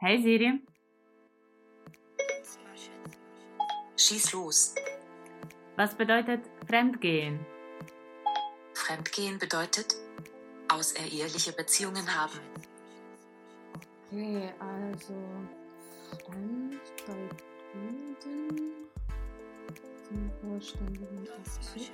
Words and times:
Hey 0.00 0.22
Siri. 0.22 0.60
Schieß 3.96 4.32
los. 4.32 4.72
Was 5.74 5.96
bedeutet 5.96 6.42
Fremdgehen? 6.68 7.44
Fremdgehen 8.74 9.40
bedeutet 9.40 9.96
außereheliche 10.68 11.52
Beziehungen 11.52 12.06
haben. 12.14 12.38
Okay, 14.06 14.52
also 14.60 15.14
Fremd 16.24 16.80
bei 17.04 17.28
Kunden 17.72 18.88
zum 20.06 20.30
vollständigen 20.40 21.28
Artikel. 21.28 21.92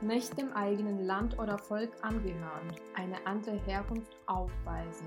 Nicht 0.00 0.36
dem 0.36 0.52
eigenen 0.52 1.06
Land 1.06 1.38
oder 1.38 1.56
Volk 1.58 1.92
angehören, 2.02 2.74
eine 2.94 3.24
andere 3.24 3.56
Herkunft 3.66 4.16
aufweisen, 4.26 5.06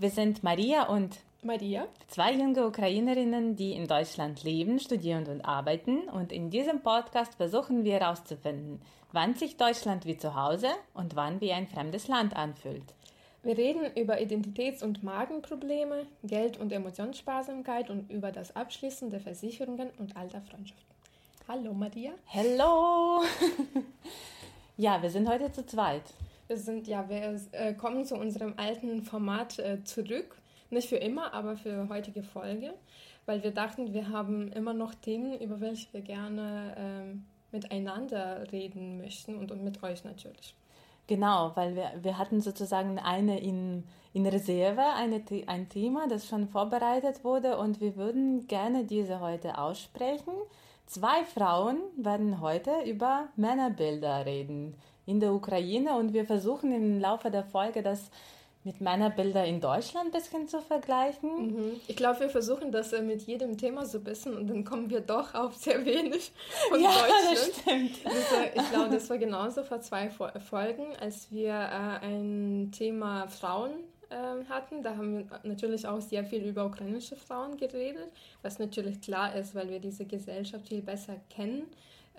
Wir 0.00 0.10
sind 0.10 0.42
Maria 0.42 0.84
und 0.84 1.18
Maria? 1.42 1.86
Zwei 2.08 2.32
junge 2.32 2.66
Ukrainerinnen, 2.66 3.56
die 3.56 3.72
in 3.72 3.86
Deutschland 3.86 4.42
leben, 4.42 4.78
studieren 4.78 5.26
und 5.26 5.42
arbeiten. 5.42 6.08
Und 6.08 6.32
in 6.32 6.50
diesem 6.50 6.80
Podcast 6.82 7.34
versuchen 7.34 7.84
wir 7.84 8.00
herauszufinden, 8.00 8.80
wann 9.12 9.34
sich 9.34 9.56
Deutschland 9.56 10.04
wie 10.04 10.16
zu 10.16 10.34
Hause 10.34 10.68
und 10.94 11.16
wann 11.16 11.40
wie 11.40 11.52
ein 11.52 11.66
fremdes 11.66 12.08
Land 12.08 12.36
anfühlt. 12.36 12.94
Wir 13.42 13.56
reden 13.56 13.82
über 13.96 14.20
Identitäts- 14.20 14.82
und 14.82 15.04
Magenprobleme, 15.04 16.06
Geld- 16.24 16.58
und 16.58 16.72
Emotionssparsamkeit 16.72 17.88
und 17.88 18.10
über 18.10 18.32
das 18.32 18.54
Abschließen 18.56 19.10
der 19.10 19.20
Versicherungen 19.20 19.90
und 19.98 20.16
alter 20.16 20.40
Freundschaften. 20.40 20.94
Hallo 21.46 21.72
Maria. 21.72 22.10
Hallo! 22.34 23.22
ja, 24.76 25.00
wir 25.00 25.10
sind 25.10 25.28
heute 25.28 25.50
zu 25.52 25.64
zweit. 25.64 26.02
Wir 26.48 26.56
sind, 26.56 26.88
ja, 26.88 27.08
wir 27.08 27.38
äh, 27.52 27.74
kommen 27.74 28.06
zu 28.06 28.16
unserem 28.16 28.54
alten 28.56 29.02
Format 29.02 29.58
äh, 29.58 29.84
zurück. 29.84 30.36
Nicht 30.70 30.88
für 30.88 30.96
immer, 30.96 31.32
aber 31.34 31.56
für 31.56 31.88
heutige 31.88 32.22
Folge, 32.22 32.74
weil 33.26 33.42
wir 33.42 33.52
dachten, 33.52 33.92
wir 33.92 34.08
haben 34.08 34.50
immer 34.52 34.74
noch 34.74 34.94
Themen, 34.94 35.38
über 35.40 35.60
welche 35.60 35.92
wir 35.92 36.00
gerne 36.00 36.74
ähm, 36.76 37.24
miteinander 37.52 38.50
reden 38.50 38.98
möchten 38.98 39.36
und, 39.36 39.50
und 39.52 39.62
mit 39.62 39.82
euch 39.82 40.04
natürlich. 40.04 40.54
Genau, 41.06 41.52
weil 41.54 41.74
wir, 41.74 41.92
wir 42.02 42.18
hatten 42.18 42.40
sozusagen 42.40 42.98
eine 42.98 43.40
in, 43.40 43.84
in 44.12 44.26
Reserve, 44.26 44.82
eine, 44.94 45.22
ein 45.46 45.68
Thema, 45.68 46.06
das 46.08 46.26
schon 46.26 46.48
vorbereitet 46.48 47.24
wurde 47.24 47.58
und 47.58 47.80
wir 47.80 47.96
würden 47.96 48.46
gerne 48.46 48.84
diese 48.84 49.20
heute 49.20 49.56
aussprechen. 49.56 50.34
Zwei 50.86 51.24
Frauen 51.24 51.78
werden 51.96 52.40
heute 52.40 52.72
über 52.86 53.28
Männerbilder 53.36 54.26
reden 54.26 54.74
in 55.08 55.20
der 55.20 55.32
Ukraine 55.32 55.96
und 55.96 56.12
wir 56.12 56.26
versuchen 56.26 56.70
im 56.70 57.00
Laufe 57.00 57.30
der 57.30 57.42
Folge 57.42 57.82
das 57.82 58.10
mit 58.64 58.82
Männerbildern 58.82 59.46
in 59.46 59.60
Deutschland 59.60 60.06
ein 60.06 60.12
bisschen 60.12 60.46
zu 60.48 60.60
vergleichen. 60.60 61.46
Mhm. 61.46 61.80
Ich 61.86 61.96
glaube, 61.96 62.20
wir 62.20 62.28
versuchen 62.28 62.70
das 62.70 62.92
äh, 62.92 63.00
mit 63.00 63.22
jedem 63.22 63.56
Thema 63.56 63.86
so 63.86 63.98
ein 63.98 64.04
bisschen 64.04 64.36
und 64.36 64.48
dann 64.48 64.64
kommen 64.64 64.90
wir 64.90 65.00
doch 65.00 65.34
auf 65.34 65.56
sehr 65.56 65.82
wenig 65.86 66.30
von 66.68 66.80
ja, 66.82 66.90
Deutschland. 66.90 67.24
Das 67.32 67.60
stimmt. 67.60 68.04
Das, 68.04 68.32
äh, 68.32 68.60
ich 68.60 68.70
glaube, 68.70 68.90
das 68.90 69.08
war 69.08 69.16
genauso 69.16 69.62
vor 69.62 69.80
zwei 69.80 70.10
Folgen, 70.10 70.94
als 71.00 71.30
wir 71.30 71.52
äh, 71.54 72.04
ein 72.04 72.70
Thema 72.70 73.28
Frauen 73.28 73.70
äh, 74.10 74.44
hatten. 74.50 74.82
Da 74.82 74.96
haben 74.96 75.18
wir 75.18 75.40
natürlich 75.44 75.86
auch 75.86 76.02
sehr 76.02 76.24
viel 76.24 76.44
über 76.44 76.66
ukrainische 76.66 77.16
Frauen 77.16 77.56
geredet, 77.56 78.10
was 78.42 78.58
natürlich 78.58 79.00
klar 79.00 79.34
ist, 79.34 79.54
weil 79.54 79.70
wir 79.70 79.78
diese 79.78 80.04
Gesellschaft 80.04 80.68
viel 80.68 80.82
besser 80.82 81.14
kennen. 81.30 81.62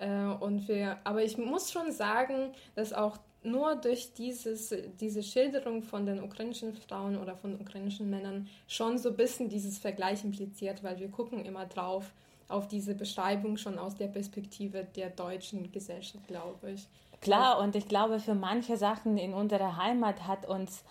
Äh, 0.00 0.24
und 0.40 0.66
wir, 0.66 0.98
aber 1.04 1.22
ich 1.22 1.38
muss 1.38 1.70
schon 1.70 1.92
sagen, 1.92 2.52
dass 2.74 2.92
auch 2.92 3.18
nur 3.42 3.76
durch 3.76 4.12
dieses, 4.14 4.74
diese 5.00 5.22
Schilderung 5.22 5.82
von 5.82 6.04
den 6.04 6.22
ukrainischen 6.22 6.74
Frauen 6.74 7.16
oder 7.16 7.36
von 7.36 7.58
ukrainischen 7.58 8.10
Männern 8.10 8.48
schon 8.66 8.98
so 8.98 9.10
ein 9.10 9.16
bisschen 9.16 9.48
dieses 9.48 9.78
Vergleich 9.78 10.24
impliziert, 10.24 10.82
weil 10.82 10.98
wir 10.98 11.08
gucken 11.08 11.44
immer 11.44 11.66
drauf 11.66 12.12
auf 12.48 12.68
diese 12.68 12.94
Beschreibung 12.94 13.56
schon 13.56 13.78
aus 13.78 13.94
der 13.94 14.08
Perspektive 14.08 14.84
der 14.84 15.10
deutschen 15.10 15.70
Gesellschaft, 15.72 16.26
glaube 16.26 16.72
ich. 16.72 16.86
Klar, 17.20 17.60
und 17.60 17.76
ich 17.76 17.86
glaube, 17.86 18.18
für 18.18 18.34
manche 18.34 18.76
Sachen 18.76 19.18
in 19.18 19.34
unserer 19.34 19.76
Heimat 19.76 20.26
hat 20.26 20.48
uns 20.48 20.82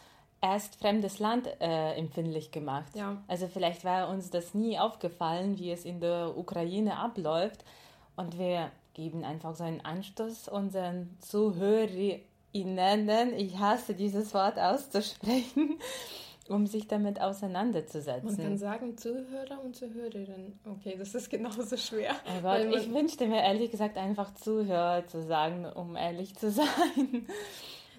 erst 0.41 0.75
fremdes 0.75 1.19
Land 1.19 1.47
äh, 1.59 1.93
empfindlich 1.95 2.51
gemacht. 2.51 2.95
Ja. 2.95 3.17
Also 3.27 3.47
vielleicht 3.47 3.83
war 3.83 4.09
uns 4.09 4.29
das 4.29 4.53
nie 4.53 4.79
aufgefallen, 4.79 5.57
wie 5.59 5.71
es 5.71 5.85
in 5.85 5.99
der 5.99 6.37
Ukraine 6.37 6.97
abläuft. 6.97 7.65
Und 8.15 8.37
wir 8.37 8.71
geben 8.99 9.23
einfach 9.23 9.55
so 9.55 9.63
einen 9.63 9.79
Anstoß 9.79 10.49
unseren 10.49 11.15
Zuhörern 11.19 12.19
Ihnen, 12.51 13.33
ich 13.37 13.57
hasse 13.57 13.93
dieses 13.93 14.33
Wort 14.33 14.59
auszusprechen, 14.59 15.79
um 16.49 16.67
sich 16.67 16.87
damit 16.87 17.21
auseinanderzusetzen. 17.21 18.25
Man 18.25 18.37
kann 18.37 18.57
sagen 18.57 18.97
Zuhörer 18.97 19.63
und 19.63 19.75
Zuhörerinnen. 19.75 20.59
Okay, 20.65 20.95
das 20.97 21.15
ist 21.15 21.29
genauso 21.29 21.77
schwer. 21.77 22.13
Oh 22.25 22.41
Gott, 22.41 22.65
ich 22.75 22.91
wünschte 22.91 23.27
mir 23.27 23.41
ehrlich 23.41 23.71
gesagt 23.71 23.97
einfach 23.97 24.33
Zuhörer 24.33 25.07
zu 25.07 25.23
sagen, 25.23 25.65
um 25.65 25.95
ehrlich 25.95 26.35
zu 26.35 26.51
sein. 26.51 27.27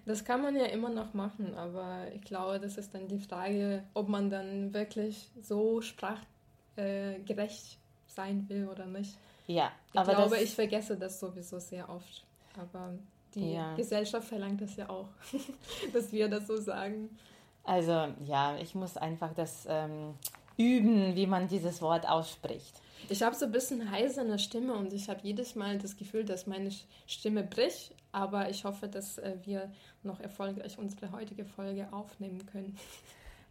Das 0.04 0.24
kann 0.24 0.42
man 0.42 0.54
ja 0.56 0.66
immer 0.66 0.90
noch 0.90 1.14
machen, 1.14 1.54
aber 1.54 2.08
ich 2.14 2.22
glaube, 2.22 2.60
das 2.60 2.76
ist 2.76 2.92
dann 2.94 3.08
die 3.08 3.20
Frage, 3.20 3.84
ob 3.94 4.08
man 4.08 4.28
dann 4.28 4.74
wirklich 4.74 5.30
so 5.40 5.80
sprachgerecht 5.80 7.78
sein 8.08 8.48
will 8.48 8.68
oder 8.68 8.84
nicht. 8.84 9.16
Ja, 9.50 9.72
ich 9.92 9.98
aber 9.98 10.14
glaube, 10.14 10.38
ich 10.38 10.54
vergesse 10.54 10.96
das 10.96 11.18
sowieso 11.18 11.58
sehr 11.58 11.88
oft. 11.88 12.24
Aber 12.56 12.94
die 13.34 13.54
ja. 13.54 13.74
Gesellschaft 13.74 14.28
verlangt 14.28 14.60
das 14.60 14.76
ja 14.76 14.88
auch, 14.88 15.08
dass 15.92 16.12
wir 16.12 16.28
das 16.28 16.46
so 16.46 16.56
sagen. 16.56 17.18
Also 17.64 18.06
ja, 18.24 18.56
ich 18.58 18.76
muss 18.76 18.96
einfach 18.96 19.34
das 19.34 19.66
ähm, 19.68 20.14
üben, 20.56 21.16
wie 21.16 21.26
man 21.26 21.48
dieses 21.48 21.82
Wort 21.82 22.08
ausspricht. 22.08 22.80
Ich 23.08 23.22
habe 23.22 23.34
so 23.34 23.46
ein 23.46 23.52
bisschen 23.52 23.90
heiserne 23.90 24.38
Stimme 24.38 24.74
und 24.74 24.92
ich 24.92 25.08
habe 25.08 25.20
jedes 25.24 25.56
Mal 25.56 25.78
das 25.78 25.96
Gefühl, 25.96 26.24
dass 26.24 26.46
meine 26.46 26.70
Stimme 27.08 27.42
bricht, 27.42 27.92
aber 28.12 28.50
ich 28.50 28.64
hoffe, 28.64 28.86
dass 28.86 29.18
äh, 29.18 29.36
wir 29.42 29.72
noch 30.04 30.20
erfolgreich 30.20 30.78
unsere 30.78 31.10
heutige 31.10 31.44
Folge 31.44 31.88
aufnehmen 31.92 32.46
können. 32.46 32.78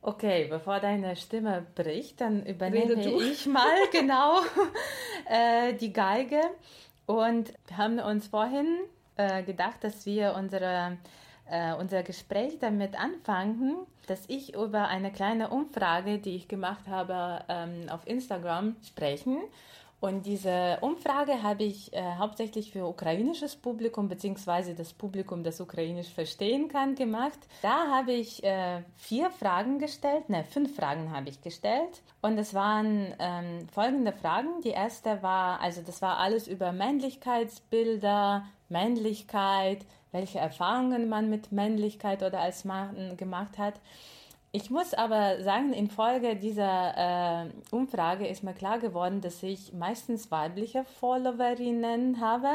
Okay, 0.02 0.48
bevor 0.50 0.80
deine 0.80 1.16
Stimme 1.18 1.66
bricht, 1.76 2.22
dann 2.22 2.46
übernehme 2.46 2.94
ich 3.22 3.46
mal 3.46 3.78
genau 3.92 4.40
äh, 5.26 5.74
die 5.74 5.92
Geige. 5.92 6.40
Und 7.06 7.54
wir 7.68 7.78
haben 7.78 8.00
uns 8.00 8.28
vorhin 8.28 8.78
äh, 9.18 9.44
gedacht, 9.44 9.84
dass 9.84 10.06
wir 10.06 10.36
unsere, 10.38 10.98
äh, 11.50 11.74
unser 11.74 12.04
Gespräch 12.04 12.60
damit 12.60 12.98
anfangen, 12.98 13.76
dass 14.08 14.24
ich 14.28 14.56
über 14.56 14.88
eine 14.88 15.12
kleine 15.12 15.50
Umfrage, 15.50 16.20
die 16.20 16.36
ich 16.36 16.48
gemacht 16.48 16.88
habe, 16.88 17.44
ähm, 17.50 17.90
auf 17.90 18.08
Instagram 18.08 18.78
sprechen. 18.88 19.40
Und 20.02 20.26
diese 20.26 20.78
Umfrage 20.80 21.44
habe 21.44 21.64
ich 21.64 21.92
äh, 21.92 22.02
hauptsächlich 22.18 22.72
für 22.72 22.86
ukrainisches 22.86 23.58
Publikum 23.58 24.08
beziehungsweise 24.08 24.74
das 24.74 24.94
Publikum, 24.94 25.44
das 25.44 25.60
ukrainisch 25.60 26.08
verstehen 26.08 26.70
kann, 26.70 26.96
gemacht. 26.96 27.40
Da 27.62 27.88
habe 27.88 28.14
ich 28.14 28.42
äh, 28.44 28.82
vier 28.96 29.30
Fragen 29.30 29.78
gestellt, 29.78 30.30
ne, 30.30 30.46
fünf 30.46 30.76
Fragen 30.78 31.12
habe 31.12 31.28
ich 31.28 31.42
gestellt. 31.42 32.02
Und 32.22 32.38
es 32.38 32.54
waren 32.54 33.14
ähm, 33.20 33.68
folgende 33.74 34.14
Fragen. 34.14 34.62
Die 34.64 34.70
erste 34.70 35.22
war, 35.22 35.60
also 35.60 35.82
das 35.82 36.02
war 36.02 36.18
alles 36.18 36.48
über 36.48 36.72
Männlichkeitsbilder, 36.72 38.46
Männlichkeit, 38.70 39.86
welche 40.14 40.40
Erfahrungen 40.40 41.10
man 41.10 41.30
mit 41.30 41.52
Männlichkeit 41.52 42.24
oder 42.24 42.40
als 42.40 42.64
Mann 42.64 43.18
gemacht 43.18 43.58
hat. 43.58 43.76
Ich 44.52 44.72
muss 44.72 44.96
aber 44.96 45.44
sagen, 45.44 45.74
infolge 45.74 46.36
dieser 46.36 47.46
äh, 47.46 47.50
Umfrage 47.72 48.28
ist 48.28 48.44
mir 48.44 48.54
klar 48.54 48.80
geworden, 48.80 49.22
dass 49.22 49.44
ich 49.44 49.74
meistens 49.74 50.32
weibliche 50.32 50.86
Followerinnen 51.00 52.20
habe. 52.20 52.50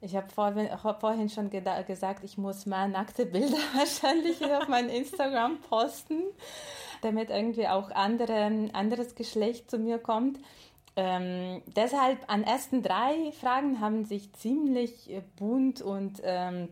Ich 0.00 0.14
habe 0.14 0.28
vor, 0.28 0.52
vorhin 1.00 1.28
schon 1.30 1.50
gesagt, 1.50 2.24
ich 2.24 2.36
muss 2.36 2.66
mehr 2.66 2.88
nackte 2.88 3.24
Bilder 3.26 3.56
wahrscheinlich 3.74 4.44
auf 4.44 4.68
mein 4.68 4.88
Instagram 4.90 5.58
posten. 5.62 6.22
damit 7.02 7.30
irgendwie 7.30 7.68
auch 7.68 7.90
andere, 7.90 8.70
anderes 8.72 9.14
Geschlecht 9.14 9.70
zu 9.70 9.78
mir 9.78 9.98
kommt. 9.98 10.38
Ähm, 10.96 11.62
deshalb 11.76 12.18
an 12.26 12.42
ersten 12.42 12.82
drei 12.82 13.30
Fragen 13.40 13.80
haben 13.80 14.04
sich 14.04 14.32
ziemlich 14.32 15.10
äh, 15.10 15.22
bunt 15.36 15.80
und 15.80 16.20
ähm, 16.24 16.68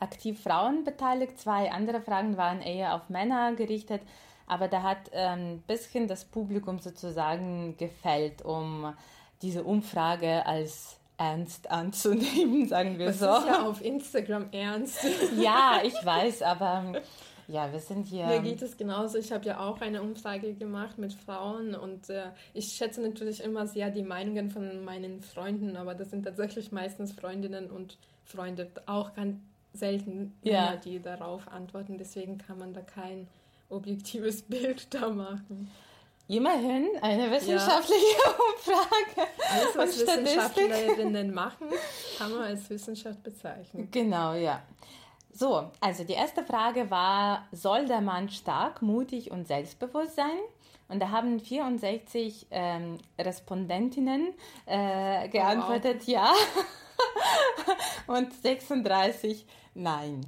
aktiv 0.00 0.42
Frauen 0.42 0.84
beteiligt. 0.84 1.38
Zwei 1.38 1.70
andere 1.70 2.00
Fragen 2.00 2.36
waren 2.36 2.60
eher 2.60 2.94
auf 2.94 3.08
Männer 3.08 3.54
gerichtet, 3.54 4.02
aber 4.46 4.68
da 4.68 4.82
hat 4.82 5.12
ein 5.12 5.40
ähm, 5.40 5.62
bisschen 5.66 6.08
das 6.08 6.24
Publikum 6.24 6.78
sozusagen 6.78 7.76
gefällt, 7.76 8.42
um 8.42 8.94
diese 9.42 9.64
Umfrage 9.64 10.46
als 10.46 10.98
ernst 11.18 11.70
anzunehmen, 11.70 12.68
sagen 12.68 12.98
wir 12.98 13.06
das 13.06 13.18
so. 13.18 13.26
Das 13.26 13.40
ist 13.40 13.48
ja 13.48 13.66
auf 13.66 13.84
Instagram 13.84 14.48
ernst. 14.52 15.04
ja, 15.36 15.80
ich 15.82 15.94
weiß, 15.94 16.42
aber 16.42 17.02
ja, 17.48 17.72
wir 17.72 17.78
sind 17.78 18.06
hier. 18.06 18.26
Mir 18.26 18.40
geht 18.40 18.62
es 18.62 18.76
genauso. 18.76 19.18
Ich 19.18 19.32
habe 19.32 19.44
ja 19.44 19.60
auch 19.60 19.80
eine 19.80 20.02
Umfrage 20.02 20.54
gemacht 20.54 20.98
mit 20.98 21.12
Frauen 21.12 21.74
und 21.74 22.10
äh, 22.10 22.30
ich 22.54 22.72
schätze 22.72 23.00
natürlich 23.00 23.42
immer 23.42 23.66
sehr 23.66 23.90
die 23.90 24.02
Meinungen 24.02 24.50
von 24.50 24.84
meinen 24.84 25.20
Freunden, 25.20 25.76
aber 25.76 25.94
das 25.94 26.10
sind 26.10 26.24
tatsächlich 26.24 26.72
meistens 26.72 27.12
Freundinnen 27.12 27.70
und 27.70 27.98
Freunde, 28.24 28.68
auch 28.86 29.14
ganz 29.14 29.36
selten 29.72 30.38
ja. 30.42 30.62
Männer, 30.62 30.76
die 30.78 31.00
darauf 31.00 31.48
antworten. 31.48 31.98
Deswegen 31.98 32.38
kann 32.38 32.58
man 32.58 32.72
da 32.72 32.80
kein 32.80 33.28
objektives 33.68 34.42
Bild 34.48 34.92
da 34.92 35.08
machen. 35.08 35.70
Immerhin 36.28 36.88
eine 37.02 37.30
wissenschaftliche 37.30 38.04
ja. 38.24 38.32
Umfrage. 38.32 39.28
Alles, 39.48 39.76
was 39.76 40.00
Wissenschaftlerinnen 40.00 41.32
machen, 41.32 41.68
kann 42.18 42.32
man 42.32 42.42
als 42.42 42.68
Wissenschaft 42.68 43.22
bezeichnen. 43.22 43.88
Genau, 43.92 44.34
ja. 44.34 44.60
So, 45.32 45.70
also 45.80 46.02
die 46.02 46.14
erste 46.14 46.42
Frage 46.42 46.90
war, 46.90 47.46
soll 47.52 47.86
der 47.86 48.00
Mann 48.00 48.28
stark, 48.30 48.82
mutig 48.82 49.30
und 49.30 49.46
selbstbewusst 49.46 50.16
sein? 50.16 50.38
Und 50.88 51.00
da 51.00 51.10
haben 51.10 51.38
64 51.38 52.46
ähm, 52.50 52.98
Respondentinnen 53.18 54.34
äh, 54.66 55.28
geantwortet 55.28 55.98
oh, 55.98 56.06
wow. 56.06 56.08
ja 56.08 56.34
und 58.06 58.32
36 58.32 59.46
nein. 59.74 60.26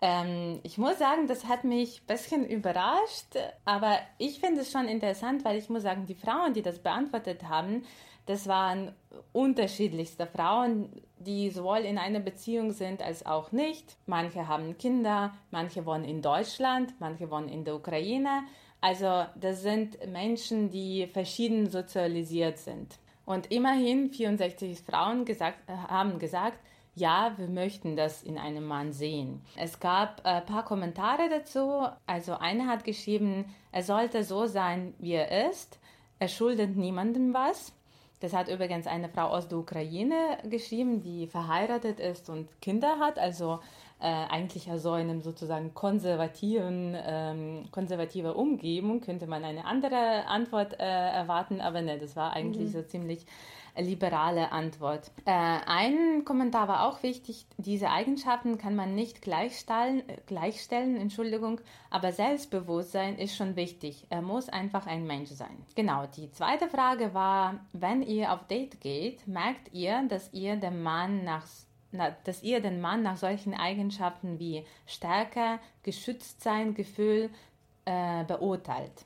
Ähm, 0.00 0.60
ich 0.64 0.76
muss 0.76 0.98
sagen, 0.98 1.26
das 1.26 1.46
hat 1.46 1.64
mich 1.64 2.02
ein 2.02 2.06
bisschen 2.06 2.46
überrascht, 2.46 3.36
aber 3.64 3.98
ich 4.18 4.40
finde 4.40 4.60
es 4.60 4.70
schon 4.70 4.86
interessant, 4.86 5.44
weil 5.44 5.56
ich 5.56 5.68
muss 5.68 5.82
sagen, 5.82 6.06
die 6.06 6.14
Frauen, 6.14 6.52
die 6.52 6.62
das 6.62 6.78
beantwortet 6.78 7.44
haben, 7.48 7.84
das 8.26 8.46
waren 8.46 8.94
unterschiedlichste 9.32 10.26
Frauen, 10.26 11.02
die 11.18 11.50
sowohl 11.50 11.78
in 11.78 11.98
einer 11.98 12.20
Beziehung 12.20 12.72
sind 12.72 13.02
als 13.02 13.24
auch 13.26 13.52
nicht. 13.52 13.96
Manche 14.06 14.48
haben 14.48 14.78
Kinder, 14.78 15.34
manche 15.50 15.84
wohnen 15.84 16.04
in 16.04 16.22
Deutschland, 16.22 16.94
manche 17.00 17.30
wohnen 17.30 17.48
in 17.48 17.64
der 17.64 17.74
Ukraine. 17.74 18.44
Also 18.80 19.24
das 19.36 19.62
sind 19.62 19.98
Menschen, 20.10 20.70
die 20.70 21.06
verschieden 21.06 21.70
sozialisiert 21.70 22.58
sind. 22.58 22.98
Und 23.24 23.50
immerhin 23.50 24.10
64 24.10 24.80
Frauen 24.80 25.24
gesagt, 25.24 25.58
haben 25.68 26.18
gesagt, 26.18 26.58
ja, 26.94 27.32
wir 27.36 27.48
möchten 27.48 27.96
das 27.96 28.22
in 28.22 28.38
einem 28.38 28.66
Mann 28.66 28.92
sehen. 28.92 29.42
Es 29.56 29.80
gab 29.80 30.24
ein 30.24 30.44
paar 30.44 30.64
Kommentare 30.64 31.28
dazu. 31.28 31.86
Also 32.06 32.34
eine 32.34 32.66
hat 32.66 32.84
geschrieben, 32.84 33.46
er 33.72 33.82
sollte 33.82 34.22
so 34.22 34.46
sein, 34.46 34.94
wie 34.98 35.14
er 35.14 35.50
ist. 35.50 35.80
Er 36.18 36.28
schuldet 36.28 36.76
niemandem 36.76 37.34
was. 37.34 37.72
Das 38.20 38.32
hat 38.32 38.48
übrigens 38.48 38.86
eine 38.86 39.08
Frau 39.08 39.26
aus 39.26 39.48
der 39.48 39.58
Ukraine 39.58 40.38
geschrieben, 40.44 41.02
die 41.02 41.26
verheiratet 41.26 42.00
ist 42.00 42.30
und 42.30 42.48
Kinder 42.62 42.98
hat. 42.98 43.18
Also 43.18 43.60
äh, 44.04 44.26
eigentlich 44.28 44.68
so 44.76 44.94
in 44.96 45.08
einem 45.08 45.22
sozusagen 45.22 45.72
konservativen, 45.72 46.94
ähm, 47.06 47.64
konservativer 47.70 48.36
Umgebung 48.36 49.00
könnte 49.00 49.26
man 49.26 49.44
eine 49.44 49.64
andere 49.64 50.26
Antwort 50.26 50.78
äh, 50.78 50.84
erwarten, 50.84 51.62
aber 51.62 51.80
ne, 51.80 51.98
das 51.98 52.14
war 52.14 52.34
eigentlich 52.34 52.68
mhm. 52.68 52.72
so 52.72 52.82
ziemlich 52.82 53.24
liberale 53.78 54.52
Antwort. 54.52 55.10
Äh, 55.24 55.30
ein 55.32 56.24
Kommentar 56.26 56.68
war 56.68 56.86
auch 56.86 57.02
wichtig, 57.02 57.46
diese 57.56 57.88
Eigenschaften 57.88 58.58
kann 58.58 58.76
man 58.76 58.94
nicht 58.94 59.22
gleichstellen, 59.22 60.02
gleichstellen, 60.26 60.96
Entschuldigung, 60.96 61.62
aber 61.88 62.12
Selbstbewusstsein 62.12 63.16
ist 63.18 63.34
schon 63.34 63.56
wichtig. 63.56 64.04
Er 64.10 64.20
muss 64.20 64.50
einfach 64.50 64.86
ein 64.86 65.06
Mensch 65.06 65.30
sein. 65.30 65.64
Genau, 65.74 66.04
die 66.14 66.30
zweite 66.30 66.68
Frage 66.68 67.14
war, 67.14 67.60
wenn 67.72 68.02
ihr 68.02 68.32
auf 68.32 68.46
Date 68.48 68.82
geht, 68.82 69.26
merkt 69.26 69.72
ihr, 69.72 70.04
dass 70.08 70.30
ihr 70.34 70.56
den 70.56 70.82
Mann 70.82 71.24
nach 71.24 71.46
dass 72.24 72.42
ihr 72.42 72.60
den 72.60 72.80
Mann 72.80 73.02
nach 73.02 73.16
solchen 73.16 73.54
Eigenschaften 73.54 74.38
wie 74.38 74.64
Stärke, 74.86 75.58
Geschütztsein, 75.82 76.74
Gefühl 76.74 77.30
äh, 77.84 78.24
beurteilt. 78.24 79.04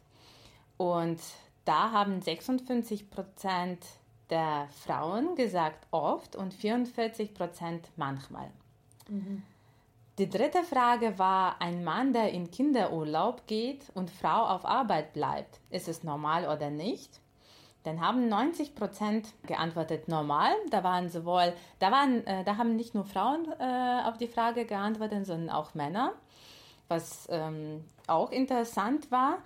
Und 0.76 1.20
da 1.64 1.92
haben 1.92 2.20
56 2.22 3.10
Prozent 3.10 3.84
der 4.30 4.68
Frauen 4.84 5.34
gesagt 5.34 5.86
oft 5.90 6.36
und 6.36 6.54
44 6.54 7.34
Prozent 7.34 7.88
manchmal. 7.96 8.50
Mhm. 9.08 9.42
Die 10.18 10.28
dritte 10.28 10.64
Frage 10.64 11.18
war, 11.18 11.60
ein 11.60 11.84
Mann, 11.84 12.12
der 12.12 12.32
in 12.32 12.50
Kinderurlaub 12.50 13.46
geht 13.46 13.88
und 13.94 14.10
Frau 14.10 14.46
auf 14.46 14.64
Arbeit 14.64 15.12
bleibt, 15.12 15.60
ist 15.70 15.86
es 15.86 16.02
normal 16.02 16.44
oder 16.44 16.70
nicht? 16.70 17.20
Dann 17.84 18.00
haben 18.00 18.28
90 18.28 18.74
Prozent 18.74 19.28
geantwortet 19.46 20.08
normal. 20.08 20.52
Da 20.70 20.82
waren 20.84 21.08
sowohl, 21.08 21.54
da 21.78 21.90
waren, 21.90 22.26
äh, 22.26 22.44
da 22.44 22.56
haben 22.56 22.76
nicht 22.76 22.94
nur 22.94 23.04
Frauen 23.04 23.46
äh, 23.58 24.08
auf 24.08 24.18
die 24.18 24.26
Frage 24.26 24.64
geantwortet, 24.64 25.26
sondern 25.26 25.50
auch 25.50 25.74
Männer, 25.74 26.12
was 26.88 27.28
ähm, 27.30 27.84
auch 28.06 28.30
interessant 28.30 29.10
war. 29.10 29.38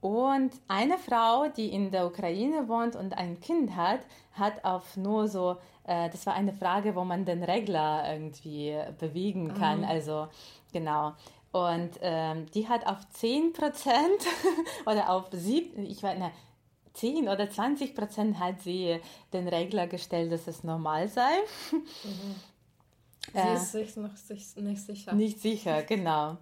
Und 0.00 0.52
eine 0.68 0.96
Frau, 0.96 1.48
die 1.48 1.72
in 1.72 1.90
der 1.90 2.06
Ukraine 2.06 2.68
wohnt 2.68 2.94
und 2.94 3.18
ein 3.18 3.40
Kind 3.40 3.74
hat, 3.74 4.00
hat 4.32 4.64
auf 4.64 4.96
nur 4.96 5.26
so, 5.26 5.56
äh, 5.84 6.08
das 6.10 6.24
war 6.24 6.34
eine 6.34 6.52
Frage, 6.52 6.94
wo 6.94 7.02
man 7.04 7.24
den 7.24 7.42
Regler 7.42 8.04
irgendwie 8.12 8.78
bewegen 9.00 9.54
kann. 9.54 9.80
Mhm. 9.80 9.86
Also 9.86 10.28
genau. 10.72 11.14
Und 11.50 11.90
ähm, 12.02 12.46
die 12.54 12.68
hat 12.68 12.86
auf 12.86 13.08
10 13.10 13.54
Prozent 13.54 14.26
oder 14.86 15.10
auf 15.10 15.24
7, 15.32 15.84
ich 15.86 16.02
weiß 16.02 16.18
nicht, 16.18 16.30
10 16.98 17.28
oder 17.28 17.48
20 17.48 17.94
Prozent 17.94 18.38
hat 18.38 18.60
sie 18.60 19.00
den 19.32 19.48
Regler 19.48 19.86
gestellt, 19.86 20.32
dass 20.32 20.46
es 20.46 20.64
normal 20.64 21.08
sei. 21.08 21.30
Mhm. 21.72 22.34
Sie 23.32 23.38
äh, 23.38 23.54
ist 23.54 23.72
sich 23.72 23.96
noch 23.96 24.10
nicht 24.56 24.80
sicher. 24.82 25.12
Nicht 25.12 25.40
sicher, 25.40 25.82
genau. 25.88 26.38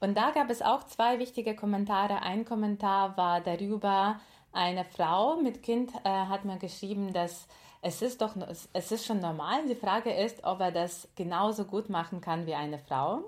Und 0.00 0.16
da 0.16 0.30
gab 0.30 0.50
es 0.50 0.62
auch 0.62 0.84
zwei 0.84 1.18
wichtige 1.18 1.54
Kommentare. 1.54 2.22
Ein 2.22 2.44
Kommentar 2.44 3.16
war 3.16 3.40
darüber, 3.40 4.20
eine 4.52 4.84
Frau 4.84 5.36
mit 5.36 5.62
Kind 5.62 5.92
äh, 6.04 6.08
hat 6.08 6.44
mir 6.44 6.58
geschrieben, 6.58 7.12
dass 7.12 7.46
es 7.80 8.02
ist 8.02 8.20
doch, 8.20 8.36
es 8.72 8.92
ist 8.92 9.06
schon 9.06 9.20
normal. 9.20 9.66
Die 9.68 9.74
Frage 9.74 10.12
ist, 10.12 10.44
ob 10.44 10.60
er 10.60 10.70
das 10.70 11.08
genauso 11.16 11.64
gut 11.64 11.88
machen 11.88 12.20
kann 12.20 12.46
wie 12.46 12.54
eine 12.54 12.78
Frau. 12.78 13.24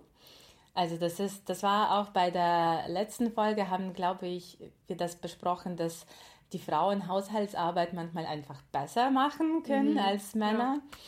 Also 0.75 0.97
das 0.97 1.21
ist, 1.21 1.49
das 1.49 1.63
war 1.63 2.01
auch 2.01 2.11
bei 2.11 2.31
der 2.31 2.89
letzten 2.89 3.33
Folge 3.33 3.71
haben, 3.71 3.93
glaube 3.95 4.27
ich, 4.27 4.59
wir 4.89 4.97
das 4.97 5.17
besprochen, 5.17 5.77
dass 5.77 6.05
die 6.55 6.59
Frauen 6.59 7.09
Haushaltsarbeit 7.09 7.93
manchmal 7.93 8.27
einfach 8.27 8.63
besser 8.73 9.11
machen 9.11 9.63
können 9.63 9.93
mhm. 9.93 9.99
als 9.99 10.35
Männer. 10.35 10.79
Ja. 10.79 10.99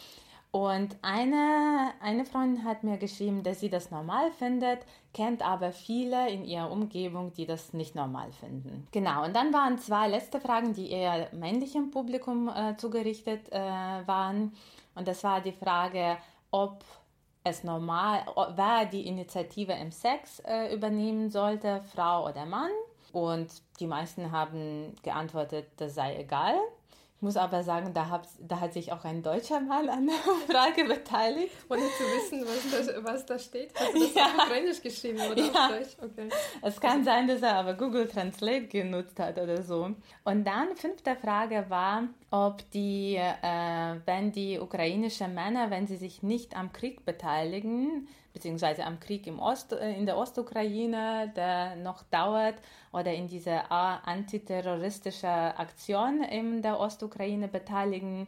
Und 0.57 0.97
eine, 1.03 1.93
eine 2.00 2.25
Freundin 2.25 2.65
hat 2.65 2.83
mir 2.83 2.97
geschrieben, 2.97 3.43
dass 3.43 3.61
sie 3.61 3.69
das 3.69 3.91
normal 3.91 4.31
findet, 4.33 4.79
kennt 5.12 5.47
aber 5.47 5.71
viele 5.71 6.31
in 6.31 6.47
ihrer 6.47 6.71
Umgebung, 6.71 7.33
die 7.35 7.45
das 7.45 7.75
nicht 7.75 7.95
normal 7.95 8.33
finden. 8.33 8.87
Genau, 8.91 9.25
und 9.25 9.37
dann 9.37 9.53
waren 9.53 9.79
zwei 9.79 10.09
letzte 10.09 10.41
Fragen, 10.41 10.73
die 10.73 10.91
eher 10.91 11.29
männlichem 11.33 11.91
Publikum 11.91 12.49
äh, 12.49 12.75
zugerichtet 12.79 13.53
äh, 13.53 13.59
waren. 13.59 14.55
Und 14.95 15.07
das 15.07 15.23
war 15.25 15.43
die 15.43 15.53
Frage, 15.53 16.17
ob 16.50 16.83
es 17.45 17.62
normal, 17.62 18.25
wer 18.55 18.87
die 18.87 19.07
Initiative 19.07 19.73
im 19.73 19.91
Sex 19.91 20.41
äh, 20.41 20.75
übernehmen 20.75 21.29
sollte, 21.29 21.83
Frau 21.95 22.29
oder 22.29 22.47
Mann. 22.47 22.71
Und 23.12 23.50
die 23.80 23.87
meisten 23.87 24.33
haben 24.33 24.95
geantwortet, 25.02 25.66
das 25.76 25.95
sei 25.95 26.16
egal. 26.16 26.56
Ich 27.16 27.23
muss 27.23 27.38
aber 27.38 27.62
sagen, 27.62 27.95
da, 27.95 28.11
hab, 28.11 28.26
da 28.47 28.61
hat 28.61 28.75
sich 28.75 28.92
auch 28.92 29.06
ein 29.06 29.23
deutscher 29.23 29.59
Mann 29.59 29.88
an 29.88 30.06
der 30.06 30.16
Frage 30.54 30.85
beteiligt. 30.85 31.50
Ohne 31.71 31.80
zu 31.80 32.04
wissen, 32.04 32.45
was 32.45 32.87
da, 32.87 33.04
was 33.04 33.25
da 33.25 33.38
steht. 33.38 33.71
Hast 33.75 33.95
du 33.95 34.00
das 34.00 34.14
ja. 34.14 34.26
auf 34.26 34.45
Ukrainisch 34.45 34.83
geschrieben 34.83 35.21
oder 35.33 35.42
ja. 35.42 35.49
auf 35.49 35.68
Deutsch? 35.68 35.97
Okay. 36.02 36.28
Es 36.61 36.78
kann 36.78 37.04
sein, 37.04 37.26
dass 37.26 37.40
er 37.40 37.54
aber 37.54 37.73
Google 37.73 38.06
Translate 38.06 38.66
genutzt 38.66 39.18
hat 39.18 39.38
oder 39.38 39.62
so. 39.62 39.92
Und 40.25 40.45
dann 40.45 40.76
fünfte 40.76 41.16
Frage 41.16 41.64
war, 41.71 42.02
ob 42.30 42.71
die, 42.73 43.16
äh, 43.16 43.95
wenn 44.04 44.30
die 44.33 44.61
ukrainischen 44.61 45.33
Männer, 45.33 45.71
wenn 45.71 45.87
sie 45.87 45.97
sich 45.97 46.23
nicht 46.23 46.54
am 46.54 46.71
Krieg 46.75 47.06
beteiligen, 47.06 48.09
beziehungsweise 48.37 48.85
am 48.85 49.00
Krieg 49.00 49.26
im 49.26 49.38
Ost, 49.38 49.73
äh, 49.73 49.95
in 49.95 50.05
der 50.05 50.19
Ostukraine, 50.19 51.33
der 51.35 51.76
noch 51.76 52.02
dauert, 52.11 52.57
oder 52.93 53.14
in 53.14 53.28
dieser 53.28 53.73
antiterroristischen 53.73 55.28
Aktion 55.28 56.23
in 56.23 56.61
der 56.61 56.78
Ostukraine 56.78 57.49
beteiligen, 57.49 58.26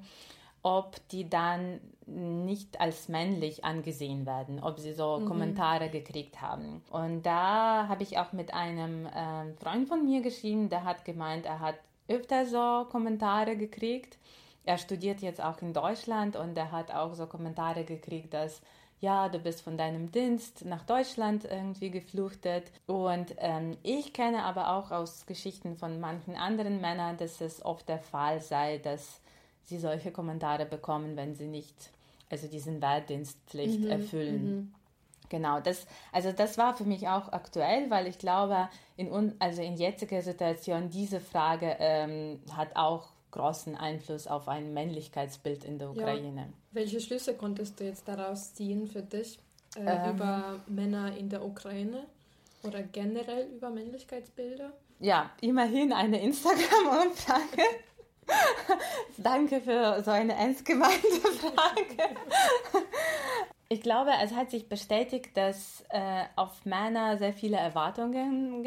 ob 0.63 0.97
die 1.09 1.29
dann 1.29 1.81
nicht 2.07 2.81
als 2.81 3.09
männlich 3.09 3.67
angesehen 3.67 4.25
werden, 4.25 4.63
ob 4.63 4.79
sie 4.79 4.95
so 4.95 5.19
mhm. 5.19 5.27
Kommentare 5.27 5.91
gekriegt 5.91 6.41
haben. 6.41 6.83
Und 6.91 7.25
da 7.27 7.87
habe 7.89 8.03
ich 8.03 8.19
auch 8.19 8.33
mit 8.33 8.55
einem 8.55 9.05
äh, 9.05 9.53
Freund 9.63 9.89
von 9.89 10.07
mir 10.07 10.23
geschrieben, 10.23 10.71
der 10.71 10.85
hat 10.85 11.05
gemeint, 11.05 11.45
er 11.45 11.61
hat 11.61 11.77
öfter 12.09 12.47
so 12.47 12.87
Kommentare 12.91 13.59
gekriegt. 13.59 14.17
Er 14.65 14.79
studiert 14.79 15.21
jetzt 15.21 15.43
auch 15.43 15.61
in 15.61 15.75
Deutschland 15.75 16.35
und 16.35 16.57
er 16.57 16.73
hat 16.73 16.93
auch 16.93 17.15
so 17.15 17.27
Kommentare 17.27 17.85
gekriegt, 17.85 18.33
dass 18.33 18.63
ja, 19.01 19.29
du 19.29 19.39
bist 19.39 19.63
von 19.63 19.77
deinem 19.77 20.11
Dienst 20.11 20.65
nach 20.65 20.85
Deutschland 20.85 21.45
irgendwie 21.45 21.91
geflüchtet. 21.91 22.65
Und 22.87 23.35
ähm, 23.39 23.77
ich 23.83 24.13
kenne 24.13 24.43
aber 24.43 24.71
auch 24.71 24.91
aus 24.91 25.27
Geschichten 25.27 25.77
von 25.77 26.01
manchen 26.01 26.35
anderen 26.35 26.81
Männern, 26.81 27.17
dass 27.17 27.41
es 27.41 27.65
oft 27.65 27.89
der 27.89 28.01
Fall 28.01 28.41
sei, 28.41 28.79
dass 28.79 29.21
sie 29.65 29.79
solche 29.79 30.11
Kommentare 30.11 30.67
bekommen, 30.67 31.17
wenn 31.17 31.35
sie 31.37 31.47
nicht, 31.47 31.91
also 32.31 32.49
diesen 32.49 32.83
Wehrdienstpflicht 32.83 33.81
mhm, 33.81 33.91
erfüllen. 33.91 34.57
Mhm. 34.57 34.75
Genau, 35.29 35.61
das, 35.61 35.87
also 36.11 36.33
das 36.33 36.57
war 36.59 36.75
für 36.75 36.85
mich 36.85 37.07
auch 37.07 37.33
aktuell, 37.33 37.91
weil 37.91 38.07
ich 38.07 38.19
glaube, 38.19 38.69
in, 38.97 39.35
also 39.39 39.63
in 39.63 39.77
jetziger 39.77 40.23
Situation 40.23 40.89
diese 40.89 41.21
Frage 41.21 41.77
ähm, 41.79 42.41
hat 42.57 42.75
auch 42.77 43.09
großen 43.31 43.77
Einfluss 43.77 44.27
auf 44.27 44.49
ein 44.49 44.73
Männlichkeitsbild 44.75 45.65
in 45.65 45.79
der 45.79 45.91
Ukraine. 45.91 46.41
Ja. 46.41 46.53
Welche 46.73 47.01
Schlüsse 47.01 47.35
konntest 47.35 47.81
du 47.81 47.85
jetzt 47.85 48.09
daraus 48.09 48.55
ziehen 48.55 48.87
für 48.87 49.03
dich 49.03 49.39
äh, 49.77 49.81
ähm, 49.81 50.15
über 50.15 50.61
Männer 50.67 51.17
in 51.17 51.29
der 51.29 51.45
Ukraine 51.45 52.05
oder 52.63 52.83
generell 52.83 53.47
über 53.49 53.71
Männlichkeitsbilder? 53.71 54.73
Ja, 55.01 55.31
immerhin 55.41 55.93
eine 55.93 56.21
Instagram-Umfrage. 56.23 57.63
Danke 59.17 59.61
für 59.61 60.03
so 60.03 60.11
eine 60.11 60.35
ernst 60.35 60.65
gemeinte 60.65 60.99
Frage. 61.41 62.17
Ich 63.71 63.83
glaube, 63.83 64.13
es 64.23 64.33
hat 64.33 64.51
sich 64.51 64.67
bestätigt, 64.71 65.37
dass 65.37 65.85
äh, 65.91 66.25
auf 66.37 66.65
Männer 66.65 67.19
sehr 67.19 67.35
viele 67.35 67.59
Erwartungen, 67.59 68.63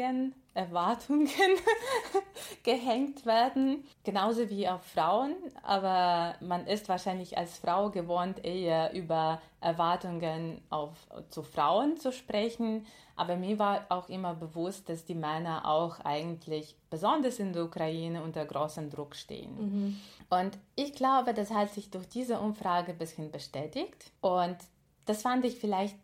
Erwartungen 0.54 1.28
gehängt 2.62 3.24
werden, 3.24 3.84
genauso 4.04 4.50
wie 4.50 4.68
auf 4.68 4.82
Frauen. 4.82 5.34
Aber 5.62 6.34
man 6.40 6.66
ist 6.66 6.88
wahrscheinlich 6.88 7.38
als 7.38 7.58
Frau 7.58 7.90
gewohnt, 7.90 8.44
eher 8.44 8.92
über 8.92 9.40
Erwartungen 9.60 10.60
auf, 10.70 11.06
zu 11.30 11.42
Frauen 11.42 11.96
zu 11.96 12.12
sprechen. 12.12 12.86
Aber 13.16 13.36
mir 13.36 13.58
war 13.58 13.86
auch 13.88 14.08
immer 14.08 14.34
bewusst, 14.34 14.88
dass 14.88 15.04
die 15.04 15.14
Männer 15.14 15.66
auch 15.66 16.00
eigentlich, 16.00 16.76
besonders 16.90 17.38
in 17.38 17.52
der 17.52 17.64
Ukraine, 17.64 18.22
unter 18.22 18.44
großem 18.44 18.90
Druck 18.90 19.14
stehen. 19.14 19.54
Mhm. 19.56 20.00
Und 20.28 20.58
ich 20.76 20.94
glaube, 20.94 21.34
das 21.34 21.50
hat 21.50 21.70
sich 21.72 21.90
durch 21.90 22.08
diese 22.08 22.40
Umfrage 22.40 22.92
ein 22.92 22.98
bisschen 22.98 23.30
bestätigt. 23.30 24.10
Und 24.20 24.56
das 25.04 25.22
fand 25.22 25.44
ich 25.44 25.56
vielleicht 25.56 25.96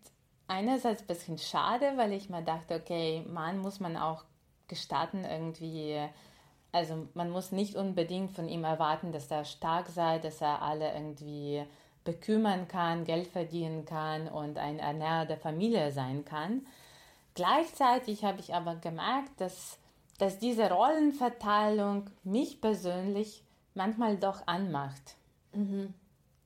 einerseits 0.49 1.03
ein 1.03 1.07
bisschen 1.07 1.39
schade, 1.39 1.93
weil 1.97 2.13
ich 2.13 2.31
mir 2.31 2.43
dachte, 2.43 2.75
okay, 2.75 3.25
Mann 3.29 3.59
muss 3.59 3.81
man 3.81 3.97
auch 3.97 4.25
gestatten, 4.69 5.25
irgendwie, 5.25 5.99
also 6.73 7.09
man 7.15 7.31
muss 7.31 7.53
nicht 7.53 7.75
unbedingt 7.75 8.33
von 8.33 8.49
ihm 8.49 8.65
erwarten, 8.65 9.13
dass 9.13 9.31
er 9.31 9.45
stark 9.45 9.89
sei, 9.89 10.19
dass 10.19 10.41
er 10.41 10.63
alle 10.63 10.93
irgendwie 10.93 11.65
bekümmern 12.05 12.69
kann, 12.69 13.05
Geld 13.05 13.27
verdienen 13.27 13.85
kann 13.85 14.29
und 14.29 14.59
ein 14.59 14.79
Ernährer 14.79 15.27
der 15.27 15.37
Familie 15.37 15.93
sein 15.93 16.25
kann. 16.25 16.67
Gleichzeitig 17.35 18.25
habe 18.25 18.41
ich 18.41 18.55
aber 18.55 18.77
gemerkt, 18.77 19.41
dass, 19.41 19.79
dass 20.19 20.39
diese 20.39 20.71
Rollenverteilung 20.71 22.11
mich 22.25 22.61
persönlich 22.61 23.45
manchmal 23.75 24.17
doch 24.17 24.47
anmacht. 24.47 25.17
Mhm. 25.53 25.95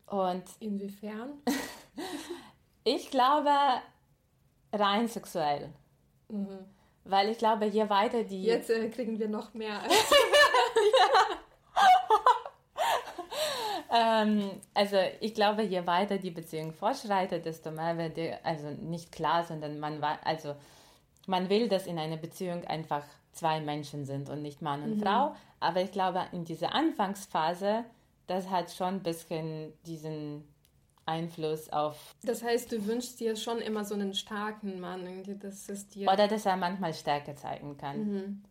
Und 0.07 0.45
inwiefern? 0.61 1.31
ich 2.85 3.11
glaube 3.11 3.51
rein 4.73 5.09
sexuell. 5.09 5.73
Mhm. 6.29 6.59
Weil 7.05 7.31
ich 7.31 7.39
glaube, 7.39 7.67
je 7.67 7.89
weiter 7.89 8.23
die. 8.23 8.45
Jetzt 8.45 8.71
äh, 8.71 8.89
kriegen 8.89 9.19
wir 9.19 9.29
noch 9.29 9.55
mehr. 9.55 9.83
ähm, 13.93 14.51
also 14.75 14.97
ich 15.21 15.35
glaube, 15.35 15.63
je 15.63 15.87
weiter 15.87 16.19
die 16.19 16.31
Beziehung 16.31 16.73
fortschreitet, 16.73 17.45
desto 17.45 17.71
mehr 17.71 17.99
wird 17.99 18.17
dir, 18.17 18.39
also 18.45 18.69
nicht 18.71 19.11
klar, 19.13 19.45
sondern 19.45 19.81
man 19.81 20.03
also 20.03 20.55
man 21.27 21.49
will, 21.49 21.69
dass 21.69 21.87
in 21.87 21.99
einer 21.99 22.17
Beziehung 22.17 22.65
einfach 22.65 23.05
zwei 23.33 23.61
Menschen 23.61 24.05
sind 24.05 24.29
und 24.29 24.43
nicht 24.43 24.63
Mann 24.63 24.83
und 24.83 24.97
mhm. 24.97 25.03
Frau. 25.03 25.35
Aber 25.61 25.81
ich 25.81 25.93
glaube, 25.93 26.23
in 26.33 26.45
dieser 26.45 26.75
Anfangsphase, 26.75 27.85
das 28.27 28.51
hat 28.51 28.71
schon 28.71 28.95
ein 28.95 29.03
bisschen 29.03 29.73
diesen 29.87 30.45
Einfluss 31.07 31.69
auf. 31.71 32.15
Das 32.23 32.43
heißt, 32.43 32.71
du 32.73 32.87
wünschst 32.87 33.21
dir 33.21 33.37
schon 33.37 33.59
immer 33.59 33.85
so 33.85 33.95
einen 33.95 34.15
starken 34.15 34.81
Mann, 34.81 35.07
irgendwie, 35.07 35.37
dass 35.37 35.69
es 35.69 35.89
dir. 35.89 36.11
Oder 36.11 36.29
dass 36.29 36.47
er 36.47 36.57
manchmal 36.57 36.95
Stärke 36.95 37.35
zeigen 37.35 37.77
kann. 37.77 37.99
Mhm. 37.99 38.43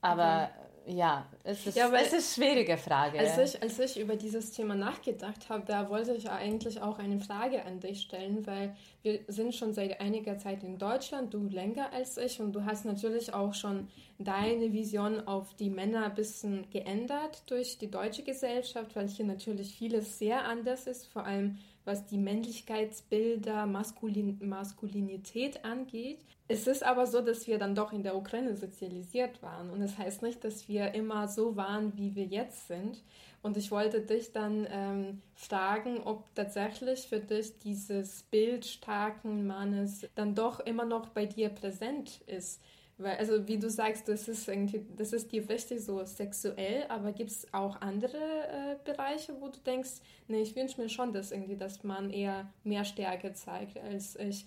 Aber 0.00 0.50
okay. 0.50 0.71
Ja, 0.86 1.26
es 1.44 1.66
ist, 1.66 1.76
ja, 1.76 1.90
es 1.92 2.12
ist 2.12 2.38
eine 2.38 2.46
schwierige 2.46 2.76
Frage. 2.76 3.18
Als 3.18 3.38
ich, 3.38 3.62
als 3.62 3.78
ich 3.78 4.00
über 4.00 4.16
dieses 4.16 4.52
Thema 4.52 4.74
nachgedacht 4.74 5.48
habe, 5.48 5.64
da 5.66 5.88
wollte 5.88 6.12
ich 6.12 6.28
eigentlich 6.28 6.80
auch 6.80 6.98
eine 6.98 7.20
Frage 7.20 7.64
an 7.64 7.80
dich 7.80 8.02
stellen, 8.02 8.46
weil 8.46 8.74
wir 9.02 9.20
sind 9.28 9.54
schon 9.54 9.74
seit 9.74 10.00
einiger 10.00 10.38
Zeit 10.38 10.64
in 10.64 10.78
Deutschland, 10.78 11.34
du 11.34 11.48
länger 11.48 11.92
als 11.92 12.16
ich 12.16 12.40
und 12.40 12.52
du 12.52 12.64
hast 12.64 12.84
natürlich 12.84 13.32
auch 13.32 13.54
schon 13.54 13.88
deine 14.18 14.72
Vision 14.72 15.26
auf 15.26 15.54
die 15.54 15.70
Männer 15.70 16.06
ein 16.06 16.14
bisschen 16.14 16.68
geändert 16.70 17.42
durch 17.46 17.78
die 17.78 17.90
deutsche 17.90 18.22
Gesellschaft, 18.22 18.94
weil 18.94 19.08
hier 19.08 19.24
natürlich 19.24 19.74
vieles 19.74 20.18
sehr 20.18 20.44
anders 20.44 20.86
ist, 20.86 21.06
vor 21.06 21.24
allem 21.24 21.58
was 21.84 22.06
die 22.06 22.18
Männlichkeitsbilder, 22.18 23.66
Maskulin 23.66 24.38
Maskulinität 24.40 25.64
angeht. 25.64 26.20
Es 26.48 26.66
ist 26.66 26.82
aber 26.82 27.06
so, 27.06 27.20
dass 27.20 27.46
wir 27.46 27.58
dann 27.58 27.74
doch 27.74 27.92
in 27.92 28.02
der 28.02 28.16
Ukraine 28.16 28.56
sozialisiert 28.56 29.42
waren. 29.42 29.70
Und 29.70 29.80
das 29.80 29.96
heißt 29.96 30.22
nicht, 30.22 30.44
dass 30.44 30.68
wir 30.68 30.94
immer 30.94 31.28
so 31.28 31.56
waren, 31.56 31.96
wie 31.96 32.14
wir 32.14 32.26
jetzt 32.26 32.68
sind. 32.68 33.02
Und 33.42 33.56
ich 33.56 33.70
wollte 33.70 34.00
dich 34.00 34.32
dann 34.32 34.66
ähm, 34.70 35.22
fragen, 35.34 36.00
ob 36.04 36.32
tatsächlich 36.34 37.08
für 37.08 37.18
dich 37.18 37.58
dieses 37.58 38.22
Bild 38.24 38.64
starken 38.64 39.46
Mannes 39.46 40.06
dann 40.14 40.34
doch 40.34 40.60
immer 40.60 40.84
noch 40.84 41.08
bei 41.08 41.26
dir 41.26 41.48
präsent 41.48 42.20
ist. 42.26 42.60
Weil, 42.98 43.16
also 43.16 43.48
wie 43.48 43.58
du 43.58 43.70
sagst, 43.70 44.08
das 44.08 44.28
ist 44.28 44.46
irgendwie, 44.48 44.84
das 44.96 45.12
ist 45.12 45.32
dir 45.32 45.48
wichtig, 45.48 45.82
so 45.82 46.04
sexuell, 46.04 46.84
aber 46.88 47.12
gibt 47.12 47.30
es 47.30 47.52
auch 47.52 47.80
andere 47.80 48.16
äh, 48.16 48.76
Bereiche, 48.84 49.34
wo 49.40 49.48
du 49.48 49.58
denkst, 49.60 50.00
nee, 50.28 50.42
ich 50.42 50.54
wünsche 50.54 50.80
mir 50.80 50.88
schon, 50.88 51.12
dass 51.12 51.32
irgendwie, 51.32 51.56
dass 51.56 51.82
man 51.84 52.10
eher 52.10 52.50
mehr 52.64 52.84
Stärke 52.84 53.32
zeigt 53.32 53.78
als 53.78 54.16
ich. 54.16 54.46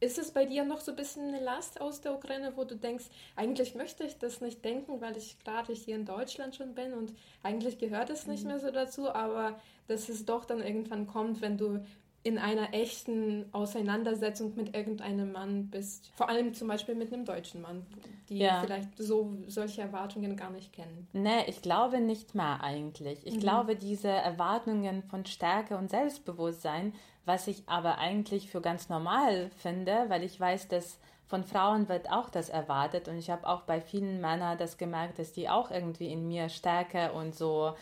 Ist 0.00 0.18
es 0.18 0.30
bei 0.30 0.44
dir 0.44 0.64
noch 0.64 0.80
so 0.80 0.92
ein 0.92 0.96
bisschen 0.96 1.28
eine 1.28 1.42
Last 1.42 1.80
aus 1.80 2.00
der 2.00 2.14
Ukraine, 2.14 2.52
wo 2.56 2.62
du 2.64 2.76
denkst, 2.76 3.06
eigentlich 3.34 3.74
möchte 3.74 4.04
ich 4.04 4.16
das 4.16 4.40
nicht 4.40 4.64
denken, 4.64 5.00
weil 5.00 5.16
ich 5.16 5.38
gerade 5.40 5.72
hier 5.72 5.96
in 5.96 6.04
Deutschland 6.04 6.54
schon 6.54 6.74
bin 6.74 6.94
und 6.94 7.12
eigentlich 7.42 7.78
gehört 7.78 8.08
es 8.08 8.26
nicht 8.26 8.44
mhm. 8.44 8.50
mehr 8.50 8.60
so 8.60 8.70
dazu, 8.70 9.10
aber 9.10 9.60
dass 9.88 10.08
es 10.08 10.24
doch 10.24 10.44
dann 10.44 10.62
irgendwann 10.62 11.08
kommt, 11.08 11.40
wenn 11.40 11.58
du 11.58 11.84
in 12.28 12.36
einer 12.36 12.74
echten 12.74 13.46
Auseinandersetzung 13.52 14.54
mit 14.54 14.76
irgendeinem 14.76 15.32
Mann 15.32 15.70
bist. 15.70 16.10
Vor 16.14 16.28
allem 16.28 16.52
zum 16.52 16.68
Beispiel 16.68 16.94
mit 16.94 17.10
einem 17.10 17.24
deutschen 17.24 17.62
Mann, 17.62 17.86
die 18.28 18.38
ja. 18.38 18.60
vielleicht 18.60 18.98
so 18.98 19.32
solche 19.46 19.80
Erwartungen 19.80 20.36
gar 20.36 20.50
nicht 20.50 20.74
kennen. 20.74 21.08
Nee, 21.14 21.44
ich 21.46 21.62
glaube 21.62 22.00
nicht 22.00 22.34
mal 22.34 22.58
eigentlich. 22.60 23.26
Ich 23.26 23.36
mhm. 23.36 23.40
glaube, 23.40 23.76
diese 23.76 24.08
Erwartungen 24.08 25.02
von 25.04 25.24
Stärke 25.24 25.78
und 25.78 25.88
Selbstbewusstsein, 25.88 26.92
was 27.24 27.48
ich 27.48 27.62
aber 27.66 27.96
eigentlich 27.96 28.50
für 28.50 28.60
ganz 28.60 28.90
normal 28.90 29.50
finde, 29.56 30.04
weil 30.08 30.22
ich 30.22 30.38
weiß, 30.38 30.68
dass 30.68 30.98
von 31.28 31.44
Frauen 31.44 31.88
wird 31.88 32.10
auch 32.10 32.28
das 32.28 32.50
erwartet 32.50 33.08
und 33.08 33.16
ich 33.16 33.30
habe 33.30 33.46
auch 33.46 33.62
bei 33.62 33.80
vielen 33.80 34.20
Männern 34.20 34.58
das 34.58 34.76
gemerkt, 34.76 35.18
dass 35.18 35.32
die 35.32 35.48
auch 35.48 35.70
irgendwie 35.70 36.12
in 36.12 36.28
mir 36.28 36.50
Stärke 36.50 37.12
und 37.12 37.34
so 37.34 37.74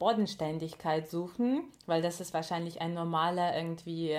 Bodenständigkeit 0.00 1.08
suchen, 1.08 1.62
weil 1.86 2.02
das 2.02 2.20
ist 2.20 2.34
wahrscheinlich 2.34 2.80
ein 2.80 2.94
normaler 2.94 3.56
irgendwie 3.56 4.18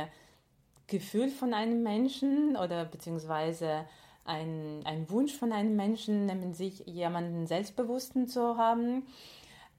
Gefühl 0.87 1.29
von 1.29 1.53
einem 1.53 1.81
Menschen 1.83 2.55
oder 2.55 2.85
beziehungsweise 2.85 3.85
ein, 4.23 4.81
ein 4.85 5.09
Wunsch 5.09 5.33
von 5.33 5.51
einem 5.51 5.75
Menschen, 5.75 6.27
nämlich 6.27 6.55
sich 6.55 6.79
jemanden 6.85 7.47
Selbstbewussten 7.47 8.27
zu 8.27 8.57
haben. 8.57 9.07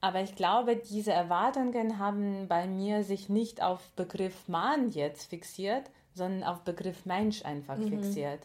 Aber 0.01 0.21
ich 0.21 0.35
glaube, 0.35 0.75
diese 0.75 1.13
Erwartungen 1.13 2.01
haben 2.01 2.49
bei 2.49 2.67
mir 2.67 3.05
sich 3.05 3.29
nicht 3.29 3.63
auf 3.63 3.89
Begriff 3.93 4.49
Mann 4.49 4.91
jetzt 4.91 5.31
fixiert, 5.31 5.89
sondern 6.15 6.43
auf 6.43 6.63
Begriff 6.63 7.07
Mensch 7.07 7.45
einfach 7.45 7.77
mhm. 7.77 7.89
fixiert. 7.89 8.41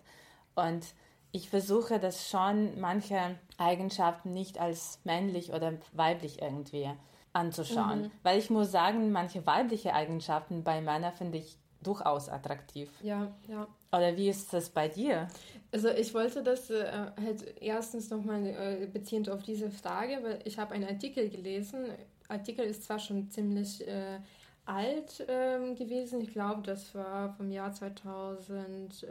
Und 0.54 0.86
ich 1.32 1.50
versuche 1.50 2.00
das 2.00 2.30
schon, 2.30 2.80
manche 2.80 3.40
Eigenschaften 3.58 4.34
nicht 4.34 4.60
als 4.60 5.00
männlich 5.04 5.52
oder 5.54 5.74
weiblich 5.94 6.40
irgendwie 6.42 6.92
anzuschauen. 7.38 8.04
Mhm. 8.04 8.12
Weil 8.24 8.40
ich 8.40 8.50
muss 8.50 8.72
sagen, 8.72 9.12
manche 9.12 9.46
weibliche 9.46 9.94
Eigenschaften 9.94 10.64
bei 10.64 10.82
Männern 10.82 11.14
finde 11.14 11.38
ich 11.38 11.58
durchaus 11.84 12.28
attraktiv. 12.28 12.90
Ja, 13.02 13.32
ja. 13.48 13.68
Oder 13.92 14.18
wie 14.18 14.30
ist 14.30 14.52
das 14.54 14.70
bei 14.70 14.90
dir? 14.90 15.28
Also 15.72 15.90
ich 15.90 16.14
wollte 16.14 16.44
das 16.44 16.70
äh, 16.70 16.86
halt 17.22 17.62
erstens 17.62 18.10
nochmal 18.10 18.46
äh, 18.46 18.88
beziehend 18.92 19.30
auf 19.30 19.44
diese 19.44 19.70
Frage, 19.70 20.20
weil 20.24 20.40
ich 20.46 20.58
habe 20.58 20.74
einen 20.74 20.88
Artikel 20.88 21.30
gelesen. 21.30 21.86
Artikel 22.28 22.66
ist 22.66 22.84
zwar 22.84 23.00
schon 23.00 23.30
ziemlich 23.30 23.88
äh, 23.88 24.20
alt 24.66 25.26
ähm, 25.30 25.76
gewesen, 25.76 26.20
ich 26.20 26.34
glaube, 26.34 26.62
das 26.62 26.94
war 26.94 27.34
vom 27.36 27.52
Jahr 27.52 27.72
2011 27.72 29.02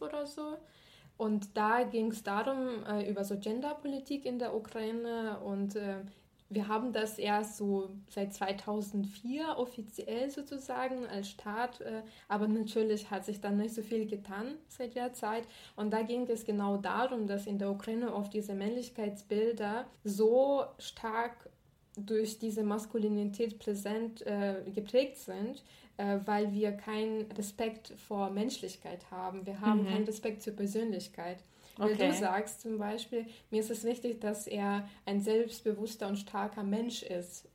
oder 0.00 0.26
so. 0.26 0.56
Und 1.16 1.56
da 1.56 1.82
ging 1.82 2.10
es 2.10 2.22
darum, 2.22 2.84
äh, 2.84 3.10
über 3.10 3.24
so 3.24 3.38
Genderpolitik 3.38 4.24
in 4.26 4.38
der 4.38 4.54
Ukraine 4.54 5.40
und 5.40 5.74
äh, 5.74 5.96
wir 6.48 6.68
haben 6.68 6.92
das 6.92 7.18
erst 7.18 7.56
so 7.56 7.90
seit 8.08 8.32
2004 8.32 9.56
offiziell 9.56 10.30
sozusagen 10.30 11.06
als 11.06 11.28
Staat, 11.28 11.80
äh, 11.80 12.02
aber 12.28 12.46
natürlich 12.46 13.10
hat 13.10 13.24
sich 13.24 13.40
dann 13.40 13.56
nicht 13.56 13.74
so 13.74 13.82
viel 13.82 14.06
getan 14.06 14.54
seit 14.68 14.94
der 14.94 15.12
Zeit. 15.12 15.44
Und 15.74 15.90
da 15.92 16.02
ging 16.02 16.28
es 16.28 16.44
genau 16.44 16.76
darum, 16.76 17.26
dass 17.26 17.46
in 17.46 17.58
der 17.58 17.70
Ukraine 17.70 18.14
oft 18.14 18.32
diese 18.32 18.54
Männlichkeitsbilder 18.54 19.86
so 20.04 20.64
stark 20.78 21.50
durch 21.96 22.38
diese 22.38 22.62
Maskulinität 22.62 23.58
präsent 23.58 24.24
äh, 24.26 24.62
geprägt 24.72 25.16
sind, 25.16 25.64
äh, 25.96 26.18
weil 26.26 26.52
wir 26.52 26.72
keinen 26.72 27.30
Respekt 27.32 27.92
vor 27.96 28.30
Menschlichkeit 28.30 29.10
haben. 29.10 29.46
Wir 29.46 29.60
haben 29.60 29.82
mhm. 29.82 29.88
keinen 29.88 30.04
Respekt 30.04 30.42
zur 30.42 30.54
Persönlichkeit. 30.54 31.38
Weil 31.76 31.92
okay. 31.92 32.08
du 32.08 32.14
sagst 32.14 32.62
zum 32.62 32.78
Beispiel, 32.78 33.26
mir 33.50 33.60
ist 33.60 33.70
es 33.70 33.84
wichtig, 33.84 34.20
dass 34.20 34.46
er 34.46 34.88
ein 35.04 35.20
selbstbewusster 35.20 36.08
und 36.08 36.16
starker 36.16 36.62
Mensch 36.62 37.02
ist 37.02 37.48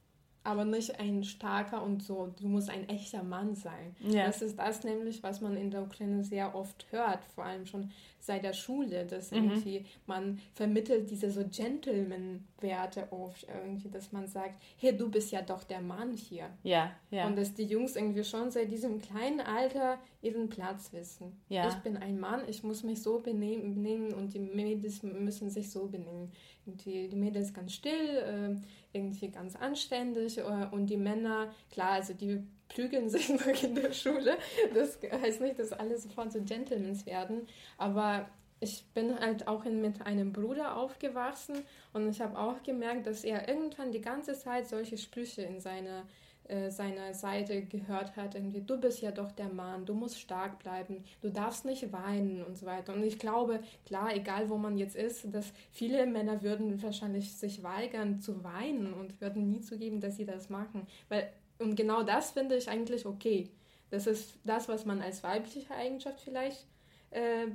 aber 0.44 0.66
nicht 0.66 1.00
ein 1.00 1.24
starker 1.24 1.84
und 1.84 2.02
so, 2.02 2.34
du 2.40 2.48
musst 2.48 2.70
ein 2.70 2.90
echter 2.90 3.24
Mann 3.24 3.56
sein. 3.56 3.96
Ja. 4.00 4.26
Das 4.26 4.42
ist 4.42 4.58
das 4.58 4.84
nämlich, 4.84 5.22
was 5.22 5.42
man 5.42 5.56
in 5.56 5.70
der 5.70 5.84
Ukraine 5.84 6.24
sehr 6.24 6.56
oft 6.56 6.88
hört, 6.92 7.24
vor 7.36 7.46
allem 7.46 7.66
schon 7.66 7.92
seit 8.22 8.44
der 8.44 8.54
Schule, 8.54 9.06
dass 9.06 9.32
mhm. 9.32 9.38
irgendwie 9.38 9.86
man 10.06 10.40
vermittelt 10.54 11.10
diese 11.10 11.32
so 11.32 11.44
Gentleman-Werte 11.44 13.08
oft 13.12 13.48
irgendwie, 13.48 13.90
dass 13.90 14.12
man 14.12 14.28
sagt, 14.28 14.62
hey, 14.78 14.96
du 14.96 15.10
bist 15.10 15.32
ja 15.32 15.42
doch 15.42 15.64
der 15.64 15.82
Mann 15.82 16.16
hier. 16.16 16.50
Ja, 16.64 16.92
ja. 17.10 17.28
Und 17.28 17.38
dass 17.38 17.54
die 17.54 17.66
Jungs 17.66 17.96
irgendwie 17.96 18.24
schon 18.24 18.52
seit 18.52 18.72
diesem 18.72 19.02
kleinen 19.02 19.42
Alter 19.42 20.00
ihren 20.22 20.50
Platz 20.50 20.94
wissen. 20.94 21.42
Ja. 21.50 21.68
Ich 21.68 21.76
bin 21.76 21.98
ein 21.98 22.20
Mann, 22.20 22.42
ich 22.48 22.64
muss 22.64 22.84
mich 22.84 23.02
so 23.02 23.20
benehmen, 23.20 23.74
benehmen 23.74 24.14
und 24.14 24.34
die 24.34 24.40
Mädels 24.40 25.02
müssen 25.04 25.50
sich 25.50 25.72
so 25.72 25.88
benehmen. 25.88 26.32
Die, 26.66 27.10
die 27.10 27.16
Mädels 27.16 27.54
ganz 27.54 27.74
still, 27.74 27.92
äh, 27.94 28.56
irgendwie 28.94 29.30
ganz 29.30 29.56
anständig 29.56 30.38
äh, 30.38 30.68
und 30.72 30.88
die 30.88 30.98
Männer, 30.98 31.52
klar, 31.72 31.94
also 31.94 32.14
die 32.14 32.44
prügeln 32.74 33.10
sich 33.10 33.30
noch 33.30 33.64
in 33.64 33.76
der 33.76 33.94
Schule. 33.94 34.38
Das 34.74 35.00
heißt 35.02 35.42
nicht, 35.42 35.60
dass 35.60 35.74
alle 35.74 35.98
sofort 35.98 36.32
so 36.32 36.42
Gentlemans 36.42 37.06
werden, 37.06 37.48
aber 37.78 38.30
ich 38.60 38.86
bin 38.94 39.20
halt 39.20 39.48
auch 39.48 39.66
in, 39.66 39.82
mit 39.82 40.06
einem 40.06 40.32
Bruder 40.32 40.78
aufgewachsen 40.78 41.64
und 41.94 42.08
ich 42.10 42.22
habe 42.22 42.38
auch 42.38 42.62
gemerkt, 42.64 43.08
dass 43.08 43.24
er 43.24 43.48
irgendwann 43.48 43.92
die 43.92 44.02
ganze 44.02 44.38
Zeit 44.38 44.68
solche 44.68 44.98
Sprüche 44.98 45.42
in 45.42 45.60
seine 45.60 46.04
äh, 46.52 46.70
seiner 46.70 47.14
Seite 47.14 47.62
gehört 47.62 48.18
hat, 48.18 48.36
irgendwie, 48.36 48.62
du 48.62 48.78
bist 48.78 49.02
ja 49.02 49.12
doch 49.12 49.32
der 49.32 49.48
Mann, 49.48 49.86
du 49.86 49.94
musst 49.94 50.20
stark 50.20 50.60
bleiben, 50.60 51.04
du 51.22 51.30
darfst 51.30 51.64
nicht 51.64 51.94
weinen 51.94 52.44
und 52.44 52.58
so 52.58 52.66
weiter. 52.66 52.94
Und 52.94 53.04
ich 53.04 53.20
glaube, 53.20 53.62
klar, 53.86 54.14
egal 54.14 54.50
wo 54.50 54.58
man 54.58 54.78
jetzt 54.78 54.98
ist, 54.98 55.34
dass 55.34 55.54
viele 55.72 56.06
Männer 56.06 56.42
würden 56.42 56.82
wahrscheinlich 56.84 57.34
sich 57.36 57.64
weigern 57.64 58.20
zu 58.20 58.44
weinen 58.44 58.92
und 58.94 59.22
würden 59.22 59.50
nie 59.50 59.62
zugeben, 59.62 60.02
dass 60.02 60.18
sie 60.18 60.26
das 60.26 60.50
machen. 60.50 60.88
Weil, 61.08 61.32
und 61.62 61.76
genau 61.76 62.04
das 62.04 62.32
finde 62.32 62.56
ich 62.56 62.70
eigentlich 62.70 63.06
okay. 63.06 63.50
Das 63.90 64.08
ist 64.08 64.40
das, 64.44 64.68
was 64.68 64.86
man 64.86 65.02
als 65.02 65.24
weibliche 65.24 65.74
Eigenschaft 65.74 66.22
vielleicht 66.22 66.66
äh, 67.12 67.48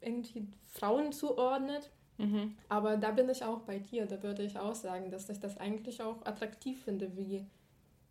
irgendwie 0.00 0.48
Frauen 0.66 1.12
zuordnet. 1.12 1.90
Mhm. 2.18 2.56
Aber 2.68 2.96
da 2.96 3.10
bin 3.10 3.28
ich 3.28 3.44
auch 3.44 3.60
bei 3.60 3.78
dir. 3.78 4.06
Da 4.06 4.22
würde 4.22 4.42
ich 4.42 4.58
auch 4.58 4.74
sagen, 4.74 5.10
dass 5.10 5.28
ich 5.28 5.40
das 5.40 5.58
eigentlich 5.58 6.02
auch 6.02 6.24
attraktiv 6.24 6.82
finde, 6.84 7.16
wie 7.16 7.44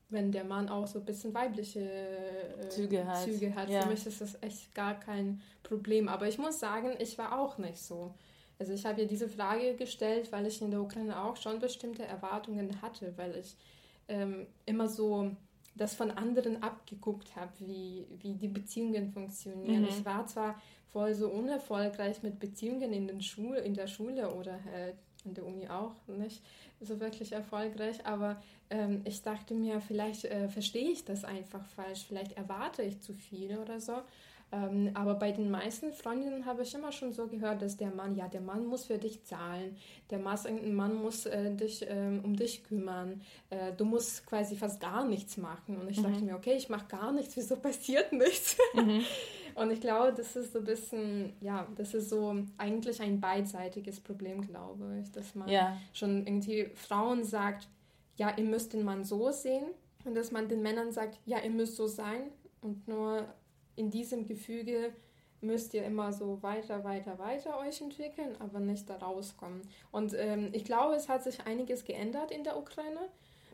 wenn 0.09 0.31
der 0.31 0.43
Mann 0.43 0.69
auch 0.69 0.87
so 0.87 0.99
ein 0.99 1.05
bisschen 1.05 1.33
weibliche 1.33 1.79
äh, 1.79 2.69
Züge 2.69 3.05
hat. 3.05 3.23
Züge 3.23 3.55
hat. 3.55 3.69
Ja. 3.69 3.81
Für 3.81 3.89
mich 3.89 4.05
ist 4.05 4.21
das 4.21 4.37
echt 4.41 4.75
gar 4.75 4.99
kein 4.99 5.41
Problem. 5.63 6.09
Aber 6.09 6.27
ich 6.27 6.37
muss 6.37 6.59
sagen, 6.59 6.93
ich 6.99 7.17
war 7.17 7.39
auch 7.39 7.57
nicht 7.57 7.77
so. 7.77 8.13
Also 8.59 8.73
ich 8.73 8.85
habe 8.85 9.01
ja 9.01 9.07
diese 9.07 9.27
Frage 9.27 9.75
gestellt, 9.75 10.31
weil 10.31 10.45
ich 10.45 10.61
in 10.61 10.69
der 10.69 10.81
Ukraine 10.81 11.23
auch 11.23 11.35
schon 11.37 11.59
bestimmte 11.59 12.03
Erwartungen 12.03 12.81
hatte, 12.81 13.13
weil 13.17 13.35
ich 13.37 13.55
ähm, 14.07 14.47
immer 14.65 14.87
so 14.87 15.31
das 15.75 15.95
von 15.95 16.11
anderen 16.11 16.61
abgeguckt 16.61 17.35
habe, 17.35 17.51
wie, 17.59 18.05
wie 18.19 18.33
die 18.33 18.47
Beziehungen 18.47 19.11
funktionieren. 19.11 19.83
Mhm. 19.83 19.87
Ich 19.87 20.05
war 20.05 20.27
zwar 20.27 20.61
voll 20.91 21.13
so 21.13 21.29
unerfolgreich 21.29 22.21
mit 22.23 22.39
Beziehungen 22.39 22.91
in, 22.91 23.07
den 23.07 23.21
Schul 23.21 23.55
in 23.57 23.73
der 23.73 23.87
Schule 23.87 24.33
oder 24.33 24.59
halt 24.65 24.95
in 25.23 25.33
der 25.33 25.45
Uni 25.45 25.67
auch 25.69 25.93
nicht 26.07 26.41
so 26.79 26.99
wirklich 26.99 27.31
erfolgreich, 27.31 28.05
aber 28.05 28.41
ähm, 28.69 29.01
ich 29.05 29.21
dachte 29.21 29.53
mir, 29.53 29.79
vielleicht 29.81 30.25
äh, 30.25 30.49
verstehe 30.49 30.89
ich 30.89 31.05
das 31.05 31.23
einfach 31.23 31.63
falsch, 31.65 32.05
vielleicht 32.07 32.33
erwarte 32.33 32.81
ich 32.81 33.01
zu 33.01 33.13
viel 33.13 33.57
oder 33.57 33.79
so. 33.79 34.01
Ähm, 34.53 34.91
aber 34.95 35.15
bei 35.15 35.31
den 35.31 35.49
meisten 35.49 35.93
Freundinnen 35.93 36.45
habe 36.45 36.63
ich 36.63 36.73
immer 36.75 36.91
schon 36.91 37.13
so 37.13 37.27
gehört, 37.27 37.61
dass 37.61 37.77
der 37.77 37.91
Mann, 37.91 38.15
ja, 38.15 38.27
der 38.27 38.41
Mann 38.41 38.65
muss 38.65 38.85
für 38.85 38.97
dich 38.97 39.23
zahlen, 39.23 39.77
der 40.09 40.19
Mann 40.19 40.95
muss 40.95 41.25
äh, 41.25 41.55
dich 41.55 41.87
äh, 41.89 42.19
um 42.21 42.35
dich 42.35 42.63
kümmern, 42.65 43.21
äh, 43.49 43.71
du 43.71 43.85
musst 43.85 44.25
quasi 44.25 44.57
fast 44.57 44.81
gar 44.81 45.05
nichts 45.05 45.37
machen. 45.37 45.77
Und 45.77 45.89
ich 45.89 45.99
mhm. 45.99 46.03
dachte 46.03 46.23
mir, 46.23 46.35
okay, 46.35 46.55
ich 46.57 46.67
mache 46.67 46.87
gar 46.87 47.13
nichts, 47.13 47.37
wieso 47.37 47.55
passiert 47.55 48.11
nichts? 48.13 48.57
Mhm. 48.73 49.03
Und 49.55 49.71
ich 49.71 49.79
glaube, 49.79 50.13
das 50.13 50.35
ist 50.35 50.53
so 50.53 50.59
ein 50.59 50.65
bisschen, 50.65 51.33
ja, 51.39 51.67
das 51.75 51.93
ist 51.93 52.09
so 52.09 52.35
eigentlich 52.57 53.01
ein 53.01 53.19
beidseitiges 53.21 53.99
Problem, 53.99 54.41
glaube 54.41 54.99
ich, 55.01 55.11
dass 55.11 55.33
man 55.35 55.47
ja. 55.47 55.77
schon 55.93 56.25
irgendwie 56.25 56.71
Frauen 56.75 57.23
sagt, 57.23 57.67
ja, 58.17 58.33
ihr 58.37 58.45
müsst 58.45 58.73
den 58.73 58.83
Mann 58.83 59.03
so 59.03 59.31
sehen 59.31 59.65
und 60.03 60.15
dass 60.15 60.31
man 60.31 60.47
den 60.47 60.61
Männern 60.61 60.91
sagt, 60.91 61.19
ja, 61.25 61.39
ihr 61.39 61.49
müsst 61.49 61.75
so 61.75 61.87
sein 61.87 62.31
und 62.61 62.87
nur 62.87 63.25
in 63.75 63.89
diesem 63.89 64.25
Gefüge 64.25 64.93
müsst 65.41 65.73
ihr 65.73 65.83
immer 65.83 66.13
so 66.13 66.41
weiter, 66.41 66.83
weiter, 66.83 67.17
weiter 67.17 67.57
euch 67.59 67.81
entwickeln, 67.81 68.35
aber 68.39 68.59
nicht 68.59 68.89
da 68.89 68.97
rauskommen. 68.97 69.61
Und 69.91 70.13
ähm, 70.15 70.49
ich 70.53 70.65
glaube, 70.65 70.95
es 70.95 71.09
hat 71.09 71.23
sich 71.23 71.45
einiges 71.45 71.83
geändert 71.83 72.31
in 72.31 72.43
der 72.43 72.57
Ukraine 72.57 73.09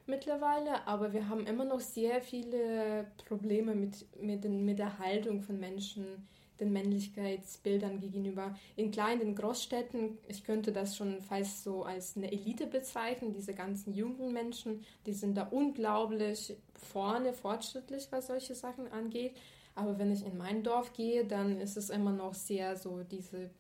mittlerweile, 0.06 0.88
aber 0.88 1.14
wir 1.14 1.30
haben 1.30 1.46
immer 1.46 1.66
noch 1.66 1.80
sehr 1.80 2.22
viele 2.22 3.08
Probleme 3.28 3.76
mit, 3.76 4.06
mit, 4.22 4.44
den, 4.44 4.66
mit 4.66 4.80
der 4.80 5.00
Haltung 5.00 5.42
von 5.42 5.60
Menschen, 5.60 6.28
den 6.60 6.74
Männlichkeitsbildern 6.74 8.00
gegenüber. 8.00 8.58
In 8.76 8.92
kleinen 8.92 9.36
Großstädten, 9.36 10.18
ich 10.28 10.44
könnte 10.44 10.72
das 10.72 10.96
schon 10.96 11.22
fast 11.22 11.64
so 11.64 11.84
als 11.84 12.18
eine 12.18 12.32
Elite 12.32 12.68
bezeichnen, 12.68 13.34
diese 13.34 13.54
ganzen 13.54 13.94
jungen 13.94 14.34
Menschen, 14.34 14.84
die 15.06 15.14
sind 15.14 15.36
da 15.38 15.44
unglaublich 15.44 16.56
vorne, 16.74 17.34
fortschrittlich, 17.34 18.08
was 18.10 18.28
solche 18.28 18.56
Sachen 18.56 18.92
angeht. 18.92 19.36
Aber 19.78 20.00
wenn 20.00 20.12
ich 20.12 20.26
in 20.26 20.38
mein 20.38 20.64
Dorf 20.64 20.94
gehe, 20.94 21.24
dann 21.24 21.62
ist 21.62 21.78
es 21.78 21.92
immer 21.92 22.12
noch 22.12 22.34
sehr 22.34 22.76
so 22.76 23.04
diese 23.04 23.52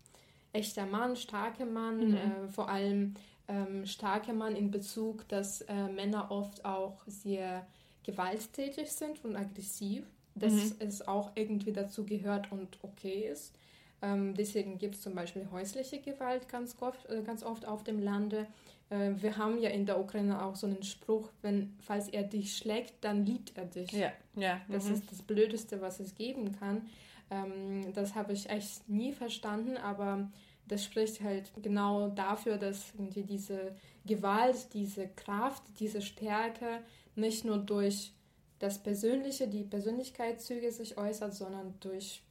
echter 0.51 0.87
Mann, 0.87 1.15
starke 1.15 1.65
Mann, 1.65 2.09
mhm. 2.09 2.15
äh, 2.15 2.47
vor 2.49 2.69
allem 2.69 3.13
ähm, 3.47 3.85
starke 3.85 4.33
Mann 4.33 4.55
in 4.55 4.71
Bezug, 4.71 5.27
dass 5.27 5.61
äh, 5.61 5.87
Männer 5.89 6.31
oft 6.31 6.65
auch 6.65 6.97
sehr 7.05 7.67
gewalttätig 8.03 8.91
sind 8.91 9.23
und 9.23 9.35
aggressiv, 9.35 10.05
dass 10.33 10.53
mhm. 10.53 10.73
es 10.79 11.07
auch 11.07 11.31
irgendwie 11.35 11.71
dazu 11.71 12.03
gehört 12.03 12.51
und 12.51 12.79
okay 12.81 13.29
ist. 13.31 13.53
Ähm, 14.01 14.35
deswegen 14.35 14.77
gibt 14.77 14.95
es 14.95 15.01
zum 15.01 15.15
Beispiel 15.15 15.47
häusliche 15.51 15.99
Gewalt 15.99 16.47
ganz 16.49 16.75
oft, 16.79 17.09
äh, 17.09 17.21
ganz 17.23 17.43
oft 17.43 17.67
auf 17.67 17.83
dem 17.83 17.99
Lande. 17.99 18.47
Äh, 18.89 19.11
wir 19.17 19.37
haben 19.37 19.59
ja 19.59 19.69
in 19.69 19.85
der 19.85 19.99
Ukraine 19.99 20.43
auch 20.43 20.55
so 20.55 20.67
einen 20.67 20.83
Spruch, 20.83 21.29
wenn, 21.41 21.75
falls 21.79 22.07
er 22.07 22.23
dich 22.23 22.55
schlägt, 22.57 22.93
dann 23.01 23.25
liebt 23.25 23.57
er 23.57 23.65
dich. 23.65 23.91
Ja, 23.91 24.11
ja. 24.35 24.61
Das 24.69 24.85
mhm. 24.85 24.93
ist 24.93 25.11
das 25.11 25.21
Blödeste, 25.21 25.81
was 25.81 25.99
es 25.99 26.15
geben 26.15 26.57
kann. 26.59 26.87
Ähm, 27.31 27.93
das 27.93 28.15
habe 28.15 28.33
ich 28.33 28.49
echt 28.49 28.87
nie 28.87 29.13
verstanden, 29.13 29.77
aber 29.77 30.29
das 30.67 30.83
spricht 30.83 31.21
halt 31.21 31.51
genau 31.61 32.09
dafür, 32.09 32.57
dass 32.57 32.93
irgendwie 32.97 33.23
diese 33.23 33.75
Gewalt, 34.05 34.73
diese 34.73 35.07
Kraft, 35.07 35.63
diese 35.79 36.01
Stärke 36.01 36.81
nicht 37.15 37.45
nur 37.45 37.57
durch 37.57 38.13
das 38.59 38.81
Persönliche, 38.81 39.47
die 39.47 39.63
Persönlichkeitszüge 39.63 40.71
sich 40.71 40.97
äußert, 40.97 41.33
sondern 41.33 41.75
durch 41.79 42.21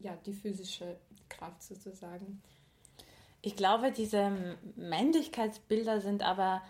ja, 0.00 0.16
die 0.26 0.32
physische 0.32 0.96
Kraft 1.28 1.62
sozusagen. 1.62 2.42
Ich 3.42 3.56
glaube, 3.56 3.92
diese 3.92 4.56
Männlichkeitsbilder 4.76 6.00
sind 6.00 6.22
aber 6.22 6.62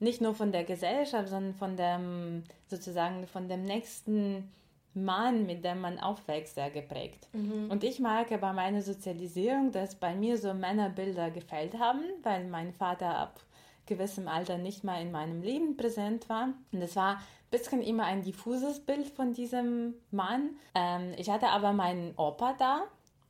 nicht 0.00 0.20
nur 0.20 0.34
von 0.34 0.52
der 0.52 0.64
Gesellschaft, 0.64 1.28
sondern 1.28 1.54
von 1.54 1.76
dem 1.76 2.44
sozusagen 2.66 3.26
von 3.26 3.48
dem 3.48 3.64
nächsten 3.64 4.50
Mann, 4.94 5.46
mit 5.46 5.64
dem 5.64 5.80
man 5.80 5.98
aufwächst, 5.98 6.54
sehr 6.54 6.70
geprägt. 6.70 7.28
Mhm. 7.32 7.70
Und 7.70 7.84
ich 7.84 8.00
merke 8.00 8.38
bei 8.38 8.52
meiner 8.52 8.82
Sozialisierung, 8.82 9.70
dass 9.70 9.94
bei 9.94 10.14
mir 10.14 10.38
so 10.38 10.54
Männerbilder 10.54 11.30
gefällt 11.30 11.78
haben, 11.78 12.02
weil 12.22 12.48
mein 12.48 12.72
Vater 12.72 13.16
ab 13.16 13.40
gewissem 13.88 14.28
Alter 14.28 14.58
nicht 14.58 14.84
mal 14.84 15.02
in 15.02 15.10
meinem 15.10 15.42
Leben 15.42 15.76
präsent 15.76 16.28
war. 16.28 16.50
Und 16.72 16.80
es 16.80 16.94
war 16.94 17.16
ein 17.16 17.18
bisschen 17.50 17.82
immer 17.82 18.04
ein 18.04 18.22
diffuses 18.22 18.80
Bild 18.80 19.08
von 19.08 19.32
diesem 19.32 19.94
Mann. 20.12 20.50
Ähm, 20.74 21.12
ich 21.16 21.30
hatte 21.30 21.48
aber 21.48 21.72
meinen 21.72 22.14
Opa 22.16 22.54
da, 22.58 22.84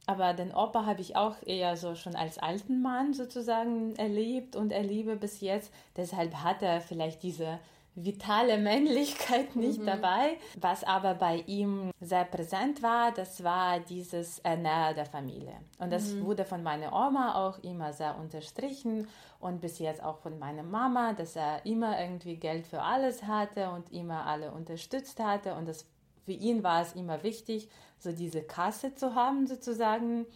aber 0.06 0.34
den 0.34 0.54
Opa 0.54 0.84
habe 0.84 1.00
ich 1.00 1.16
auch 1.16 1.36
eher 1.44 1.76
so 1.76 1.94
schon 1.94 2.16
als 2.16 2.38
alten 2.38 2.82
Mann 2.82 3.14
sozusagen 3.14 3.94
erlebt 3.96 4.56
und 4.56 4.72
erlebe 4.72 5.16
bis 5.16 5.40
jetzt. 5.40 5.72
Deshalb 5.96 6.34
hat 6.34 6.62
er 6.62 6.80
vielleicht 6.80 7.22
diese 7.22 7.58
vitale 8.04 8.58
Männlichkeit 8.58 9.56
nicht 9.56 9.80
mhm. 9.80 9.86
dabei. 9.86 10.38
Was 10.60 10.84
aber 10.84 11.14
bei 11.14 11.42
ihm 11.46 11.90
sehr 12.00 12.24
präsent 12.24 12.82
war, 12.82 13.12
das 13.12 13.42
war 13.42 13.80
dieses 13.80 14.38
Ernähren 14.40 14.94
der 14.94 15.06
Familie. 15.06 15.54
Und 15.78 15.92
das 15.92 16.12
mhm. 16.12 16.24
wurde 16.24 16.44
von 16.44 16.62
meiner 16.62 16.92
Oma 16.92 17.34
auch 17.34 17.58
immer 17.62 17.92
sehr 17.92 18.18
unterstrichen 18.18 19.08
und 19.40 19.60
bis 19.60 19.78
jetzt 19.78 20.02
auch 20.02 20.18
von 20.18 20.38
meiner 20.38 20.62
Mama, 20.62 21.12
dass 21.12 21.36
er 21.36 21.64
immer 21.64 22.00
irgendwie 22.00 22.36
Geld 22.36 22.66
für 22.66 22.82
alles 22.82 23.22
hatte 23.24 23.70
und 23.70 23.92
immer 23.92 24.26
alle 24.26 24.50
unterstützt 24.52 25.20
hatte. 25.20 25.54
Und 25.54 25.66
das, 25.66 25.86
für 26.24 26.32
ihn 26.32 26.62
war 26.62 26.82
es 26.82 26.94
immer 26.94 27.22
wichtig, 27.22 27.68
so 27.98 28.12
diese 28.12 28.42
Kasse 28.42 28.94
zu 28.94 29.14
haben 29.14 29.46
sozusagen 29.46 30.26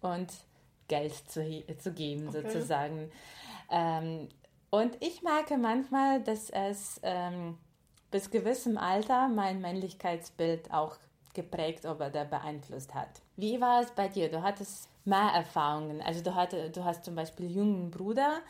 und 0.00 0.28
Geld 0.88 1.14
zu, 1.30 1.64
zu 1.78 1.92
geben 1.92 2.28
okay. 2.28 2.42
sozusagen. 2.42 3.10
Ähm, 3.70 4.28
und 4.72 4.96
ich 5.00 5.22
merke 5.22 5.58
manchmal, 5.58 6.22
dass 6.22 6.48
es 6.48 6.98
ähm, 7.02 7.58
bis 8.10 8.30
gewissem 8.30 8.78
Alter 8.78 9.28
mein 9.28 9.60
Männlichkeitsbild 9.60 10.72
auch 10.72 10.96
geprägt 11.34 11.84
oder 11.84 12.08
beeinflusst 12.24 12.94
hat. 12.94 13.20
Wie 13.36 13.60
war 13.60 13.82
es 13.82 13.90
bei 13.90 14.08
dir? 14.08 14.30
Du 14.30 14.42
hattest 14.42 14.88
mehr 15.04 15.30
Erfahrungen. 15.34 16.00
Also 16.00 16.22
du, 16.22 16.34
hatte, 16.34 16.70
du 16.70 16.84
hast 16.84 17.04
zum 17.04 17.14
Beispiel 17.14 17.50
jungen 17.50 17.90
Bruder. 17.90 18.40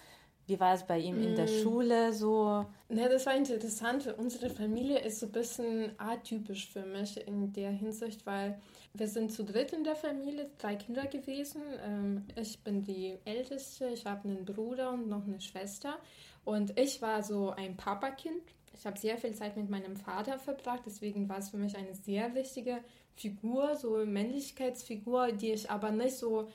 Wie 0.46 0.58
war 0.58 0.74
es 0.74 0.84
bei 0.84 0.98
ihm 0.98 1.22
in 1.22 1.36
der 1.36 1.46
mm. 1.46 1.62
Schule 1.62 2.12
so? 2.12 2.66
Ja, 2.88 3.08
das 3.08 3.26
war 3.26 3.34
interessant. 3.34 4.12
Unsere 4.18 4.50
Familie 4.50 4.98
ist 4.98 5.20
so 5.20 5.26
ein 5.26 5.32
bisschen 5.32 5.92
atypisch 5.98 6.68
für 6.68 6.84
mich 6.84 7.26
in 7.26 7.52
der 7.52 7.70
Hinsicht, 7.70 8.26
weil 8.26 8.60
wir 8.94 9.08
sind 9.08 9.32
zu 9.32 9.44
dritt 9.44 9.72
in 9.72 9.84
der 9.84 9.94
Familie, 9.96 10.50
drei 10.58 10.74
Kinder 10.76 11.06
gewesen. 11.06 11.62
Ähm, 11.84 12.24
ich 12.36 12.62
bin 12.62 12.82
die 12.82 13.16
Älteste, 13.24 13.88
ich 13.88 14.04
habe 14.04 14.28
einen 14.28 14.44
Bruder 14.44 14.92
und 14.92 15.08
noch 15.08 15.24
eine 15.26 15.40
Schwester. 15.40 15.96
Und 16.44 16.78
ich 16.78 17.00
war 17.00 17.22
so 17.22 17.50
ein 17.50 17.76
Papakind. 17.76 18.42
Ich 18.74 18.84
habe 18.84 18.98
sehr 18.98 19.16
viel 19.16 19.34
Zeit 19.34 19.56
mit 19.56 19.70
meinem 19.70 19.96
Vater 19.96 20.38
verbracht, 20.38 20.82
deswegen 20.86 21.28
war 21.28 21.38
es 21.38 21.50
für 21.50 21.58
mich 21.58 21.76
eine 21.76 21.94
sehr 21.94 22.34
wichtige 22.34 22.78
Figur, 23.14 23.76
so 23.76 23.96
eine 23.96 24.06
Männlichkeitsfigur, 24.06 25.32
die 25.32 25.52
ich 25.52 25.70
aber 25.70 25.90
nicht 25.90 26.16
so 26.16 26.48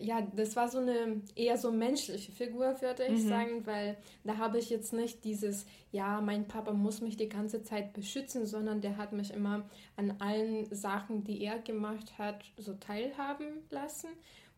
ja, 0.00 0.20
das 0.20 0.56
war 0.56 0.68
so 0.68 0.78
eine 0.78 1.22
eher 1.34 1.56
so 1.56 1.70
menschliche 1.70 2.32
Figur, 2.32 2.80
würde 2.80 3.04
ich 3.04 3.24
mhm. 3.24 3.28
sagen, 3.28 3.66
weil 3.66 3.96
da 4.24 4.36
habe 4.36 4.58
ich 4.58 4.70
jetzt 4.70 4.92
nicht 4.92 5.24
dieses, 5.24 5.66
ja, 5.92 6.20
mein 6.20 6.46
Papa 6.46 6.72
muss 6.72 7.00
mich 7.00 7.16
die 7.16 7.28
ganze 7.28 7.62
Zeit 7.62 7.92
beschützen, 7.92 8.46
sondern 8.46 8.80
der 8.80 8.96
hat 8.96 9.12
mich 9.12 9.32
immer 9.32 9.68
an 9.96 10.14
allen 10.18 10.66
Sachen, 10.74 11.24
die 11.24 11.42
er 11.42 11.58
gemacht 11.58 12.18
hat, 12.18 12.44
so 12.56 12.74
teilhaben 12.74 13.62
lassen. 13.70 14.08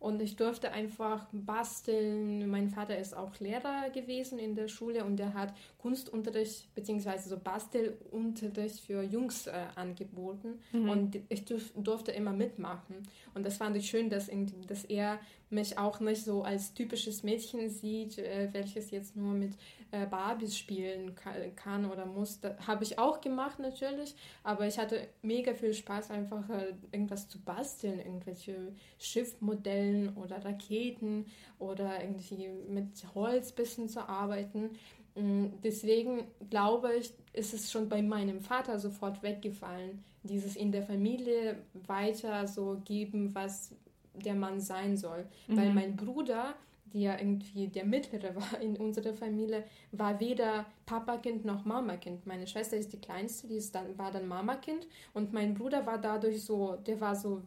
Und 0.01 0.23
ich 0.23 0.37
durfte 0.37 0.71
einfach 0.71 1.27
basteln. 1.33 2.49
Mein 2.49 2.71
Vater 2.71 2.97
ist 2.97 3.17
auch 3.17 3.39
Lehrer 3.41 3.91
gewesen 3.91 4.39
in 4.39 4.55
der 4.55 4.69
Schule 4.69 5.05
und 5.05 5.19
er 5.19 5.35
hat 5.35 5.53
Kunstunterricht 5.79 6.73
bzw. 6.75 7.19
so 7.19 7.37
Bastelunterricht 7.37 8.81
für 8.81 9.03
Jungs 9.03 9.49
äh, 9.49 9.53
angeboten. 9.75 10.61
Mhm. 10.73 10.89
Und 10.89 11.19
ich 11.29 11.45
durfte 11.45 12.13
immer 12.13 12.33
mitmachen. 12.33 12.97
Und 13.35 13.45
das 13.45 13.57
fand 13.57 13.77
ich 13.77 13.91
schön, 13.91 14.09
dass, 14.09 14.31
dass 14.69 14.85
er 14.85 15.19
mich 15.51 15.79
auch 15.79 15.99
nicht 15.99 16.25
so 16.25 16.43
als 16.43 16.75
typisches 16.75 17.23
Mädchen 17.25 17.69
sieht, 17.69 18.19
äh, 18.19 18.49
welches 18.53 18.91
jetzt 18.91 19.17
nur 19.17 19.35
mit 19.35 19.55
äh, 19.91 20.07
Barbies 20.07 20.57
spielen 20.57 21.15
kann 21.57 21.91
oder 21.91 22.07
muss. 22.07 22.41
Habe 22.67 22.85
ich 22.85 22.99
auch 22.99 23.21
gemacht 23.21 23.59
natürlich, 23.59 24.15
aber 24.43 24.67
ich 24.67 24.79
hatte 24.79 25.09
mega 25.23 25.55
viel 25.55 25.73
Spaß, 25.73 26.11
einfach 26.11 26.49
äh, 26.51 26.75
irgendwas 26.93 27.29
zu 27.29 27.41
basteln, 27.41 27.99
irgendwelche 27.99 28.73
Schiffmodellen 28.99 30.15
oder 30.17 30.45
Raketen 30.45 31.27
oder 31.59 32.03
irgendwie 32.03 32.49
mit 32.69 33.05
Holz 33.15 33.53
bisschen 33.53 33.89
zu 33.89 34.09
arbeiten. 34.09 34.71
Mm, 35.15 35.47
deswegen 35.65 36.29
glaube 36.51 36.95
ich, 36.95 37.13
ist 37.33 37.55
es 37.55 37.73
schon 37.73 37.89
bei 37.89 38.03
meinem 38.03 38.41
Vater 38.41 38.79
sofort 38.79 39.23
weggefallen, 39.23 40.05
dieses 40.23 40.55
in 40.55 40.71
der 40.71 40.83
Familie 40.83 41.63
weiter 41.87 42.47
so 42.47 42.81
geben, 42.85 43.35
was 43.35 43.75
der 44.15 44.35
Mann 44.35 44.61
sein 44.61 44.97
soll. 44.97 45.27
Mhm. 45.47 45.57
Weil 45.57 45.73
mein 45.73 45.97
Bruder, 45.97 46.55
der 46.93 47.01
ja 47.01 47.19
irgendwie 47.19 47.69
der 47.69 47.85
Mittlere 47.85 48.35
war 48.37 48.61
in 48.61 48.77
unserer 48.77 49.15
Familie, 49.15 49.65
war 49.93 50.21
weder 50.21 50.67
Papakind 50.87 51.45
noch 51.45 51.65
Mamakind. 51.65 52.27
Meine 52.27 52.47
Schwester 52.47 52.77
ist 52.77 52.93
die 52.93 53.01
Kleinste, 53.01 53.49
die 53.49 53.57
ist 53.57 53.75
dann, 53.75 53.97
war 53.99 54.11
dann 54.11 54.27
Mamakind 54.27 54.87
und 55.15 55.33
mein 55.33 55.55
Bruder 55.55 55.87
war 55.87 55.99
dadurch 55.99 56.45
so, 56.45 56.77
der 56.77 57.01
war 57.01 57.17
so 57.17 57.43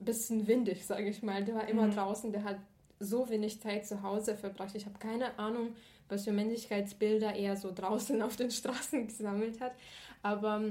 ein 0.00 0.04
bisschen 0.04 0.46
windig, 0.46 0.86
sage 0.86 1.08
ich 1.08 1.22
mal. 1.22 1.44
Der 1.44 1.54
war 1.54 1.68
immer 1.68 1.86
mhm. 1.86 1.92
draußen, 1.94 2.32
der 2.32 2.44
hat 2.44 2.58
so 3.00 3.28
wenig 3.28 3.60
Zeit 3.60 3.86
zu 3.86 4.02
Hause 4.02 4.36
verbracht. 4.36 4.74
Ich 4.74 4.86
habe 4.86 4.98
keine 4.98 5.38
Ahnung, 5.38 5.74
was 6.08 6.24
für 6.24 6.32
Männlichkeitsbilder 6.32 7.34
er 7.34 7.56
so 7.56 7.72
draußen 7.72 8.20
auf 8.22 8.36
den 8.36 8.50
Straßen 8.50 9.06
gesammelt 9.06 9.60
hat. 9.60 9.72
Aber 10.22 10.62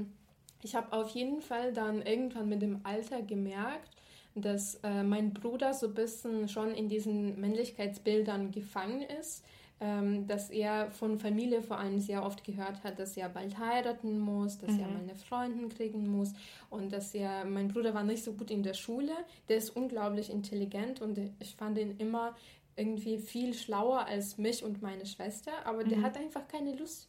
ich 0.62 0.74
habe 0.74 0.92
auf 0.92 1.10
jeden 1.10 1.40
Fall 1.40 1.72
dann 1.72 2.02
irgendwann 2.02 2.48
mit 2.48 2.62
dem 2.62 2.80
Alter 2.84 3.22
gemerkt, 3.22 3.88
dass 4.42 4.76
äh, 4.82 5.02
mein 5.02 5.32
Bruder 5.32 5.74
so 5.74 5.86
ein 5.86 5.94
bisschen 5.94 6.48
schon 6.48 6.74
in 6.74 6.88
diesen 6.88 7.40
Männlichkeitsbildern 7.40 8.50
gefangen 8.50 9.02
ist, 9.20 9.44
ähm, 9.80 10.26
dass 10.26 10.50
er 10.50 10.90
von 10.90 11.18
Familie 11.18 11.62
vor 11.62 11.78
allem 11.78 12.00
sehr 12.00 12.24
oft 12.24 12.42
gehört 12.42 12.82
hat, 12.82 12.98
dass 12.98 13.16
er 13.16 13.28
bald 13.28 13.58
heiraten 13.58 14.18
muss, 14.18 14.58
dass 14.58 14.72
mhm. 14.72 14.80
er 14.80 14.88
mal 14.88 15.02
eine 15.02 15.14
Freundin 15.14 15.68
kriegen 15.68 16.08
muss 16.08 16.32
und 16.68 16.92
dass 16.92 17.14
er, 17.14 17.44
mein 17.44 17.68
Bruder 17.68 17.94
war 17.94 18.02
nicht 18.02 18.24
so 18.24 18.32
gut 18.32 18.50
in 18.50 18.62
der 18.62 18.74
Schule, 18.74 19.12
der 19.48 19.58
ist 19.58 19.70
unglaublich 19.70 20.30
intelligent 20.30 21.00
und 21.00 21.18
ich 21.38 21.54
fand 21.54 21.78
ihn 21.78 21.96
immer 21.98 22.34
irgendwie 22.74 23.18
viel 23.18 23.54
schlauer 23.54 24.06
als 24.06 24.38
mich 24.38 24.64
und 24.64 24.82
meine 24.82 25.06
Schwester, 25.06 25.52
aber 25.64 25.84
mhm. 25.84 25.90
der 25.90 26.02
hat 26.02 26.16
einfach 26.16 26.48
keine 26.48 26.74
Lust 26.74 27.08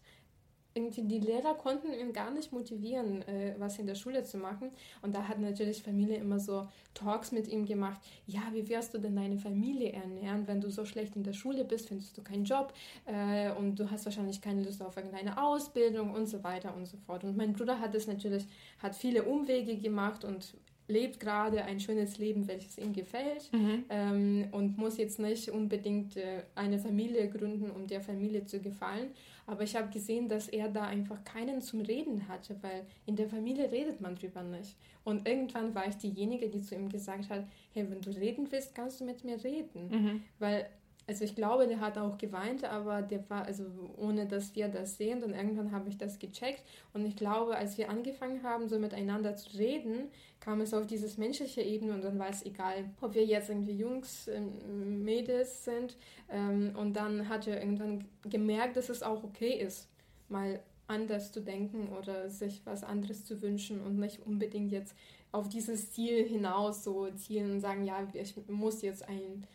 irgendwie 0.79 1.03
die 1.03 1.19
Lehrer 1.19 1.53
konnten 1.55 1.93
ihn 1.93 2.13
gar 2.13 2.31
nicht 2.31 2.51
motivieren, 2.51 3.21
äh, 3.23 3.55
was 3.57 3.77
in 3.77 3.85
der 3.85 3.95
Schule 3.95 4.23
zu 4.23 4.37
machen. 4.37 4.71
Und 5.01 5.13
da 5.13 5.27
hat 5.27 5.39
natürlich 5.39 5.83
Familie 5.83 6.17
immer 6.17 6.39
so 6.39 6.67
Talks 6.93 7.31
mit 7.31 7.47
ihm 7.47 7.65
gemacht. 7.65 7.99
Ja, 8.25 8.41
wie 8.53 8.67
wirst 8.69 8.93
du 8.93 8.97
denn 8.97 9.15
deine 9.15 9.37
Familie 9.37 9.91
ernähren, 9.91 10.47
wenn 10.47 10.61
du 10.61 10.69
so 10.69 10.85
schlecht 10.85 11.15
in 11.15 11.23
der 11.23 11.33
Schule 11.33 11.65
bist, 11.65 11.89
findest 11.89 12.17
du 12.17 12.23
keinen 12.23 12.45
Job 12.45 12.73
äh, 13.05 13.51
und 13.51 13.79
du 13.79 13.91
hast 13.91 14.05
wahrscheinlich 14.05 14.41
keine 14.41 14.63
Lust 14.63 14.81
auf 14.81 14.95
irgendeine 14.95 15.41
Ausbildung 15.41 16.13
und 16.13 16.27
so 16.27 16.43
weiter 16.43 16.75
und 16.75 16.87
so 16.87 16.97
fort. 16.97 17.23
Und 17.23 17.35
mein 17.35 17.53
Bruder 17.53 17.79
hat 17.79 17.93
es 17.95 18.07
natürlich, 18.07 18.45
hat 18.79 18.95
viele 18.95 19.23
Umwege 19.23 19.75
gemacht 19.77 20.23
und 20.23 20.53
lebt 20.89 21.19
gerade 21.19 21.63
ein 21.63 21.79
schönes 21.79 22.17
Leben, 22.17 22.47
welches 22.47 22.77
ihm 22.77 22.93
gefällt 22.93 23.49
mhm. 23.53 23.85
ähm, 23.89 24.47
und 24.51 24.77
muss 24.77 24.97
jetzt 24.97 25.19
nicht 25.19 25.49
unbedingt 25.49 26.17
äh, 26.17 26.43
eine 26.55 26.79
Familie 26.79 27.29
gründen, 27.29 27.69
um 27.69 27.87
der 27.87 28.01
Familie 28.01 28.45
zu 28.45 28.59
gefallen. 28.59 29.11
Aber 29.49 29.63
ich 29.63 29.75
habe 29.75 29.89
gesehen, 29.89 30.29
dass 30.29 30.47
er 30.47 30.69
da 30.69 30.83
einfach 30.83 31.23
keinen 31.23 31.59
zum 31.59 31.81
Reden 31.81 32.27
hatte, 32.27 32.55
weil 32.61 32.85
in 33.07 33.15
der 33.15 33.27
Familie 33.27 33.71
redet 33.71 33.99
man 33.99 34.15
drüber 34.15 34.43
nicht. 34.43 34.75
Und 35.03 35.27
irgendwann 35.27 35.73
war 35.73 35.87
ich 35.87 35.95
diejenige, 35.95 36.49
die 36.49 36.61
zu 36.61 36.75
ihm 36.75 36.87
gesagt 36.87 37.31
hat, 37.31 37.47
hey, 37.73 37.89
wenn 37.89 37.99
du 37.99 38.11
reden 38.11 38.51
willst, 38.51 38.75
kannst 38.75 39.01
du 39.01 39.05
mit 39.05 39.23
mir 39.23 39.43
reden. 39.43 39.89
Mhm. 39.89 40.23
Weil 40.37 40.69
also 41.09 41.25
ich 41.25 41.33
glaube, 41.33 41.67
der 41.67 41.79
hat 41.79 41.97
auch 41.97 42.19
geweint, 42.19 42.63
aber 42.63 43.01
der 43.01 43.27
war, 43.31 43.43
also 43.43 43.63
ohne 43.97 44.27
dass 44.27 44.55
wir 44.55 44.67
das 44.67 44.95
sehen, 44.95 45.23
und 45.23 45.33
irgendwann 45.33 45.71
habe 45.71 45.89
ich 45.89 45.97
das 45.97 46.19
gecheckt. 46.19 46.63
Und 46.93 47.03
ich 47.03 47.15
glaube, 47.15 47.55
als 47.57 47.79
wir 47.79 47.89
angefangen 47.89 48.43
haben, 48.43 48.69
so 48.69 48.77
miteinander 48.77 49.35
zu 49.35 49.57
reden, 49.57 50.11
kam 50.39 50.61
es 50.61 50.71
auf 50.71 50.85
dieses 50.85 51.17
menschliche 51.17 51.63
Ebene 51.63 51.95
und 51.95 52.03
dann 52.03 52.19
war 52.19 52.29
es 52.29 52.45
egal, 52.45 52.91
ob 53.01 53.15
wir 53.15 53.25
jetzt 53.25 53.49
irgendwie 53.49 53.73
Jungs, 53.73 54.27
ähm, 54.27 55.03
Mädels 55.03 55.65
sind. 55.65 55.97
Ähm, 56.29 56.75
und 56.77 56.93
dann 56.93 57.27
hat 57.27 57.47
er 57.47 57.59
irgendwann 57.59 58.05
gemerkt, 58.29 58.77
dass 58.77 58.89
es 58.89 59.01
auch 59.01 59.23
okay 59.23 59.53
ist, 59.53 59.89
mal 60.27 60.59
anders 60.87 61.31
zu 61.31 61.41
denken 61.41 61.89
oder 61.99 62.29
sich 62.29 62.61
was 62.65 62.83
anderes 62.83 63.25
zu 63.25 63.41
wünschen 63.41 63.81
und 63.81 63.97
nicht 63.97 64.19
unbedingt 64.27 64.71
jetzt 64.71 64.93
auf 65.31 65.49
dieses 65.49 65.91
Ziel 65.91 66.23
hinaus 66.27 66.83
so 66.83 67.09
zielen 67.15 67.49
und 67.49 67.61
sagen, 67.61 67.83
ja, 67.83 68.07
ich 68.13 68.35
muss 68.47 68.83
jetzt 68.83 69.09
ein 69.09 69.47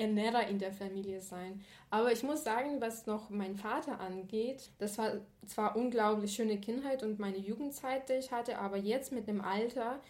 Ernährer 0.00 0.48
in 0.48 0.58
der 0.58 0.72
Familie 0.72 1.20
sein. 1.20 1.60
Aber 1.90 2.10
ich 2.12 2.22
muss 2.22 2.42
sagen, 2.42 2.80
was 2.80 3.06
noch 3.06 3.30
mein 3.30 3.56
Vater 3.56 4.00
angeht, 4.00 4.70
das 4.78 4.98
war 4.98 5.12
zwar 5.46 5.76
unglaublich 5.76 6.34
schöne 6.34 6.58
Kindheit 6.58 7.02
und 7.02 7.18
meine 7.18 7.38
Jugendzeit, 7.38 8.08
die 8.08 8.14
ich 8.14 8.32
hatte, 8.32 8.58
aber 8.58 8.76
jetzt 8.76 9.12
mit 9.12 9.28
dem 9.28 9.40
Alter 9.40 10.00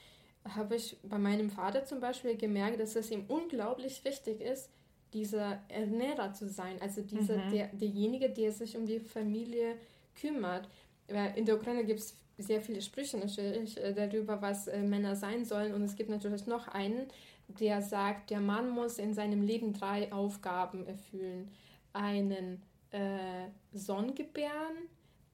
habe 0.55 0.77
ich 0.77 0.97
bei 1.03 1.19
meinem 1.19 1.51
Vater 1.51 1.85
zum 1.85 2.01
Beispiel 2.01 2.37
gemerkt, 2.37 2.81
dass 2.81 2.97
es 2.97 3.11
ihm 3.11 3.25
unglaublich 3.29 4.05
wichtig 4.05 4.41
ist, 4.41 4.71
dieser 5.13 5.61
Ernährer 5.69 6.33
zu 6.33 6.49
sein, 6.49 6.81
also 6.81 7.03
dieser, 7.03 7.37
mhm. 7.37 7.51
der, 7.51 7.67
derjenige, 7.69 8.31
der 8.31 8.53
sich 8.53 8.77
um 8.77 8.87
die 8.87 9.01
Familie 9.01 9.77
kümmert. 10.19 10.69
In 11.35 11.45
der 11.45 11.57
Ukraine 11.57 11.85
gibt 11.85 12.01
es 12.01 12.17
sehr 12.39 12.61
viele 12.61 12.81
Sprüche 12.81 13.19
natürlich 13.19 13.77
äh, 13.79 13.93
darüber, 13.93 14.41
was 14.41 14.69
äh, 14.69 14.79
Männer 14.83 15.17
sein 15.17 15.45
sollen. 15.45 15.75
Und 15.75 15.83
es 15.83 15.97
gibt 15.97 16.11
natürlich 16.11 16.47
noch 16.47 16.69
einen, 16.69 17.09
der 17.59 17.83
sagt, 17.83 18.31
der 18.31 18.41
Mann 18.41 18.71
muss 18.71 18.99
in 18.99 19.15
seinem 19.15 19.43
Leben 19.43 19.73
drei 19.73 20.13
Aufgaben 20.13 20.87
erfüllen. 20.87 21.51
Einen 21.93 22.63
äh, 22.91 23.49
Sohn 23.73 24.15
gebären, 24.15 24.77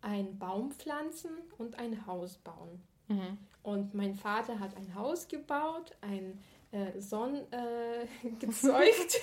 einen 0.00 0.38
Baum 0.38 0.72
pflanzen 0.72 1.30
und 1.58 1.78
ein 1.78 2.06
Haus 2.06 2.38
bauen. 2.38 2.82
Mhm. 3.08 3.38
Und 3.62 3.94
mein 3.94 4.14
Vater 4.14 4.60
hat 4.60 4.76
ein 4.76 4.94
Haus 4.94 5.26
gebaut, 5.26 5.96
ein 6.00 6.38
äh, 6.70 7.00
Sohn 7.00 7.36
äh, 7.52 8.06
gezeugt. 8.38 9.20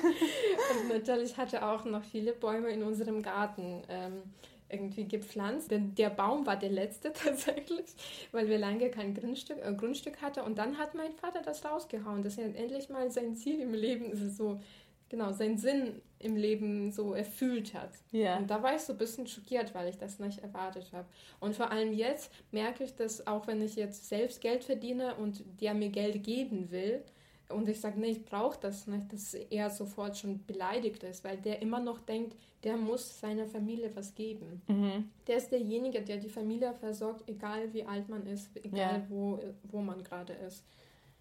und 0.80 0.88
natürlich 0.88 1.36
hatte 1.36 1.66
auch 1.66 1.84
noch 1.84 2.02
viele 2.02 2.32
Bäume 2.32 2.68
in 2.70 2.82
unserem 2.82 3.22
Garten. 3.22 3.82
Ähm, 3.88 4.22
irgendwie 4.68 5.06
gepflanzt. 5.06 5.70
Denn 5.70 5.94
der 5.94 6.10
Baum 6.10 6.46
war 6.46 6.56
der 6.56 6.70
letzte 6.70 7.12
tatsächlich, 7.12 7.86
weil 8.32 8.48
wir 8.48 8.58
lange 8.58 8.90
kein 8.90 9.14
Grundstück, 9.14 9.58
äh, 9.64 9.72
Grundstück 9.74 10.20
hatten. 10.22 10.40
Und 10.40 10.58
dann 10.58 10.78
hat 10.78 10.94
mein 10.94 11.12
Vater 11.12 11.42
das 11.42 11.64
rausgehauen, 11.64 12.22
dass 12.22 12.38
er 12.38 12.54
endlich 12.54 12.88
mal 12.88 13.10
sein 13.10 13.34
Ziel 13.34 13.60
im 13.60 13.74
Leben, 13.74 14.14
so, 14.30 14.60
genau, 15.08 15.32
seinen 15.32 15.58
Sinn 15.58 16.00
im 16.18 16.36
Leben 16.36 16.90
so 16.90 17.12
erfüllt 17.12 17.74
hat. 17.74 17.90
Ja. 18.10 18.38
Und 18.38 18.50
da 18.50 18.62
war 18.62 18.74
ich 18.74 18.82
so 18.82 18.92
ein 18.92 18.98
bisschen 18.98 19.26
schockiert, 19.26 19.74
weil 19.74 19.88
ich 19.88 19.98
das 19.98 20.18
nicht 20.18 20.38
erwartet 20.38 20.90
habe. 20.92 21.06
Und 21.40 21.54
vor 21.54 21.70
allem 21.70 21.92
jetzt 21.92 22.32
merke 22.50 22.84
ich, 22.84 22.94
dass 22.96 23.26
auch 23.26 23.46
wenn 23.46 23.60
ich 23.60 23.76
jetzt 23.76 24.08
selbst 24.08 24.40
Geld 24.40 24.64
verdiene 24.64 25.14
und 25.16 25.44
der 25.60 25.74
mir 25.74 25.90
Geld 25.90 26.24
geben 26.24 26.70
will, 26.70 27.04
und 27.48 27.68
ich 27.68 27.80
sage, 27.80 28.00
nee, 28.00 28.10
ich 28.10 28.24
brauche 28.24 28.58
das 28.60 28.86
nicht, 28.86 29.12
dass 29.12 29.34
er 29.34 29.70
sofort 29.70 30.16
schon 30.16 30.44
beleidigt 30.46 31.02
ist, 31.04 31.22
weil 31.24 31.36
der 31.36 31.62
immer 31.62 31.80
noch 31.80 32.00
denkt, 32.00 32.36
der 32.64 32.76
muss 32.76 33.20
seiner 33.20 33.46
Familie 33.46 33.94
was 33.94 34.14
geben. 34.14 34.62
Mhm. 34.66 35.10
Der 35.26 35.36
ist 35.36 35.50
derjenige, 35.50 36.02
der 36.02 36.16
die 36.16 36.28
Familie 36.28 36.72
versorgt, 36.74 37.28
egal 37.28 37.72
wie 37.72 37.84
alt 37.84 38.08
man 38.08 38.26
ist, 38.26 38.50
egal 38.64 39.00
ja. 39.00 39.06
wo, 39.08 39.38
wo 39.64 39.80
man 39.80 40.02
gerade 40.02 40.32
ist. 40.32 40.64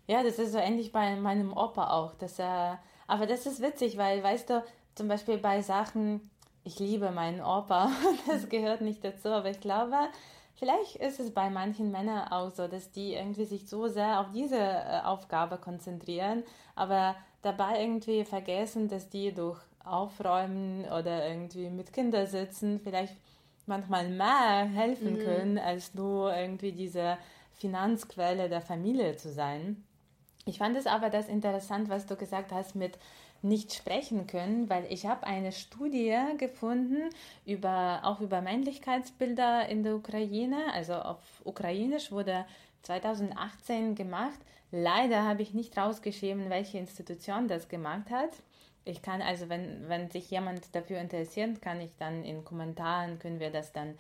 Ja, 0.08 0.24
das 0.24 0.40
ist 0.40 0.52
so 0.52 0.58
ähnlich 0.58 0.92
bei 0.92 1.16
meinem 1.16 1.52
Opa 1.52 1.92
auch. 1.92 2.14
Dass 2.16 2.40
er, 2.40 2.80
aber 3.08 3.26
das 3.26 3.46
ist 3.46 3.62
witzig, 3.62 3.98
weil, 3.98 4.24
weißt 4.24 4.50
du, 4.50 4.64
zum 4.96 5.08
Beispiel 5.08 5.38
bei 5.38 5.62
Sachen, 5.62 6.22
ich 6.64 6.80
liebe 6.80 7.12
meinen 7.12 7.42
Opa, 7.42 7.92
das 8.28 8.50
gehört 8.50 8.82
nicht 8.82 9.04
dazu, 9.04 9.30
aber 9.30 9.50
ich 9.50 9.60
glaube, 9.60 9.96
Vielleicht 10.58 10.96
ist 10.96 11.20
es 11.20 11.34
bei 11.34 11.50
manchen 11.50 11.92
Männern 11.92 12.30
auch 12.30 12.50
so, 12.50 12.68
dass 12.68 12.92
die 12.92 13.14
irgendwie 13.14 13.44
sich 13.44 13.68
so 13.68 13.88
sehr 13.88 14.22
auf 14.22 14.32
diese 14.32 14.58
äh, 14.58 15.02
Aufgabe 15.04 15.58
konzentrieren, 15.58 16.44
aber 16.76 17.16
dabei 17.42 17.82
irgendwie 17.82 18.24
vergessen, 18.24 18.88
dass 18.88 19.10
die 19.10 19.34
durch 19.34 19.60
Aufräumen 19.86 20.86
oder 20.86 21.28
irgendwie 21.28 21.70
mit 21.70 21.94
Kindern 21.94 22.28
sitzen 22.28 22.80
vielleicht 22.80 23.16
manchmal 23.66 24.10
mehr 24.10 24.70
helfen 24.74 25.14
mhm. 25.14 25.20
können, 25.20 25.58
als 25.58 25.94
nur 25.94 26.36
irgendwie 26.36 26.72
diese 26.72 27.18
Finanzquelle 27.54 28.50
der 28.50 28.62
Familie 28.62 29.16
zu 29.16 29.32
sein. 29.32 29.84
Ich 30.46 30.60
fand 30.60 30.78
es 30.78 30.86
aber 30.86 31.10
das 31.10 31.28
interessant, 31.28 31.90
was 31.90 32.06
du 32.06 32.16
gesagt 32.16 32.52
hast 32.52 32.76
mit 32.76 33.00
nicht 33.42 33.74
sprechen 33.74 34.28
können, 34.28 34.70
weil 34.70 34.86
ich 34.90 35.06
habe 35.06 35.26
eine 35.26 35.52
Studie 35.52 36.16
gefunden 36.38 37.10
über 37.46 38.02
auch 38.04 38.22
über 38.22 38.42
Männlichkeitsbilder 38.42 39.68
in 39.70 39.84
der 39.84 39.96
Ukraine, 39.96 40.74
also 40.74 40.94
auf 40.94 41.20
Ukrainisch 41.44 42.12
wurde 42.12 42.46
2018 42.84 43.96
gemacht. 43.96 44.40
Leider 44.72 45.24
habe 45.24 45.42
ich 45.42 45.54
nicht 45.54 45.78
rausgeschrieben, 45.78 46.50
welche 46.50 46.78
Institution 46.78 47.48
das 47.48 47.70
gemacht 47.70 48.10
hat. 48.10 48.32
Ich 48.86 49.02
kann 49.02 49.22
also, 49.22 49.50
wenn, 49.50 49.90
wenn 49.90 50.10
sich 50.10 50.30
jemand 50.32 50.74
dafür 50.76 51.00
interessiert, 51.00 51.62
kann 51.62 51.82
ich 51.82 51.98
dann 51.98 52.24
in 52.24 52.46
Kommentaren, 52.46 53.20
können 53.20 53.40
wir 53.40 53.52
das 53.52 53.74
dann 53.74 53.98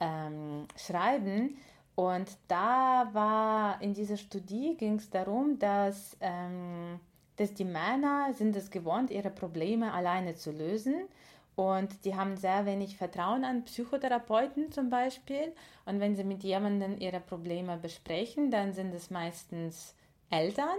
ähm, 0.00 0.66
schreiben. 0.76 1.58
Und 1.96 2.30
da 2.48 3.10
war 3.12 3.82
in 3.82 3.92
dieser 3.92 4.16
Studie 4.16 4.76
ging 4.78 4.94
es 4.94 5.10
darum, 5.10 5.58
dass 5.58 6.16
ähm, 6.20 7.00
dass 7.36 7.54
die 7.54 7.64
Männer 7.64 8.34
sind 8.34 8.54
es 8.54 8.70
gewohnt, 8.70 9.10
ihre 9.10 9.30
Probleme 9.30 9.94
alleine 9.94 10.34
zu 10.34 10.52
lösen 10.52 11.08
und 11.56 12.04
die 12.04 12.14
haben 12.14 12.36
sehr 12.36 12.66
wenig 12.66 12.96
Vertrauen 12.96 13.44
an 13.44 13.64
Psychotherapeuten 13.64 14.72
zum 14.72 14.88
Beispiel. 14.88 15.52
Und 15.84 16.00
wenn 16.00 16.16
sie 16.16 16.24
mit 16.24 16.42
jemandem 16.42 16.98
ihre 16.98 17.20
Probleme 17.20 17.76
besprechen, 17.76 18.50
dann 18.50 18.72
sind 18.72 18.94
es 18.94 19.10
meistens 19.10 19.94
Eltern. 20.30 20.78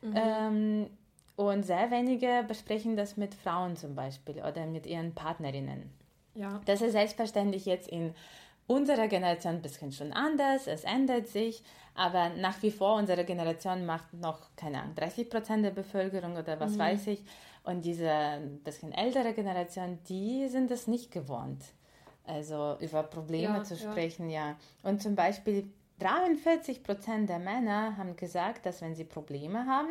Mhm. 0.00 0.14
Ähm, 0.16 0.90
und 1.36 1.64
sehr 1.64 1.90
wenige 1.90 2.44
besprechen 2.46 2.96
das 2.96 3.16
mit 3.16 3.34
Frauen 3.34 3.76
zum 3.76 3.94
Beispiel 3.94 4.42
oder 4.42 4.66
mit 4.66 4.86
ihren 4.86 5.14
Partnerinnen. 5.14 5.90
Ja. 6.34 6.60
Das 6.66 6.82
ist 6.82 6.92
selbstverständlich 6.92 7.66
jetzt 7.66 7.88
in 7.88 8.14
unserer 8.66 9.08
Generation 9.08 9.54
ein 9.54 9.62
bisschen 9.62 9.92
schon 9.92 10.12
anders, 10.12 10.66
es 10.66 10.84
ändert 10.84 11.28
sich, 11.28 11.62
aber 11.94 12.30
nach 12.30 12.62
wie 12.62 12.70
vor 12.70 12.96
unsere 12.96 13.24
Generation 13.24 13.84
macht 13.84 14.12
noch, 14.14 14.40
keine 14.56 14.80
Ahnung, 14.80 14.94
30 14.94 15.28
Prozent 15.28 15.64
der 15.64 15.72
Bevölkerung 15.72 16.36
oder 16.36 16.58
was 16.58 16.72
mhm. 16.72 16.78
weiß 16.78 17.06
ich. 17.08 17.22
Und 17.64 17.84
diese 17.84 18.40
bisschen 18.64 18.92
ältere 18.92 19.34
Generation, 19.34 19.98
die 20.08 20.48
sind 20.48 20.70
es 20.70 20.86
nicht 20.86 21.10
gewohnt. 21.10 21.62
Also 22.24 22.76
über 22.80 23.02
Probleme 23.02 23.58
ja, 23.58 23.64
zu 23.64 23.76
sprechen, 23.76 24.30
ja. 24.30 24.50
ja. 24.50 24.56
Und 24.82 25.02
zum 25.02 25.14
Beispiel 25.14 25.70
43 25.98 26.82
Prozent 26.82 27.28
der 27.28 27.38
Männer 27.38 27.96
haben 27.96 28.16
gesagt, 28.16 28.66
dass 28.66 28.80
wenn 28.80 28.94
sie 28.94 29.04
Probleme 29.04 29.66
haben, 29.66 29.90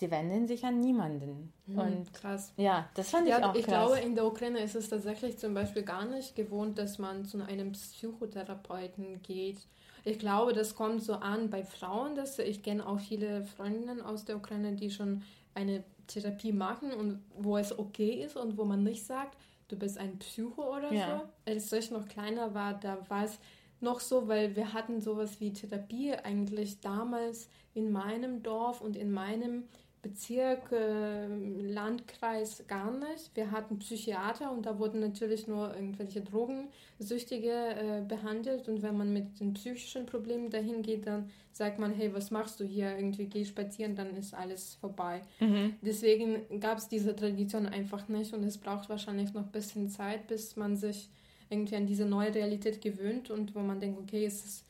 sie 0.00 0.10
wenden 0.10 0.48
sich 0.48 0.64
an 0.64 0.80
niemanden. 0.80 1.52
Mhm, 1.66 1.78
und 1.78 2.14
krass. 2.14 2.52
Ja, 2.56 2.88
das 2.94 3.10
fand 3.10 3.28
ja, 3.28 3.38
ich 3.38 3.44
auch 3.44 3.54
ich 3.54 3.66
krass. 3.66 3.90
Ich 3.90 3.94
glaube, 3.94 4.06
in 4.06 4.14
der 4.14 4.26
Ukraine 4.26 4.60
ist 4.60 4.74
es 4.74 4.88
tatsächlich 4.88 5.38
zum 5.38 5.52
Beispiel 5.54 5.82
gar 5.82 6.06
nicht 6.06 6.34
gewohnt, 6.34 6.78
dass 6.78 6.98
man 6.98 7.26
zu 7.26 7.44
einem 7.44 7.72
Psychotherapeuten 7.72 9.22
geht. 9.22 9.58
Ich 10.02 10.18
glaube, 10.18 10.54
das 10.54 10.74
kommt 10.74 11.02
so 11.02 11.12
an 11.12 11.50
bei 11.50 11.62
Frauen, 11.62 12.16
dass 12.16 12.38
ich 12.38 12.62
kenne 12.62 12.86
auch 12.86 12.98
viele 12.98 13.44
Freundinnen 13.44 14.00
aus 14.00 14.24
der 14.24 14.36
Ukraine, 14.36 14.72
die 14.72 14.90
schon 14.90 15.22
eine 15.54 15.84
Therapie 16.06 16.52
machen 16.52 16.92
und 16.92 17.22
wo 17.36 17.58
es 17.58 17.78
okay 17.78 18.24
ist 18.24 18.36
und 18.36 18.56
wo 18.56 18.64
man 18.64 18.82
nicht 18.82 19.04
sagt, 19.04 19.36
du 19.68 19.76
bist 19.76 19.98
ein 19.98 20.18
Psycho 20.18 20.76
oder 20.76 20.90
ja. 20.92 21.18
so. 21.18 21.52
Als 21.52 21.70
ich 21.72 21.90
noch 21.90 22.08
kleiner 22.08 22.54
war, 22.54 22.72
da 22.72 22.98
war 23.10 23.24
es 23.24 23.38
noch 23.80 24.00
so, 24.00 24.28
weil 24.28 24.56
wir 24.56 24.72
hatten 24.72 25.02
sowas 25.02 25.40
wie 25.40 25.52
Therapie 25.52 26.14
eigentlich 26.14 26.80
damals 26.80 27.50
in 27.74 27.92
meinem 27.92 28.42
Dorf 28.42 28.80
und 28.80 28.96
in 28.96 29.12
meinem 29.12 29.64
Bezirk, 30.02 30.72
äh, 30.72 31.26
Landkreis 31.26 32.64
gar 32.66 32.90
nicht. 32.90 33.30
Wir 33.34 33.50
hatten 33.50 33.78
Psychiater 33.78 34.50
und 34.50 34.64
da 34.64 34.78
wurden 34.78 35.00
natürlich 35.00 35.46
nur 35.46 35.74
irgendwelche 35.74 36.22
Drogensüchtige 36.22 37.50
äh, 37.50 38.02
behandelt. 38.06 38.68
Und 38.68 38.82
wenn 38.82 38.96
man 38.96 39.12
mit 39.12 39.40
den 39.40 39.52
psychischen 39.52 40.06
Problemen 40.06 40.48
dahin 40.48 40.82
geht, 40.82 41.06
dann 41.06 41.28
sagt 41.52 41.78
man, 41.78 41.92
hey, 41.92 42.14
was 42.14 42.30
machst 42.30 42.60
du 42.60 42.64
hier? 42.64 42.96
Irgendwie 42.96 43.26
geh 43.26 43.44
spazieren, 43.44 43.94
dann 43.94 44.16
ist 44.16 44.32
alles 44.32 44.74
vorbei. 44.80 45.20
Mhm. 45.38 45.74
Deswegen 45.82 46.60
gab 46.60 46.78
es 46.78 46.88
diese 46.88 47.14
Tradition 47.14 47.66
einfach 47.66 48.08
nicht 48.08 48.32
und 48.32 48.42
es 48.44 48.56
braucht 48.56 48.88
wahrscheinlich 48.88 49.34
noch 49.34 49.44
ein 49.44 49.52
bisschen 49.52 49.90
Zeit, 49.90 50.26
bis 50.28 50.56
man 50.56 50.76
sich 50.76 51.10
irgendwie 51.50 51.76
an 51.76 51.86
diese 51.86 52.06
neue 52.06 52.34
Realität 52.34 52.80
gewöhnt 52.80 53.30
und 53.30 53.54
wo 53.54 53.60
man 53.60 53.80
denkt, 53.80 54.00
okay, 54.00 54.24
es 54.24 54.44
ist 54.44 54.64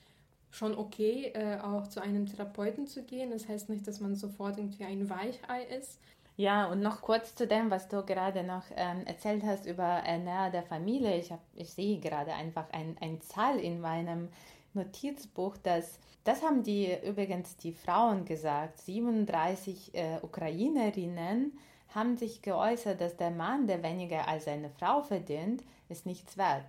schon 0.51 0.77
okay, 0.77 1.33
äh, 1.35 1.59
auch 1.61 1.89
zu 1.89 2.01
einem 2.01 2.27
Therapeuten 2.27 2.87
zu 2.87 3.03
gehen. 3.03 3.31
Das 3.31 3.49
heißt 3.49 3.69
nicht, 3.69 3.87
dass 3.87 4.01
man 4.01 4.17
sofort 4.17 4.59
irgendwie 4.59 4.85
ein 4.85 5.09
Weichei 5.09 5.65
ist. 5.79 5.99
Ja, 6.37 6.67
und 6.67 6.81
noch 6.81 7.03
kurz 7.03 7.35
zu 7.35 7.47
dem, 7.47 7.71
was 7.71 7.89
du 7.89 8.03
gerade 8.05 8.43
noch 8.43 8.65
ähm, 8.75 9.05
erzählt 9.05 9.43
hast 9.45 9.67
über 9.67 9.85
Ernähr 9.85 10.51
der 10.51 10.63
Familie. 10.63 11.19
Ich, 11.19 11.31
hab, 11.31 11.41
ich 11.55 11.71
sehe 11.71 11.99
gerade 11.99 12.33
einfach 12.33 12.71
ein, 12.73 12.97
ein 13.01 13.21
Zahl 13.21 13.59
in 13.59 13.81
meinem 13.81 14.29
Notizbuch, 14.73 15.57
dass 15.59 15.99
das 16.25 16.43
haben 16.43 16.63
die 16.63 16.95
übrigens 17.05 17.57
die 17.57 17.73
Frauen 17.73 18.25
gesagt. 18.25 18.79
37 18.81 19.95
äh, 19.95 20.19
Ukrainerinnen 20.23 21.59
haben 21.95 22.17
sich 22.17 22.43
geäußert, 22.43 23.01
dass 23.01 23.17
der 23.17 23.31
Mann, 23.31 23.67
der 23.67 23.83
weniger 23.83 24.29
als 24.29 24.45
seine 24.45 24.71
Frau 24.71 25.03
verdient, 25.03 25.63
ist 25.89 26.07
nichts 26.07 26.37
wert. 26.37 26.67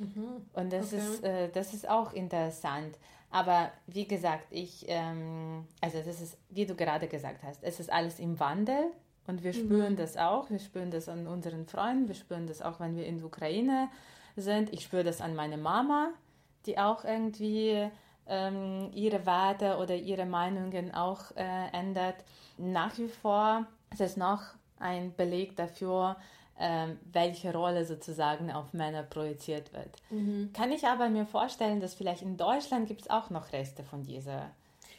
Mhm. 0.00 0.46
Und 0.54 0.72
das, 0.72 0.92
okay. 0.92 0.96
ist, 0.96 1.24
äh, 1.24 1.48
das 1.50 1.74
ist 1.74 1.88
auch 1.88 2.12
interessant. 2.12 2.96
Aber 3.30 3.70
wie 3.86 4.08
gesagt, 4.08 4.46
ich, 4.50 4.84
ähm, 4.88 5.66
also 5.80 5.98
das 5.98 6.20
ist, 6.20 6.36
wie 6.48 6.66
du 6.66 6.74
gerade 6.74 7.06
gesagt 7.06 7.42
hast, 7.44 7.62
es 7.62 7.78
ist 7.78 7.92
alles 7.92 8.18
im 8.18 8.40
Wandel 8.40 8.90
und 9.26 9.44
wir 9.44 9.52
spüren 9.52 9.92
mhm. 9.92 9.96
das 9.96 10.16
auch. 10.16 10.50
Wir 10.50 10.58
spüren 10.58 10.90
das 10.90 11.08
an 11.08 11.26
unseren 11.26 11.66
Freunden, 11.66 12.08
wir 12.08 12.16
spüren 12.16 12.46
das 12.46 12.62
auch, 12.62 12.80
wenn 12.80 12.96
wir 12.96 13.06
in 13.06 13.18
der 13.18 13.26
Ukraine 13.26 13.88
sind. 14.36 14.72
Ich 14.72 14.82
spüre 14.82 15.04
das 15.04 15.20
an 15.20 15.36
meiner 15.36 15.58
Mama, 15.58 16.10
die 16.66 16.78
auch 16.78 17.04
irgendwie 17.04 17.88
ähm, 18.26 18.90
ihre 18.94 19.26
Werte 19.26 19.76
oder 19.76 19.94
ihre 19.94 20.26
Meinungen 20.26 20.92
auch 20.94 21.36
äh, 21.36 21.68
ändert. 21.72 22.16
Nach 22.56 22.96
wie 22.98 23.08
vor 23.08 23.66
ist 23.92 24.00
es 24.00 24.16
noch 24.16 24.42
ein 24.78 25.14
Beleg 25.14 25.56
dafür, 25.56 26.16
ähm, 26.60 26.98
welche 27.10 27.52
Rolle 27.54 27.86
sozusagen 27.86 28.52
auf 28.52 28.74
Männer 28.74 29.02
projiziert 29.02 29.72
wird. 29.72 29.88
Mhm. 30.10 30.50
Kann 30.52 30.70
ich 30.70 30.84
aber 30.84 31.08
mir 31.08 31.24
vorstellen, 31.24 31.80
dass 31.80 31.94
vielleicht 31.94 32.20
in 32.22 32.36
Deutschland 32.36 32.86
gibt 32.86 33.00
es 33.02 33.10
auch 33.10 33.30
noch 33.30 33.52
Reste 33.52 33.82
von 33.82 34.02
dieser 34.02 34.50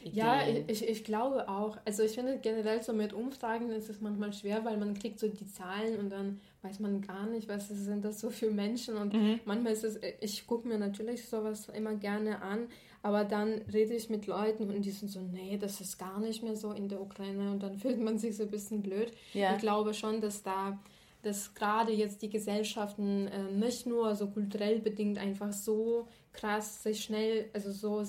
Idee. 0.02 0.18
Ja, 0.18 0.42
ich, 0.68 0.88
ich 0.88 1.04
glaube 1.04 1.48
auch. 1.48 1.78
Also 1.86 2.02
ich 2.02 2.14
finde 2.14 2.40
generell 2.40 2.82
so 2.82 2.94
mit 2.94 3.14
Umfragen 3.14 3.70
ist 3.70 3.90
es 3.90 4.02
manchmal 4.02 4.34
schwer, 4.34 4.66
weil 4.66 4.78
man 4.78 4.96
kriegt 4.96 5.20
so 5.20 5.28
die 5.28 5.46
Zahlen 5.46 6.00
und 6.00 6.10
dann 6.10 6.42
weiß 6.64 6.80
man 6.80 7.02
gar 7.02 7.28
nicht, 7.28 7.48
was 7.48 7.68
sind 7.68 8.04
das 8.04 8.20
so 8.20 8.32
für 8.32 8.50
Menschen 8.50 8.98
und 8.98 9.14
mhm. 9.14 9.40
manchmal 9.46 9.74
ist 9.74 9.84
es, 9.84 10.00
ich 10.20 10.48
gucke 10.48 10.68
mir 10.68 10.80
natürlich 10.80 11.28
sowas 11.28 11.70
immer 11.70 11.94
gerne 11.96 12.42
an, 12.42 12.68
aber 13.04 13.24
dann 13.24 13.62
rede 13.72 13.94
ich 13.94 14.10
mit 14.10 14.28
Leuten 14.28 14.70
und 14.70 14.84
die 14.84 14.92
sind 14.92 15.10
so, 15.10 15.22
nee, 15.22 15.58
das 15.60 15.82
ist 15.82 15.98
gar 15.98 16.20
nicht 16.20 16.44
mehr 16.44 16.56
so 16.56 16.72
in 16.72 16.88
der 16.88 17.02
Ukraine 17.02 17.52
und 17.52 17.62
dann 17.62 17.78
fühlt 17.80 18.00
man 18.00 18.18
sich 18.18 18.36
so 18.36 18.44
ein 18.44 18.52
bisschen 18.52 18.82
blöd. 18.82 19.12
Ja. 19.34 19.54
Ich 19.54 19.60
glaube 19.60 19.94
schon, 19.94 20.22
dass 20.22 20.44
da 20.44 20.80
dass 21.24 21.54
gerade 21.54 21.92
jetzt 21.92 22.22
die 22.22 22.30
Gesellschaften 22.30 23.28
äh, 23.28 23.52
nicht 23.52 23.86
nur 23.86 24.16
so 24.16 24.28
kulturell 24.28 24.80
bedingt 24.80 25.18
einfach 25.18 25.54
so 25.54 26.08
krass 26.34 26.84
sich 26.84 27.04
schnell, 27.04 27.50
also 27.54 27.72
so 27.72 28.04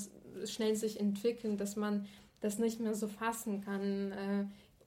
schnell 0.47 0.77
sich 0.77 0.99
entwickeln, 0.99 1.57
dass 1.57 1.77
man 1.77 2.07
das 2.41 2.59
nicht 2.59 2.81
mehr 2.81 2.95
so 2.95 3.09
fassen 3.09 3.61
kann. 3.61 4.13
Äh, 4.13 4.45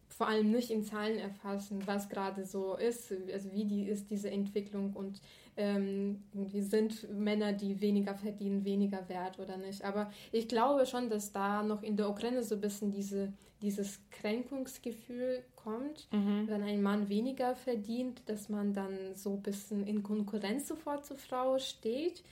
vor 0.07 0.27
allem 0.27 0.51
nicht 0.51 0.71
in 0.71 0.85
Zahlen 0.85 1.17
erfassen, 1.17 1.85
was 1.85 2.07
gerade 2.07 2.45
so 2.45 2.75
ist, 2.75 3.13
also 3.33 3.51
wie 3.51 3.65
die 3.65 3.83
ist 3.83 4.09
diese 4.09 4.29
Entwicklung 4.29 4.93
und 4.93 5.19
ähm, 5.57 6.23
sind 6.53 7.09
Männer, 7.17 7.53
die 7.53 7.79
weniger 7.81 8.15
verdienen, 8.15 8.65
weniger 8.65 9.07
wert 9.07 9.39
oder 9.39 9.57
nicht. 9.57 9.83
Aber 9.83 10.11
ich 10.31 10.47
glaube 10.47 10.85
schon, 10.85 11.09
dass 11.09 11.31
da 11.31 11.63
noch 11.63 11.83
in 11.83 11.95
der 11.97 12.09
Ukraine 12.09 12.43
so 12.43 12.55
ein 12.55 12.61
bisschen 12.61 12.91
diese, 12.91 13.31
dieses 13.61 13.99
Kränkungsgefühl 14.11 15.43
kommt, 15.55 16.07
mhm. 16.11 16.47
wenn 16.47 16.63
ein 16.63 16.81
Mann 16.81 17.09
weniger 17.09 17.55
verdient, 17.55 18.21
dass 18.27 18.49
man 18.49 18.73
dann 18.73 19.15
so 19.15 19.33
ein 19.33 19.41
bisschen 19.41 19.87
in 19.87 20.03
Konkurrenz 20.03 20.67
sofort 20.67 21.05
zur 21.05 21.17
Frau 21.17 21.57
steht. 21.57 22.23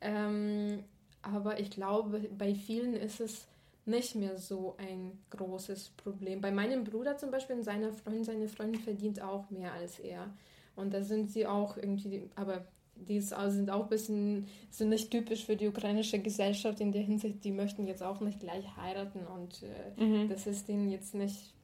Ähm, 0.00 0.84
aber 1.22 1.60
ich 1.60 1.70
glaube, 1.70 2.20
bei 2.36 2.54
vielen 2.54 2.94
ist 2.94 3.20
es 3.20 3.46
nicht 3.84 4.14
mehr 4.14 4.38
so 4.38 4.76
ein 4.78 5.18
großes 5.30 5.90
Problem. 5.90 6.40
Bei 6.40 6.50
meinem 6.50 6.84
Bruder 6.84 7.16
zum 7.16 7.30
Beispiel, 7.30 7.62
seiner 7.62 7.92
Freundin, 7.92 8.24
seine 8.24 8.48
Freundin 8.48 8.80
verdient 8.80 9.20
auch 9.20 9.50
mehr 9.50 9.72
als 9.72 9.98
er. 9.98 10.32
Und 10.80 10.92
da 10.92 11.02
sind 11.02 11.30
sie 11.30 11.46
auch 11.46 11.76
irgendwie, 11.76 12.28
aber 12.34 12.64
die 12.96 13.20
sind 13.20 13.70
auch 13.70 13.84
ein 13.84 13.88
bisschen, 13.88 14.46
sind 14.70 14.90
nicht 14.90 15.10
typisch 15.10 15.44
für 15.44 15.56
die 15.56 15.68
ukrainische 15.68 16.18
Gesellschaft 16.18 16.80
in 16.80 16.92
der 16.92 17.02
Hinsicht, 17.02 17.44
die 17.44 17.52
möchten 17.52 17.86
jetzt 17.86 18.02
auch 18.02 18.20
nicht 18.20 18.40
gleich 18.40 18.64
heiraten 18.76 19.20
und 19.26 19.62
äh, 19.62 20.02
mhm. 20.02 20.28
das 20.28 20.46
ist 20.46 20.68
ihnen 20.68 20.90
jetzt 20.90 21.14
nicht 21.14 21.54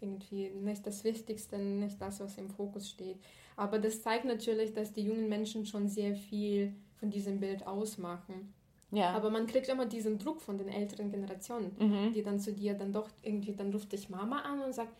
irgendwie 0.00 0.50
nicht 0.50 0.86
das 0.86 1.04
Wichtigste, 1.04 1.58
nicht 1.58 2.00
das, 2.00 2.20
was 2.20 2.38
im 2.38 2.48
Fokus 2.50 2.88
steht. 2.88 3.18
Aber 3.56 3.78
das 3.78 4.02
zeigt 4.02 4.24
natürlich, 4.24 4.72
dass 4.72 4.92
die 4.92 5.02
jungen 5.02 5.28
Menschen 5.28 5.66
schon 5.66 5.88
sehr 5.88 6.14
viel 6.14 6.72
von 7.00 7.10
diesem 7.10 7.40
Bild 7.40 7.66
ausmachen. 7.66 8.54
Ja. 8.90 9.10
Aber 9.10 9.30
man 9.30 9.46
kriegt 9.46 9.68
immer 9.68 9.86
diesen 9.86 10.18
Druck 10.18 10.40
von 10.40 10.56
den 10.56 10.68
älteren 10.68 11.10
Generationen, 11.10 11.72
mhm. 11.78 12.12
die 12.12 12.22
dann 12.22 12.38
zu 12.38 12.52
dir 12.52 12.74
dann 12.74 12.92
doch 12.92 13.08
irgendwie, 13.22 13.52
dann 13.52 13.72
ruft 13.72 13.92
dich 13.92 14.08
Mama 14.08 14.40
an 14.40 14.62
und 14.62 14.72
sagt, 14.72 14.92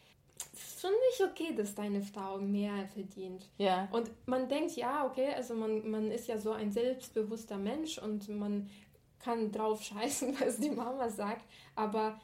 schon 0.80 0.92
nicht 1.10 1.30
okay, 1.30 1.54
dass 1.54 1.74
deine 1.74 2.02
Frau 2.02 2.38
mehr 2.38 2.86
verdient. 2.88 3.48
Ja. 3.58 3.88
Und 3.92 4.10
man 4.26 4.48
denkt, 4.48 4.76
ja, 4.76 5.06
okay, 5.06 5.32
also 5.34 5.54
man, 5.54 5.88
man 5.90 6.10
ist 6.10 6.28
ja 6.28 6.38
so 6.38 6.52
ein 6.52 6.72
selbstbewusster 6.72 7.58
Mensch 7.58 7.98
und 7.98 8.28
man 8.28 8.68
kann 9.18 9.50
drauf 9.50 9.82
scheißen, 9.82 10.36
was 10.40 10.58
die 10.58 10.70
Mama 10.70 11.08
sagt. 11.08 11.44
Aber 11.74 12.20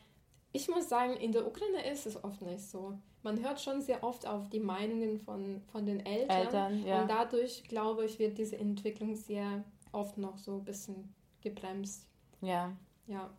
ich 0.53 0.69
muss 0.69 0.89
sagen, 0.89 1.15
in 1.15 1.33
der 1.33 1.47
Ukraine 1.47 1.91
ist 1.91 2.07
es 2.07 2.23
oft 2.23 2.43
nicht 2.43 2.63
so. 2.63 2.99
Man 3.23 3.43
hört 3.43 3.61
schon 3.61 3.81
sehr 3.81 4.05
oft 4.05 4.27
auf 4.27 4.49
die 4.51 4.61
Meinungen 4.61 5.19
von, 5.19 5.63
von 5.73 5.87
den 5.87 6.05
Eltern. 6.05 6.37
Eltern 6.37 6.87
ja. 6.87 7.03
Und 7.03 7.11
dadurch, 7.11 7.65
glaube 7.65 8.05
ich, 8.05 8.19
wird 8.19 8.39
diese 8.39 8.59
Entwicklung 8.59 9.17
sehr 9.17 9.65
oft 9.93 10.19
noch 10.19 10.39
so 10.39 10.57
ein 10.57 10.65
bisschen 10.65 11.15
gebremst. 11.41 12.07
Ja. 12.41 12.73
Ja. 13.07 13.31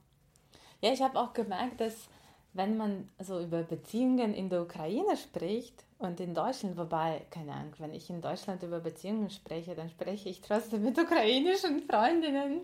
Ja, 0.82 0.91
ich 0.91 1.01
habe 1.01 1.19
auch 1.19 1.34
gemerkt, 1.34 1.82
dass 1.82 2.10
wenn 2.55 2.77
man 2.77 3.09
so 3.19 3.41
über 3.41 3.63
Beziehungen 3.63 4.33
in 4.33 4.49
der 4.49 4.61
Ukraine 4.61 5.17
spricht 5.17 5.83
und 5.97 6.21
in 6.21 6.33
Deutschland, 6.33 6.77
wobei, 6.77 7.21
keine 7.29 7.51
Ahnung, 7.51 7.73
wenn 7.79 7.93
ich 7.93 8.09
in 8.09 8.21
Deutschland 8.21 8.63
über 8.63 8.79
Beziehungen 8.79 9.29
spreche, 9.29 9.75
dann 9.75 9.89
spreche 9.89 10.29
ich 10.29 10.39
trotzdem 10.39 10.83
mit 10.83 10.97
ukrainischen 10.97 11.81
Freundinnen. 11.81 12.61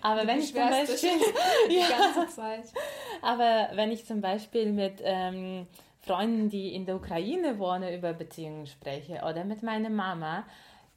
Aber 0.00 0.22
du 0.22 0.28
wenn 0.28 0.38
ich 0.38 0.54
zum 0.54 0.68
Beispiel 0.68 1.10
die 1.68 1.76
ganze 2.14 2.34
Zeit. 2.34 2.64
Aber 3.20 3.68
wenn 3.74 3.92
ich 3.92 4.06
zum 4.06 4.22
Beispiel 4.22 4.72
mit 4.72 5.02
ähm, 5.04 5.66
Freunden, 6.00 6.48
die 6.48 6.74
in 6.74 6.86
der 6.86 6.96
Ukraine 6.96 7.58
wohnen, 7.58 7.94
über 7.94 8.14
Beziehungen 8.14 8.66
spreche 8.66 9.20
oder 9.28 9.44
mit 9.44 9.62
meiner 9.62 9.90
Mama, 9.90 10.44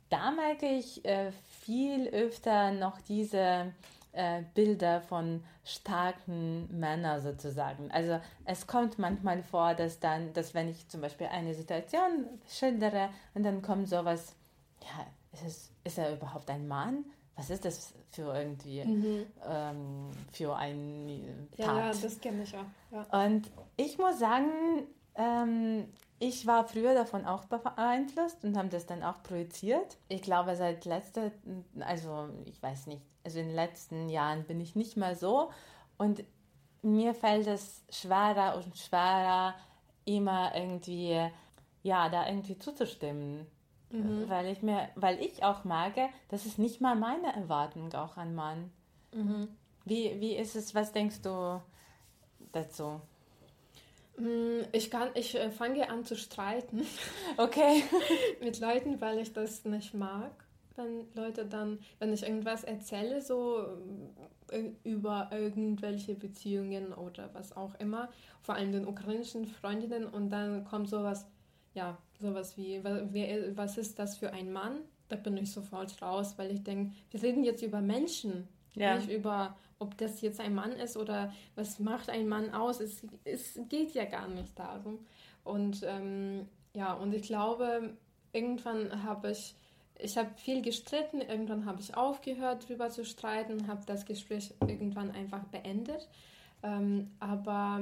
da 0.09 0.31
merke 0.31 0.65
ich 0.65 1.03
äh, 1.03 1.33
viel 1.65 2.07
öfter 2.07 2.71
noch 2.71 3.01
diese 3.01 3.73
äh, 4.19 4.43
Bilder 4.53 4.99
von 4.99 5.41
starken 5.63 6.67
Männern 6.77 7.21
sozusagen. 7.21 7.89
Also 7.89 8.19
es 8.43 8.67
kommt 8.67 8.99
manchmal 8.99 9.41
vor, 9.43 9.73
dass 9.75 10.01
dann, 10.01 10.33
dass 10.33 10.53
wenn 10.53 10.67
ich 10.67 10.89
zum 10.89 10.99
Beispiel 10.99 11.27
eine 11.27 11.53
Situation 11.53 12.25
schildere 12.49 13.09
und 13.33 13.43
dann 13.43 13.61
kommt 13.61 13.87
sowas, 13.87 14.35
ja, 14.81 15.05
ist, 15.31 15.45
es, 15.45 15.71
ist 15.85 15.97
er 15.97 16.13
überhaupt 16.13 16.49
ein 16.49 16.67
Mann? 16.67 17.05
Was 17.37 17.49
ist 17.49 17.63
das 17.63 17.93
für 18.11 18.35
irgendwie 18.35 18.83
mhm. 18.83 19.25
ähm, 19.47 20.09
für 20.33 20.53
ein 20.53 21.47
Tat? 21.55 21.65
Ja, 21.65 22.01
das 22.01 22.19
kenne 22.19 22.43
ich 22.43 22.53
auch. 22.57 22.65
Ja. 22.91 23.23
Und 23.25 23.49
ich 23.77 23.97
muss 23.97 24.19
sagen, 24.19 24.49
ähm, 25.15 25.85
ich 26.19 26.45
war 26.45 26.67
früher 26.67 26.93
davon 26.93 27.25
auch 27.25 27.45
beeinflusst 27.45 28.43
und 28.43 28.57
habe 28.57 28.69
das 28.69 28.85
dann 28.85 29.03
auch 29.03 29.23
projiziert. 29.23 29.97
Ich 30.09 30.21
glaube, 30.21 30.55
seit 30.55 30.85
letzter, 30.85 31.31
also 31.79 32.29
ich 32.45 32.61
weiß 32.61 32.87
nicht, 32.87 33.01
also 33.23 33.39
in 33.39 33.47
den 33.47 33.55
letzten 33.55 34.09
Jahren 34.09 34.43
bin 34.43 34.59
ich 34.59 34.75
nicht 34.75 34.97
mehr 34.97 35.15
so 35.15 35.51
und 35.97 36.23
mir 36.81 37.13
fällt 37.13 37.47
es 37.47 37.83
schwerer 37.89 38.55
und 38.57 38.77
schwerer, 38.77 39.55
immer 40.05 40.55
irgendwie, 40.55 41.29
ja, 41.83 42.09
da 42.09 42.27
irgendwie 42.27 42.57
zuzustimmen. 42.57 43.45
Mhm. 43.91 44.29
Weil 44.29 44.47
ich 44.47 44.61
mir, 44.61 44.89
weil 44.95 45.19
ich 45.19 45.43
auch 45.43 45.63
merke, 45.63 46.09
das 46.29 46.45
ist 46.45 46.59
nicht 46.59 46.79
mal 46.79 46.95
meine 46.95 47.33
Erwartung 47.33 47.93
auch 47.93 48.17
an 48.17 48.35
Mann. 48.35 48.71
Mhm. 49.13 49.47
Wie, 49.85 50.19
wie 50.19 50.35
ist 50.35 50.55
es, 50.55 50.75
was 50.75 50.91
denkst 50.91 51.21
du 51.21 51.61
dazu? 52.51 53.01
Mm, 54.19 54.65
ich, 54.73 54.91
kann, 54.91 55.09
ich 55.15 55.35
äh, 55.35 55.49
fange 55.49 55.89
an 55.89 56.05
zu 56.05 56.15
streiten. 56.15 56.85
Okay. 57.37 57.83
mit 58.41 58.59
Leuten, 58.59 58.99
weil 58.99 59.19
ich 59.19 59.33
das 59.33 59.63
nicht 59.65 59.93
mag. 59.93 60.31
Wenn 60.75 61.07
Leute 61.13 61.45
dann, 61.45 61.79
wenn 61.99 62.13
ich 62.13 62.23
irgendwas 62.23 62.63
erzähle, 62.63 63.21
so 63.21 63.65
äh, 64.51 64.71
über 64.83 65.29
irgendwelche 65.31 66.15
Beziehungen 66.15 66.93
oder 66.93 67.29
was 67.33 67.55
auch 67.55 67.75
immer, 67.75 68.09
vor 68.41 68.55
allem 68.55 68.71
den 68.71 68.87
ukrainischen 68.87 69.45
Freundinnen, 69.45 70.05
und 70.05 70.29
dann 70.29 70.65
kommt 70.65 70.89
sowas, 70.89 71.27
ja, 71.73 71.97
sowas 72.19 72.57
wie, 72.57 72.83
was 72.83 73.77
ist 73.77 73.99
das 73.99 74.17
für 74.17 74.33
ein 74.33 74.51
Mann? 74.51 74.79
Da 75.07 75.15
bin 75.15 75.37
ich 75.37 75.51
sofort 75.51 76.01
raus, 76.01 76.33
weil 76.37 76.51
ich 76.51 76.63
denke, 76.63 76.93
wir 77.11 77.21
reden 77.23 77.43
jetzt 77.43 77.63
über 77.63 77.81
Menschen, 77.81 78.47
ja. 78.75 78.95
nicht 78.95 79.09
über 79.09 79.55
ob 79.79 79.97
das 79.97 80.21
jetzt 80.21 80.39
ein 80.39 80.53
Mann 80.53 80.73
ist 80.73 80.97
oder 80.97 81.33
was 81.55 81.79
macht 81.79 82.09
ein 82.09 82.27
Mann 82.27 82.53
aus. 82.53 82.81
Es, 82.81 83.01
es 83.23 83.59
geht 83.69 83.93
ja 83.93 84.05
gar 84.05 84.27
nicht 84.27 84.57
darum. 84.59 84.99
Und 85.43 85.81
ähm, 85.83 86.47
ja, 86.75 86.93
und 86.93 87.13
ich 87.13 87.23
glaube, 87.23 87.95
irgendwann 88.33 89.03
habe 89.03 89.31
ich, 89.31 89.55
ich 89.97 90.17
habe 90.17 90.29
viel 90.35 90.61
gestritten, 90.61 91.21
irgendwann 91.21 91.65
habe 91.65 91.79
ich 91.81 91.95
aufgehört, 91.95 92.65
darüber 92.65 92.89
zu 92.89 93.05
streiten, 93.05 93.67
habe 93.67 93.81
das 93.85 94.05
Gespräch 94.05 94.53
irgendwann 94.61 95.11
einfach 95.11 95.43
beendet. 95.45 96.07
Ähm, 96.61 97.11
aber 97.19 97.81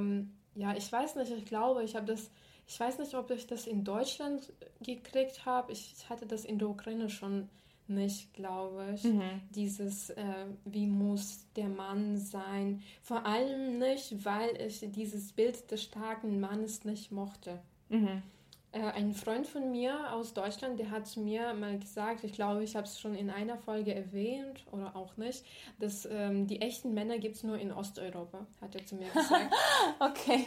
ja, 0.54 0.76
ich 0.76 0.90
weiß 0.90 1.16
nicht, 1.16 1.32
ich 1.32 1.44
glaube, 1.46 1.82
ich 1.82 1.96
habe 1.96 2.06
das, 2.06 2.30
ich 2.66 2.78
weiß 2.78 2.98
nicht, 2.98 3.14
ob 3.14 3.30
ich 3.30 3.46
das 3.46 3.66
in 3.66 3.84
Deutschland 3.84 4.52
gekriegt 4.80 5.44
habe. 5.46 5.72
Ich 5.72 6.08
hatte 6.08 6.26
das 6.26 6.44
in 6.44 6.58
der 6.58 6.68
Ukraine 6.68 7.10
schon 7.10 7.48
nicht, 7.88 8.32
glaube 8.34 8.92
ich. 8.94 9.04
Mhm. 9.04 9.40
Dieses, 9.50 10.10
äh, 10.10 10.46
wie 10.64 10.86
muss 10.86 11.46
der 11.56 11.68
Mann 11.68 12.16
sein? 12.18 12.82
Vor 13.02 13.26
allem 13.26 13.78
nicht, 13.78 14.24
weil 14.24 14.60
ich 14.60 14.80
dieses 14.90 15.32
Bild 15.32 15.70
des 15.70 15.82
starken 15.82 16.40
Mannes 16.40 16.84
nicht 16.84 17.12
mochte. 17.12 17.60
Mhm. 17.88 18.22
Äh, 18.70 18.80
ein 18.80 19.14
Freund 19.14 19.46
von 19.46 19.70
mir 19.70 20.12
aus 20.12 20.34
Deutschland, 20.34 20.78
der 20.78 20.90
hat 20.90 21.16
mir 21.16 21.54
mal 21.54 21.78
gesagt, 21.78 22.22
ich 22.22 22.32
glaube, 22.32 22.62
ich 22.62 22.76
habe 22.76 22.86
es 22.86 23.00
schon 23.00 23.14
in 23.14 23.30
einer 23.30 23.56
Folge 23.56 23.94
erwähnt 23.94 24.62
oder 24.72 24.94
auch 24.94 25.16
nicht, 25.16 25.42
dass 25.78 26.06
ähm, 26.10 26.46
die 26.46 26.60
echten 26.60 26.92
Männer 26.92 27.18
gibt 27.18 27.36
es 27.36 27.42
nur 27.42 27.56
in 27.56 27.72
Osteuropa, 27.72 28.46
hat 28.60 28.74
er 28.74 28.84
zu 28.84 28.96
mir 28.96 29.08
gesagt. 29.08 29.54
okay. 30.00 30.46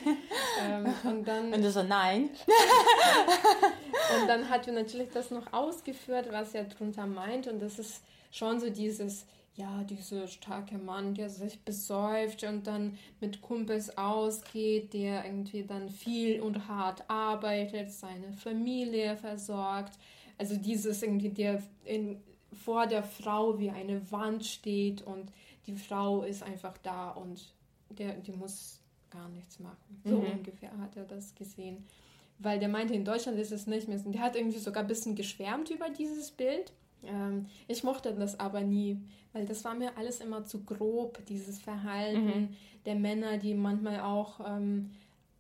Ähm, 0.62 0.94
und 1.04 1.28
dann. 1.28 1.52
Und 1.52 1.64
du 1.64 1.72
so, 1.72 1.82
nein. 1.82 2.30
und 4.22 4.28
dann 4.28 4.50
hat 4.50 4.68
er 4.68 4.74
natürlich 4.74 5.10
das 5.10 5.32
noch 5.32 5.52
ausgeführt, 5.52 6.28
was 6.32 6.54
er 6.54 6.66
darunter 6.66 7.08
meint 7.08 7.48
und 7.48 7.60
das 7.60 7.80
ist 7.80 8.04
schon 8.30 8.60
so 8.60 8.70
dieses 8.70 9.26
ja, 9.56 9.84
dieser 9.84 10.28
starke 10.28 10.78
Mann, 10.78 11.14
der 11.14 11.30
sich 11.30 11.60
besäuft 11.60 12.44
und 12.44 12.68
dann 12.68 12.98
mit 13.20 13.42
Kumpels 13.42 13.98
ausgeht, 13.98 14.94
der 14.94 15.26
irgendwie 15.26 15.64
dann 15.64 15.90
viel 15.90 16.40
und 16.42 16.68
hart 16.68 17.04
arbeitet, 17.10 17.92
seine 17.92 18.32
Familie 18.34 19.18
versorgt. 19.18 19.94
Also 20.38 20.56
dieses 20.56 21.04
irgendwie, 21.04 21.30
der 21.30 21.62
in, 21.84 22.22
vor 22.64 22.88
der 22.88 23.04
Frau 23.04 23.60
wie 23.60 23.70
eine 23.70 24.10
Wand 24.12 24.46
steht 24.46 25.02
und 25.02 25.32
die 25.68 25.76
Frau 25.76 26.24
ist 26.24 26.44
einfach 26.44 26.78
da 26.80 27.12
und 27.12 27.54
der, 27.90 28.14
die 28.14 28.32
muss 28.32 28.80
gar 29.10 29.28
nichts 29.30 29.60
machen. 29.60 30.02
So 30.06 30.18
mhm. 30.18 30.32
ungefähr 30.32 30.72
hat 30.80 30.96
er 30.96 31.04
das 31.04 31.36
gesehen. 31.36 31.86
Weil 32.40 32.58
der 32.60 32.70
meinte, 32.70 32.94
in 32.94 33.06
Deutschland 33.06 33.38
ist 33.38 33.52
es 33.52 33.68
nicht 33.68 33.88
mehr. 33.88 34.00
Der 34.00 34.22
hat 34.22 34.36
irgendwie 34.36 34.58
sogar 34.58 34.84
ein 34.84 34.88
bisschen 34.88 35.16
geschwärmt 35.16 35.70
über 35.70 35.90
dieses 35.90 36.32
Bild. 36.32 36.72
Ähm, 37.04 37.48
ich 37.68 37.84
mochte 37.84 38.14
das 38.14 38.40
aber 38.40 38.62
nie, 38.62 38.98
weil 39.34 39.46
das 39.46 39.64
war 39.64 39.76
mir 39.76 39.98
alles 39.98 40.20
immer 40.20 40.46
zu 40.46 40.64
grob, 40.64 41.26
dieses 41.28 41.60
Verhalten 41.60 42.26
mhm. 42.26 42.50
der 42.86 42.96
Männer, 42.96 43.38
die 43.38 43.54
manchmal 43.54 44.02
auch 44.02 44.40
ähm, 44.46 44.92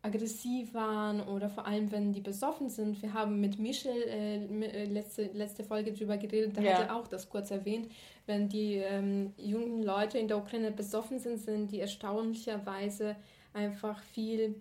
aggressiv 0.03 0.73
waren 0.73 1.21
oder 1.21 1.49
vor 1.49 1.67
allem, 1.67 1.91
wenn 1.91 2.11
die 2.11 2.21
besoffen 2.21 2.69
sind. 2.69 3.01
Wir 3.01 3.13
haben 3.13 3.39
mit 3.39 3.59
Michel 3.59 3.91
äh, 3.91 4.37
äh 4.45 4.85
letzte, 4.85 5.25
letzte 5.33 5.63
Folge 5.63 5.93
drüber 5.93 6.17
geredet, 6.17 6.57
da 6.57 6.61
ja. 6.61 6.73
hat 6.73 6.87
er 6.87 6.95
auch 6.95 7.07
das 7.07 7.29
kurz 7.29 7.51
erwähnt. 7.51 7.91
Wenn 8.25 8.49
die 8.49 8.75
ähm, 8.75 9.33
jungen 9.37 9.83
Leute 9.83 10.17
in 10.17 10.27
der 10.27 10.37
Ukraine 10.37 10.71
besoffen 10.71 11.19
sind, 11.19 11.37
sind 11.37 11.71
die 11.71 11.79
erstaunlicherweise 11.79 13.15
einfach 13.53 14.01
viel, 14.01 14.55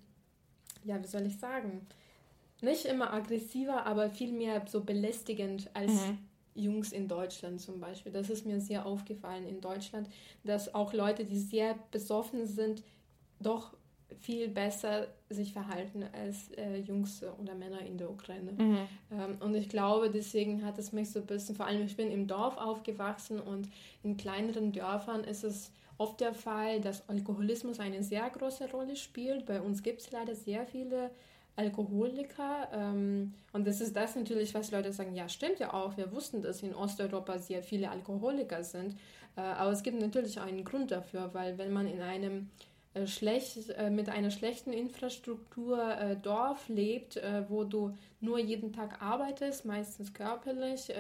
ja, 0.85 1.03
wie 1.03 1.07
soll 1.07 1.27
ich 1.27 1.39
sagen, 1.39 1.87
nicht 2.61 2.85
immer 2.85 3.13
aggressiver, 3.13 3.87
aber 3.87 4.11
viel 4.11 4.33
mehr 4.33 4.63
so 4.67 4.83
belästigend 4.83 5.71
als 5.73 5.93
mhm. 5.93 6.19
Jungs 6.55 6.93
in 6.93 7.09
Deutschland 7.09 7.61
zum 7.61 7.81
Beispiel. 7.81 8.13
Das 8.13 8.31
ist 8.31 8.47
mir 8.47 8.61
sehr 8.61 8.87
aufgefallen 8.87 9.47
in 9.47 9.61
Deutschland, 9.61 10.09
dass 10.45 10.75
auch 10.75 10.93
Leute, 10.93 11.25
die 11.25 11.39
sehr 11.39 11.77
besoffen 11.91 12.47
sind, 12.47 12.83
doch 13.41 13.75
viel 14.21 14.49
besser 14.49 15.09
sich 15.29 15.53
verhalten 15.53 16.05
als 16.13 16.51
äh, 16.57 16.79
Jungs 16.79 17.23
oder 17.41 17.55
Männer 17.55 17.81
in 17.81 17.97
der 17.97 18.11
Ukraine. 18.11 18.53
Mhm. 18.53 18.79
Ähm, 19.13 19.37
und 19.41 19.55
ich 19.55 19.69
glaube, 19.69 20.11
deswegen 20.11 20.65
hat 20.65 20.79
es 20.79 20.93
mich 20.93 21.11
so 21.11 21.21
ein 21.21 21.27
bisschen, 21.27 21.55
vor 21.55 21.67
allem 21.67 21.85
ich 21.87 21.97
bin 21.97 22.11
im 22.11 22.27
Dorf 22.27 22.57
aufgewachsen 22.57 23.41
und 23.41 23.69
in 24.03 24.17
kleineren 24.17 24.73
Dörfern 24.73 25.25
ist 25.25 25.45
es 25.45 25.73
oft 25.97 26.21
der 26.21 26.35
Fall, 26.35 26.81
dass 26.81 27.09
Alkoholismus 27.09 27.79
eine 27.79 28.03
sehr 28.03 28.29
große 28.29 28.71
Rolle 28.71 28.97
spielt. 28.97 29.47
Bei 29.47 29.61
uns 29.61 29.83
gibt 29.83 30.01
es 30.01 30.11
leider 30.11 30.35
sehr 30.35 30.67
viele 30.67 31.11
Alkoholiker. 31.61 32.69
Ähm, 32.73 33.35
und 33.53 33.67
das 33.67 33.81
ist 33.81 33.95
das 33.95 34.17
natürlich, 34.17 34.55
was 34.55 34.71
Leute 34.71 34.93
sagen, 34.93 35.15
ja, 35.15 35.29
stimmt 35.29 35.59
ja 35.59 35.73
auch, 35.75 35.97
wir 35.97 36.11
wussten, 36.13 36.41
dass 36.43 36.63
in 36.63 36.75
Osteuropa 36.75 37.39
sehr 37.39 37.63
viele 37.63 37.91
Alkoholiker 37.91 38.65
sind. 38.65 38.97
Äh, 39.37 39.41
aber 39.41 39.71
es 39.73 39.83
gibt 39.83 40.01
natürlich 40.01 40.41
einen 40.41 40.65
Grund 40.65 40.91
dafür, 40.91 41.31
weil 41.33 41.59
wenn 41.59 41.73
man 41.73 41.87
in 41.87 42.01
einem 42.01 42.49
äh, 42.95 43.07
schlecht, 43.07 43.71
äh, 43.71 43.91
mit 43.91 44.09
einer 44.09 44.31
schlechten 44.31 44.73
Infrastruktur 44.73 45.79
äh, 45.79 46.17
Dorf 46.17 46.69
lebt, 46.69 47.21
wo 47.49 47.65
du 47.65 47.95
nur 48.21 48.39
jeden 48.39 48.73
Tag 48.73 49.01
arbeitest, 49.01 49.65
meistens 49.65 50.13
körperlich, 50.13 50.93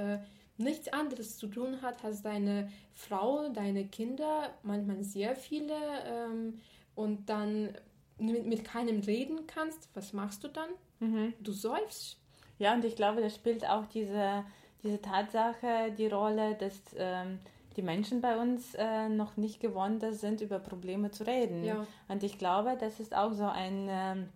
nichts 0.56 0.92
anderes 0.92 1.38
zu 1.38 1.46
tun 1.46 1.80
hat, 1.82 2.02
hast 2.02 2.24
deine 2.24 2.70
Frau, 2.94 3.48
deine 3.48 3.86
Kinder, 3.86 4.50
manchmal 4.62 5.02
sehr 5.02 5.34
viele 5.34 5.74
ähm, 6.06 6.60
und 6.94 7.28
dann 7.28 7.70
mit, 8.20 8.46
mit 8.46 8.64
keinem 8.64 9.00
reden 9.00 9.46
kannst, 9.46 9.88
was 9.94 10.12
machst 10.12 10.44
du 10.44 10.48
dann? 10.48 10.70
Mhm. 11.00 11.34
Du 11.40 11.52
säufst. 11.52 12.18
Ja, 12.58 12.74
und 12.74 12.84
ich 12.84 12.96
glaube, 12.96 13.20
das 13.20 13.34
spielt 13.34 13.66
auch 13.68 13.86
diese, 13.86 14.44
diese 14.82 15.00
Tatsache 15.00 15.92
die 15.96 16.08
Rolle, 16.08 16.54
dass 16.56 16.78
ähm, 16.96 17.38
die 17.76 17.82
Menschen 17.82 18.20
bei 18.20 18.36
uns 18.36 18.74
äh, 18.74 19.08
noch 19.08 19.36
nicht 19.36 19.60
gewohnt 19.60 20.04
sind, 20.10 20.40
über 20.40 20.58
Probleme 20.58 21.10
zu 21.10 21.26
reden. 21.26 21.64
Ja. 21.64 21.86
Und 22.08 22.22
ich 22.22 22.38
glaube, 22.38 22.76
das 22.78 23.00
ist 23.00 23.14
auch 23.14 23.32
so 23.32 23.46
eine 23.46 24.28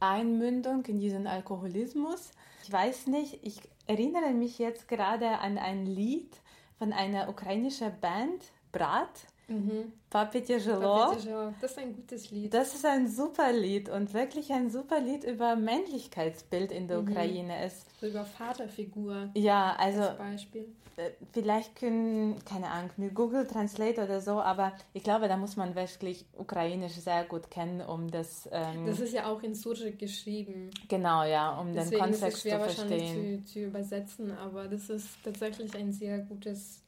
Einmündung 0.00 0.84
in 0.86 0.98
diesen 0.98 1.26
Alkoholismus. 1.26 2.32
Ich 2.64 2.72
weiß 2.72 3.06
nicht, 3.06 3.38
ich 3.42 3.60
erinnere 3.86 4.32
mich 4.32 4.58
jetzt 4.58 4.88
gerade 4.88 5.38
an 5.38 5.58
ein 5.58 5.86
Lied 5.86 6.36
von 6.78 6.92
einer 6.92 7.28
ukrainischen 7.28 7.92
Band, 8.00 8.44
Brat. 8.72 9.26
Mhm. 9.48 9.92
Papi 10.10 10.42
Tijolo. 10.42 11.10
Papi 11.10 11.28
Das 11.60 11.70
ist 11.70 11.78
ein 11.78 11.94
gutes 11.94 12.30
Lied. 12.30 12.52
Das 12.52 12.74
ist 12.74 12.84
ein 12.84 13.08
super 13.08 13.52
Lied 13.52 13.88
und 13.88 14.12
wirklich 14.12 14.52
ein 14.52 14.70
super 14.70 15.00
Lied 15.00 15.24
über 15.24 15.54
Männlichkeitsbild 15.54 16.72
in 16.72 16.88
der 16.88 17.00
mhm. 17.00 17.08
Ukraine 17.08 17.64
ist. 17.64 17.86
Über 18.02 18.24
Vaterfigur. 18.24 19.30
Ja, 19.34 19.76
also. 19.78 20.02
Als 20.02 20.18
Beispiel. 20.18 20.66
Äh, 20.96 21.10
vielleicht 21.32 21.76
können, 21.76 22.42
keine 22.44 22.70
Ahnung, 22.70 22.90
mit 22.96 23.14
Google 23.14 23.46
Translate 23.46 24.02
oder 24.02 24.20
so, 24.20 24.40
aber 24.40 24.72
ich 24.94 25.02
glaube, 25.02 25.28
da 25.28 25.36
muss 25.36 25.56
man 25.56 25.74
wirklich 25.74 26.24
Ukrainisch 26.36 26.94
sehr 26.94 27.24
gut 27.24 27.50
kennen, 27.50 27.82
um 27.82 28.10
das. 28.10 28.48
Ähm, 28.50 28.86
das 28.86 29.00
ist 29.00 29.12
ja 29.12 29.26
auch 29.26 29.42
in 29.42 29.54
Surjik 29.54 29.98
geschrieben. 29.98 30.70
Genau, 30.88 31.22
ja, 31.24 31.56
um 31.60 31.74
Deswegen 31.74 32.02
den 32.02 32.12
Kontext 32.12 32.42
zu 32.42 32.48
verstehen. 32.48 33.44
Zu, 33.44 33.52
zu 33.52 33.60
übersetzen, 33.60 34.32
aber 34.38 34.68
das 34.68 34.88
ist 34.88 35.08
tatsächlich 35.22 35.74
ein 35.76 35.92
sehr 35.92 36.20
gutes 36.20 36.82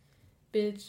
Bild 0.50 0.82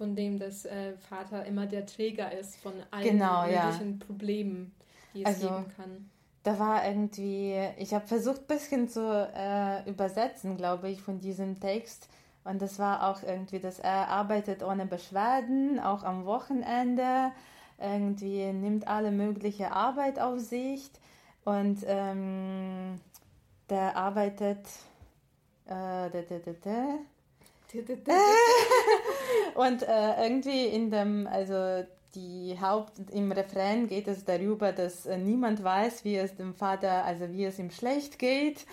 von 0.00 0.16
dem 0.16 0.38
das 0.38 0.64
äh, 0.64 0.94
Vater 1.10 1.44
immer 1.44 1.66
der 1.66 1.84
Träger 1.84 2.32
ist 2.32 2.56
von 2.56 2.72
allen 2.90 3.04
genau, 3.04 3.42
möglichen 3.42 3.98
ja. 3.98 4.06
Problemen, 4.06 4.74
die 5.12 5.24
es 5.24 5.26
also, 5.26 5.48
geben 5.48 5.66
kann. 5.76 6.10
Da 6.42 6.58
war 6.58 6.88
irgendwie, 6.88 7.54
ich 7.76 7.92
habe 7.92 8.06
versucht, 8.06 8.40
ein 8.40 8.46
bisschen 8.46 8.88
zu 8.88 9.30
äh, 9.36 9.86
übersetzen, 9.86 10.56
glaube 10.56 10.88
ich, 10.88 11.02
von 11.02 11.20
diesem 11.20 11.60
Text. 11.60 12.08
Und 12.44 12.62
das 12.62 12.78
war 12.78 13.10
auch 13.10 13.22
irgendwie, 13.22 13.58
dass 13.58 13.78
er 13.78 14.08
arbeitet 14.08 14.62
ohne 14.62 14.86
Beschwerden, 14.86 15.78
auch 15.78 16.02
am 16.02 16.24
Wochenende. 16.24 17.32
Irgendwie 17.78 18.50
nimmt 18.54 18.88
alle 18.88 19.10
mögliche 19.10 19.70
Arbeit 19.70 20.18
auf 20.18 20.40
sich. 20.40 20.90
Und 21.44 21.84
ähm, 21.86 22.98
der 23.68 23.98
arbeitet. 23.98 24.66
Äh, 25.66 26.08
da, 26.08 26.08
da, 26.08 26.38
da, 26.38 26.52
da. 26.64 26.96
Und 29.54 29.82
äh, 29.82 30.22
irgendwie 30.22 30.66
in 30.66 30.90
dem, 30.90 31.26
also 31.26 31.84
die 32.14 32.56
Haupt, 32.60 32.92
im 33.12 33.32
Refrain 33.32 33.86
geht 33.86 34.08
es 34.08 34.24
darüber, 34.24 34.72
dass 34.72 35.06
äh, 35.06 35.16
niemand 35.16 35.62
weiß, 35.62 36.04
wie 36.04 36.16
es 36.16 36.36
dem 36.36 36.54
Vater, 36.54 37.04
also 37.04 37.30
wie 37.32 37.44
es 37.44 37.58
ihm 37.58 37.70
schlecht 37.70 38.18
geht. 38.18 38.66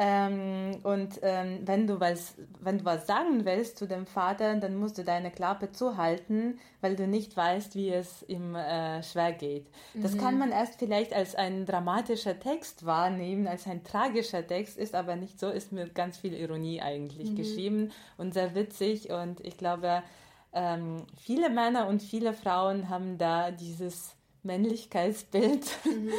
Ähm, 0.00 0.78
und 0.84 1.18
ähm, 1.22 1.62
wenn, 1.64 1.88
du 1.88 1.98
was, 1.98 2.36
wenn 2.60 2.78
du 2.78 2.84
was 2.84 3.08
sagen 3.08 3.44
willst 3.44 3.78
zu 3.78 3.88
dem 3.88 4.06
Vater, 4.06 4.54
dann 4.54 4.76
musst 4.76 4.96
du 4.96 5.02
deine 5.02 5.32
Klappe 5.32 5.72
zuhalten, 5.72 6.60
weil 6.80 6.94
du 6.94 7.08
nicht 7.08 7.36
weißt, 7.36 7.74
wie 7.74 7.90
es 7.90 8.24
ihm 8.28 8.54
äh, 8.54 9.02
schwer 9.02 9.32
geht. 9.32 9.66
Mhm. 9.94 10.02
Das 10.02 10.16
kann 10.16 10.38
man 10.38 10.52
erst 10.52 10.78
vielleicht 10.78 11.12
als 11.12 11.34
ein 11.34 11.66
dramatischer 11.66 12.38
Text 12.38 12.86
wahrnehmen, 12.86 13.48
als 13.48 13.66
ein 13.66 13.82
tragischer 13.82 14.46
Text, 14.46 14.78
ist 14.78 14.94
aber 14.94 15.16
nicht 15.16 15.40
so, 15.40 15.48
ist 15.48 15.72
mit 15.72 15.96
ganz 15.96 16.16
viel 16.16 16.34
Ironie 16.34 16.80
eigentlich 16.80 17.32
mhm. 17.32 17.36
geschrieben 17.36 17.90
und 18.16 18.34
sehr 18.34 18.54
witzig. 18.54 19.10
Und 19.10 19.40
ich 19.44 19.56
glaube, 19.56 20.04
ähm, 20.52 21.06
viele 21.20 21.50
Männer 21.50 21.88
und 21.88 22.02
viele 22.02 22.34
Frauen 22.34 22.88
haben 22.88 23.18
da 23.18 23.50
dieses 23.50 24.14
Männlichkeitsbild 24.44 25.66
mhm. 25.84 26.10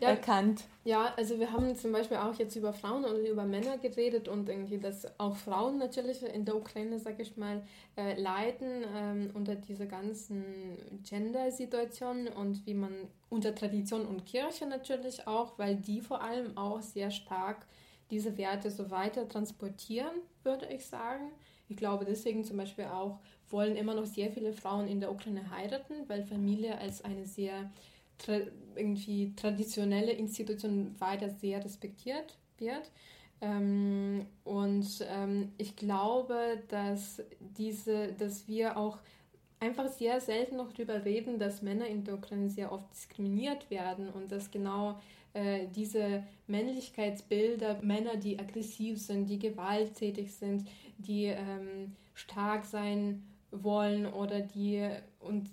ja, 0.00 0.08
erkannt. 0.12 0.64
Ja, 0.88 1.12
also 1.18 1.38
wir 1.38 1.52
haben 1.52 1.76
zum 1.76 1.92
Beispiel 1.92 2.16
auch 2.16 2.34
jetzt 2.38 2.56
über 2.56 2.72
Frauen 2.72 3.04
oder 3.04 3.18
über 3.18 3.44
Männer 3.44 3.76
geredet 3.76 4.26
und 4.26 4.48
irgendwie, 4.48 4.78
dass 4.78 5.06
auch 5.20 5.36
Frauen 5.36 5.76
natürlich 5.76 6.22
in 6.22 6.46
der 6.46 6.56
Ukraine, 6.56 6.98
sag 6.98 7.20
ich 7.20 7.36
mal, 7.36 7.62
äh, 7.98 8.18
leiden 8.18 8.86
ähm, 8.96 9.30
unter 9.34 9.54
dieser 9.54 9.84
ganzen 9.84 10.78
Gender-Situation 11.06 12.28
und 12.28 12.64
wie 12.64 12.72
man 12.72 12.94
unter 13.28 13.54
Tradition 13.54 14.06
und 14.06 14.24
Kirche 14.24 14.64
natürlich 14.64 15.26
auch, 15.26 15.58
weil 15.58 15.76
die 15.76 16.00
vor 16.00 16.22
allem 16.22 16.56
auch 16.56 16.80
sehr 16.80 17.10
stark 17.10 17.66
diese 18.10 18.38
Werte 18.38 18.70
so 18.70 18.90
weiter 18.90 19.28
transportieren, 19.28 20.22
würde 20.42 20.68
ich 20.74 20.86
sagen. 20.86 21.32
Ich 21.68 21.76
glaube 21.76 22.06
deswegen 22.06 22.44
zum 22.44 22.56
Beispiel 22.56 22.86
auch 22.86 23.18
wollen 23.50 23.76
immer 23.76 23.92
noch 23.92 24.06
sehr 24.06 24.30
viele 24.30 24.54
Frauen 24.54 24.88
in 24.88 25.00
der 25.00 25.12
Ukraine 25.12 25.50
heiraten, 25.50 26.08
weil 26.08 26.22
Familie 26.22 26.78
als 26.78 27.04
eine 27.04 27.26
sehr 27.26 27.70
tra 28.18 28.40
irgendwie 28.74 29.34
traditionelle 29.34 30.12
Institution 30.12 30.94
weiter 30.98 31.30
sehr 31.30 31.64
respektiert 31.64 32.36
wird. 32.58 32.90
Ähm, 33.40 34.26
und 34.44 34.86
ähm, 35.08 35.52
ich 35.58 35.76
glaube, 35.76 36.62
dass 36.68 37.22
diese, 37.40 38.12
dass 38.14 38.48
wir 38.48 38.76
auch 38.76 38.98
einfach 39.60 39.88
sehr 39.88 40.20
selten 40.20 40.56
noch 40.56 40.72
darüber 40.72 41.04
reden, 41.04 41.38
dass 41.38 41.62
Männer 41.62 41.86
in 41.86 42.04
der 42.04 42.14
Ukraine 42.14 42.50
sehr 42.50 42.72
oft 42.72 42.90
diskriminiert 42.92 43.70
werden 43.70 44.08
und 44.10 44.30
dass 44.30 44.50
genau 44.50 44.98
äh, 45.34 45.66
diese 45.74 46.24
Männlichkeitsbilder, 46.46 47.80
Männer, 47.82 48.16
die 48.16 48.38
aggressiv 48.38 49.00
sind, 49.00 49.26
die 49.28 49.38
gewalttätig 49.38 50.32
sind, 50.32 50.68
die 50.98 51.26
ähm, 51.26 51.96
stark 52.14 52.64
sein 52.64 53.22
wollen 53.50 54.06
oder 54.06 54.40
die 54.40 54.88
und 55.20 55.48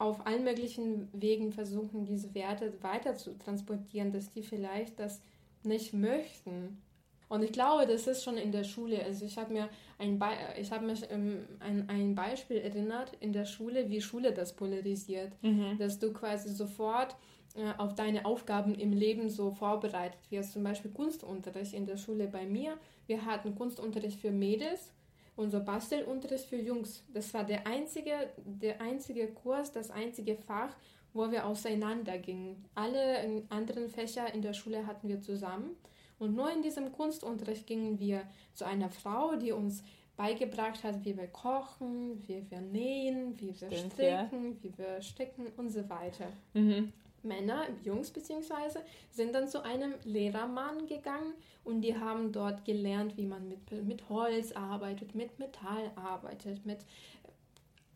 auf 0.00 0.26
allen 0.26 0.44
möglichen 0.44 1.08
Wegen 1.12 1.52
versuchen, 1.52 2.06
diese 2.06 2.34
Werte 2.34 2.72
weiter 2.82 3.16
zu 3.16 3.36
transportieren, 3.36 4.12
dass 4.12 4.30
die 4.30 4.42
vielleicht 4.42 4.98
das 4.98 5.20
nicht 5.62 5.92
möchten. 5.92 6.80
Und 7.28 7.44
ich 7.44 7.52
glaube, 7.52 7.86
das 7.86 8.06
ist 8.06 8.24
schon 8.24 8.38
in 8.38 8.50
der 8.50 8.64
Schule. 8.64 9.04
Also 9.04 9.26
ich 9.26 9.36
habe 9.36 9.52
mir 9.52 9.68
ein 9.98 10.18
Be 10.18 10.26
ich 10.58 10.72
habe 10.72 10.86
mich 10.86 11.02
ähm, 11.10 11.46
an 11.60 11.84
ein 11.88 12.14
Beispiel 12.14 12.56
erinnert 12.56 13.12
in 13.20 13.32
der 13.32 13.44
Schule, 13.44 13.90
wie 13.90 14.00
Schule 14.00 14.32
das 14.32 14.56
polarisiert, 14.56 15.32
mhm. 15.42 15.76
dass 15.78 15.98
du 15.98 16.12
quasi 16.14 16.48
sofort 16.48 17.14
äh, 17.54 17.72
auf 17.76 17.94
deine 17.94 18.24
Aufgaben 18.24 18.74
im 18.74 18.92
Leben 18.92 19.28
so 19.28 19.50
vorbereitet 19.50 20.18
wirst. 20.30 20.54
Zum 20.54 20.64
Beispiel 20.64 20.90
Kunstunterricht 20.92 21.74
in 21.74 21.84
der 21.84 21.98
Schule 21.98 22.26
bei 22.26 22.46
mir. 22.46 22.78
Wir 23.06 23.26
hatten 23.26 23.54
Kunstunterricht 23.54 24.18
für 24.18 24.32
Mädels 24.32 24.92
unser 25.36 25.60
Bastelunterricht 25.60 26.46
für 26.46 26.56
Jungs. 26.56 27.04
Das 27.12 27.32
war 27.34 27.44
der 27.44 27.66
einzige, 27.66 28.12
der 28.36 28.80
einzige 28.80 29.28
Kurs, 29.28 29.72
das 29.72 29.90
einzige 29.90 30.36
Fach, 30.36 30.74
wo 31.12 31.30
wir 31.30 31.46
auseinandergingen. 31.46 32.64
Alle 32.74 33.44
anderen 33.48 33.88
Fächer 33.88 34.32
in 34.32 34.42
der 34.42 34.52
Schule 34.52 34.86
hatten 34.86 35.08
wir 35.08 35.20
zusammen. 35.20 35.76
Und 36.18 36.34
nur 36.34 36.52
in 36.52 36.62
diesem 36.62 36.92
Kunstunterricht 36.92 37.66
gingen 37.66 37.98
wir 37.98 38.22
zu 38.52 38.66
einer 38.66 38.90
Frau, 38.90 39.36
die 39.36 39.52
uns 39.52 39.82
beigebracht 40.16 40.84
hat, 40.84 41.02
wie 41.04 41.16
wir 41.16 41.28
kochen, 41.28 42.22
wie 42.28 42.44
wir 42.50 42.60
nähen, 42.60 43.40
wie 43.40 43.58
wir 43.58 43.70
Stimmt, 43.72 43.94
stricken, 43.94 44.52
ja. 44.52 44.62
wie 44.62 44.76
wir 44.76 45.00
sticken 45.00 45.46
und 45.56 45.70
so 45.70 45.88
weiter. 45.88 46.26
Mhm. 46.52 46.92
Männer, 47.24 47.66
Jungs 47.82 48.10
beziehungsweise, 48.10 48.80
sind 49.10 49.34
dann 49.34 49.48
zu 49.48 49.62
einem 49.62 49.94
Lehrermann 50.04 50.86
gegangen 50.86 51.34
und 51.64 51.82
die 51.82 51.98
haben 51.98 52.32
dort 52.32 52.64
gelernt, 52.64 53.16
wie 53.16 53.26
man 53.26 53.48
mit, 53.48 53.70
mit 53.84 54.08
Holz 54.08 54.52
arbeitet, 54.52 55.14
mit 55.14 55.38
Metall 55.38 55.90
arbeitet, 55.96 56.64
mit 56.64 56.78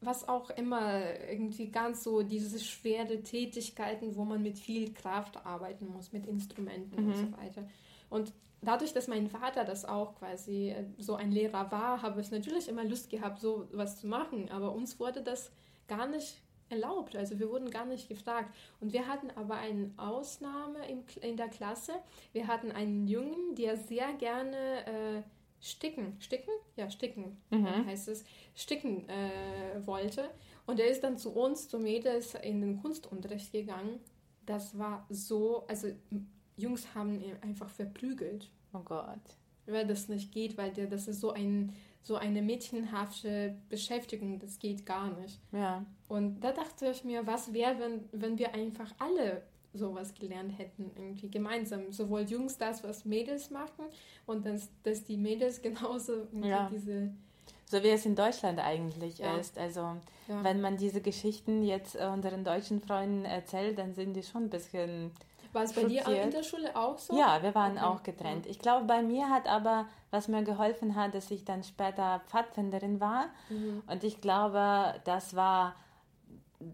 was 0.01 0.29
auch 0.29 0.51
immer, 0.51 1.03
irgendwie 1.31 1.69
ganz 1.69 2.05
so 2.05 2.23
diese 2.23 2.59
schwere 2.59 3.23
Tätigkeiten, 3.23 4.17
wo 4.17 4.25
man 4.25 4.43
mit 4.43 4.59
viel 4.59 4.93
Kraft 4.93 5.45
arbeiten 5.47 5.87
muss, 5.87 6.13
mit 6.13 6.27
Instrumenten 6.27 7.03
mhm. 7.03 7.09
und 7.09 7.17
so 7.17 7.33
weiter. 7.39 7.69
Und 8.11 8.33
dadurch, 8.61 8.93
dass 8.93 9.09
mein 9.09 9.29
Vater 9.29 9.65
das 9.65 9.85
auch 9.85 10.15
quasi 10.17 10.71
äh, 10.71 10.85
so 10.99 11.15
ein 11.15 11.33
Lehrer 11.33 11.71
war, 11.71 12.03
habe 12.03 12.21
ich 12.21 12.31
natürlich 12.31 12.69
immer 12.69 12.85
Lust 12.85 13.11
gehabt, 13.11 13.41
so 13.41 13.67
was 13.73 14.01
zu 14.01 14.07
machen. 14.07 14.51
Aber 14.51 14.73
uns 14.75 14.99
wurde 15.01 15.23
das 15.23 15.51
gar 15.89 16.07
nicht 16.07 16.41
erlaubt. 16.75 17.17
Also 17.17 17.39
wir 17.39 17.51
wurden 17.51 17.71
gar 17.71 17.87
nicht 17.87 18.09
gefragt. 18.09 18.55
Und 18.81 18.93
wir 18.93 19.07
hatten 19.07 19.31
aber 19.31 19.57
eine 19.57 19.91
Ausnahme 19.97 20.87
in, 20.89 21.05
in 21.23 21.37
der 21.37 21.49
Klasse. 21.49 21.93
Wir 22.33 22.47
hatten 22.47 22.73
einen 22.73 23.07
Jungen, 23.07 23.55
der 23.55 23.77
sehr 23.77 24.13
gerne 24.15 24.87
äh, 24.87 25.23
sticken, 25.61 26.17
sticken? 26.21 26.53
Ja, 26.77 26.91
sticken 26.91 27.37
mhm. 27.51 27.87
heißt 27.87 28.09
es, 28.09 28.25
sticken 28.55 29.09
äh, 29.09 29.87
wollte. 29.87 30.31
Und 30.67 30.81
er 30.81 30.89
ist 30.89 31.03
dann 31.03 31.19
zu 31.19 31.31
uns, 31.31 31.69
zu 31.69 31.79
Mädels, 31.79 32.35
in 32.35 32.61
den 32.61 32.81
Kunstunterricht 32.81 33.53
gegangen. 33.53 34.01
Das 34.47 34.79
war 34.79 35.07
so, 35.09 35.65
also 35.69 35.89
Jungs 36.57 36.95
haben 36.95 37.21
ihn 37.21 37.37
einfach 37.41 37.69
verprügelt. 37.69 38.51
Oh 38.73 38.81
Gott. 38.81 39.21
Weil 39.67 39.87
das 39.87 40.09
nicht 40.09 40.33
geht, 40.33 40.59
weil 40.59 40.73
der, 40.73 40.87
das 40.87 41.09
ist 41.09 41.21
so 41.21 41.33
ein 41.33 41.73
so 42.05 42.17
eine 42.17 42.43
mädchenhafte 42.43 43.57
Beschäftigung, 43.71 44.39
das 44.39 44.59
geht 44.59 44.85
gar 44.85 45.11
nicht. 45.19 45.41
Ja. 45.53 45.85
Und 46.07 46.41
da 46.41 46.53
dachte 46.53 46.91
ich 46.91 47.03
mir, 47.03 47.27
was 47.27 47.53
wäre, 47.53 47.79
wenn, 47.81 48.05
wenn 48.13 48.39
wir 48.39 48.55
einfach 48.55 48.93
alle 48.99 49.43
sowas 49.73 50.15
gelernt 50.15 50.57
hätten, 50.59 50.91
irgendwie 50.97 51.31
gemeinsam. 51.31 51.91
Sowohl 51.91 52.21
Jungs 52.23 52.59
das, 52.59 52.85
was 52.85 53.07
Mädels 53.07 53.51
machen 53.51 53.87
und 54.27 54.47
dass, 54.47 54.69
dass 54.83 55.03
die 55.05 55.17
Mädels 55.17 55.63
genauso 55.63 56.29
ja. 56.43 56.71
diese. 56.73 57.11
So 57.67 57.83
wie 57.83 57.89
es 57.89 58.05
in 58.05 58.15
Deutschland 58.15 58.61
eigentlich 58.61 59.19
ja. 59.19 59.37
ist. 59.39 59.59
Also, 59.59 59.81
ja. 59.81 60.45
wenn 60.45 60.61
man 60.61 60.77
diese 60.77 61.01
Geschichten 61.01 61.65
jetzt 61.65 61.97
äh, 61.97 62.07
unseren 62.07 62.45
deutschen 62.45 62.81
Freunden 62.81 63.25
erzählt, 63.25 63.79
dann 63.79 63.95
sind 63.95 64.13
die 64.13 64.23
schon 64.23 64.45
ein 64.45 64.51
bisschen 64.51 65.11
war 65.55 65.63
es 65.63 65.73
bei 65.73 65.83
schockiert. 65.83 66.07
dir 66.07 66.23
in 66.23 66.31
der 66.31 66.43
Schule 66.43 66.77
auch 66.77 66.99
so? 66.99 67.17
Ja, 67.17 67.43
wir 67.43 67.55
waren 67.55 67.79
okay. 67.79 67.87
auch 67.87 68.03
getrennt. 68.03 68.47
Ich 68.47 68.59
glaube, 68.59 68.87
bei 68.87 69.03
mir 69.03 69.31
hat 69.31 69.47
aber, 69.49 69.87
was 70.11 70.29
mir 70.29 70.43
geholfen 70.43 70.97
hat, 70.97 71.15
dass 71.15 71.31
ich 71.31 71.45
dann 71.45 71.63
später 71.63 72.21
Pfadfinderin 72.27 73.01
war. 73.01 73.27
Mhm. 73.49 73.83
Und 73.87 74.05
ich 74.05 74.21
glaube, 74.21 74.95
das 75.05 75.37
war 75.37 75.75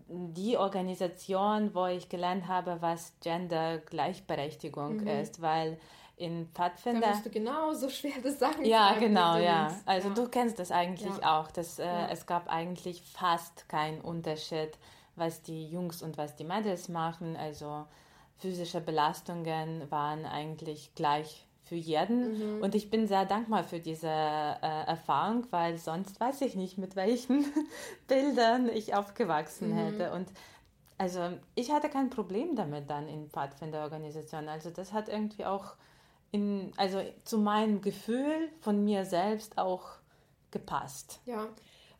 die 0.08 0.56
Organisation, 0.56 1.74
wo 1.74 1.86
ich 1.86 2.08
gelernt 2.08 2.48
habe, 2.48 2.78
was 2.80 3.12
Gender-Gleichberechtigung 3.20 4.98
mhm. 4.98 5.06
ist, 5.06 5.42
weil 5.42 5.78
in 6.16 6.48
Pfadfinder. 6.54 7.00
Da 7.00 7.08
musst 7.08 7.26
du 7.26 7.30
genauso 7.30 7.88
schwere 7.88 8.30
Sachen 8.30 8.64
Ja, 8.64 8.92
genau, 8.98 9.36
ja. 9.36 9.74
Also 9.86 10.08
ja. 10.08 10.14
du 10.14 10.28
kennst 10.28 10.58
das 10.58 10.70
eigentlich 10.70 11.16
ja. 11.20 11.40
auch, 11.40 11.50
dass 11.50 11.78
äh, 11.78 11.86
ja. 11.86 12.08
es 12.08 12.26
gab 12.26 12.48
eigentlich 12.52 13.02
fast 13.02 13.68
keinen 13.68 14.00
Unterschied, 14.02 14.70
was 15.16 15.42
die 15.42 15.66
Jungs 15.68 16.02
und 16.02 16.18
was 16.18 16.36
die 16.36 16.44
Mädels 16.44 16.88
machen. 16.88 17.36
Also 17.36 17.86
physische 18.40 18.80
Belastungen 18.80 19.90
waren 19.90 20.24
eigentlich 20.24 20.94
gleich 20.94 21.46
für 21.62 21.76
jeden. 21.76 22.56
Mhm. 22.56 22.62
Und 22.62 22.74
ich 22.74 22.90
bin 22.90 23.06
sehr 23.06 23.26
dankbar 23.26 23.62
für 23.62 23.78
diese 23.78 24.08
äh, 24.08 24.86
Erfahrung, 24.86 25.46
weil 25.50 25.78
sonst 25.78 26.18
weiß 26.18 26.40
ich 26.40 26.56
nicht, 26.56 26.78
mit 26.78 26.96
welchen 26.96 27.44
Bildern 28.08 28.68
ich 28.68 28.94
aufgewachsen 28.94 29.70
mhm. 29.70 29.76
hätte. 29.76 30.12
Und 30.12 30.28
also 30.98 31.20
ich 31.54 31.70
hatte 31.70 31.88
kein 31.88 32.10
Problem 32.10 32.56
damit 32.56 32.90
dann 32.90 33.08
in 33.08 33.30
Pfadfinderorganisationen. 33.30 34.48
Also 34.48 34.70
das 34.70 34.92
hat 34.92 35.08
irgendwie 35.08 35.44
auch 35.44 35.76
in, 36.32 36.72
also 36.76 37.00
zu 37.24 37.38
meinem 37.38 37.80
Gefühl 37.82 38.48
von 38.60 38.84
mir 38.84 39.04
selbst 39.04 39.56
auch 39.58 39.92
gepasst. 40.50 41.20
Ja, 41.26 41.46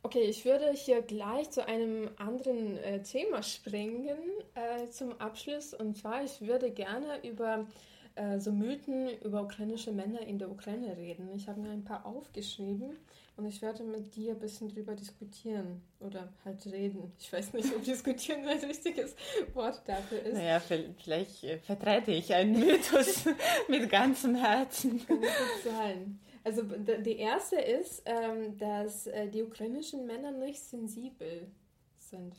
Okay, 0.03 0.23
ich 0.23 0.45
würde 0.45 0.71
hier 0.71 1.03
gleich 1.03 1.51
zu 1.51 1.65
einem 1.65 2.09
anderen 2.17 2.77
äh, 2.77 3.03
Thema 3.03 3.43
springen 3.43 4.07
äh, 4.55 4.89
zum 4.89 5.19
Abschluss. 5.21 5.75
Und 5.75 5.95
zwar, 5.95 6.23
ich 6.23 6.41
würde 6.41 6.71
gerne 6.71 7.19
über 7.23 7.67
äh, 8.15 8.39
so 8.39 8.51
Mythen 8.51 9.09
über 9.23 9.43
ukrainische 9.43 9.91
Männer 9.91 10.21
in 10.21 10.39
der 10.39 10.49
Ukraine 10.49 10.97
reden. 10.97 11.29
Ich 11.35 11.47
habe 11.47 11.61
mir 11.61 11.69
ein 11.69 11.83
paar 11.83 12.03
aufgeschrieben 12.05 12.97
und 13.37 13.45
ich 13.45 13.61
werde 13.61 13.83
mit 13.83 14.15
dir 14.15 14.31
ein 14.31 14.39
bisschen 14.39 14.69
drüber 14.69 14.95
diskutieren 14.95 15.83
oder 15.99 16.33
halt 16.43 16.65
reden. 16.65 17.13
Ich 17.19 17.31
weiß 17.31 17.53
nicht, 17.53 17.73
ob 17.75 17.83
diskutieren 17.83 18.47
ein 18.47 18.59
richtiges 18.59 19.15
Wort 19.53 19.83
dafür 19.85 20.23
ist. 20.23 20.33
Naja, 20.33 20.59
vielleicht 20.59 21.45
vertrete 21.63 22.11
ich 22.11 22.33
einen 22.33 22.59
Mythos 22.59 23.25
mit 23.67 23.87
ganzem 23.87 24.33
Herzen. 24.33 25.05
Kann 25.05 25.19
gut 25.19 25.29
sein. 25.63 26.19
Also 26.43 26.63
die 26.63 27.17
erste 27.17 27.57
ist, 27.57 28.03
ähm, 28.05 28.57
dass 28.57 29.07
äh, 29.07 29.27
die 29.27 29.43
ukrainischen 29.43 30.07
Männer 30.07 30.31
nicht 30.31 30.59
sensibel 30.59 31.51
sind. 31.97 32.35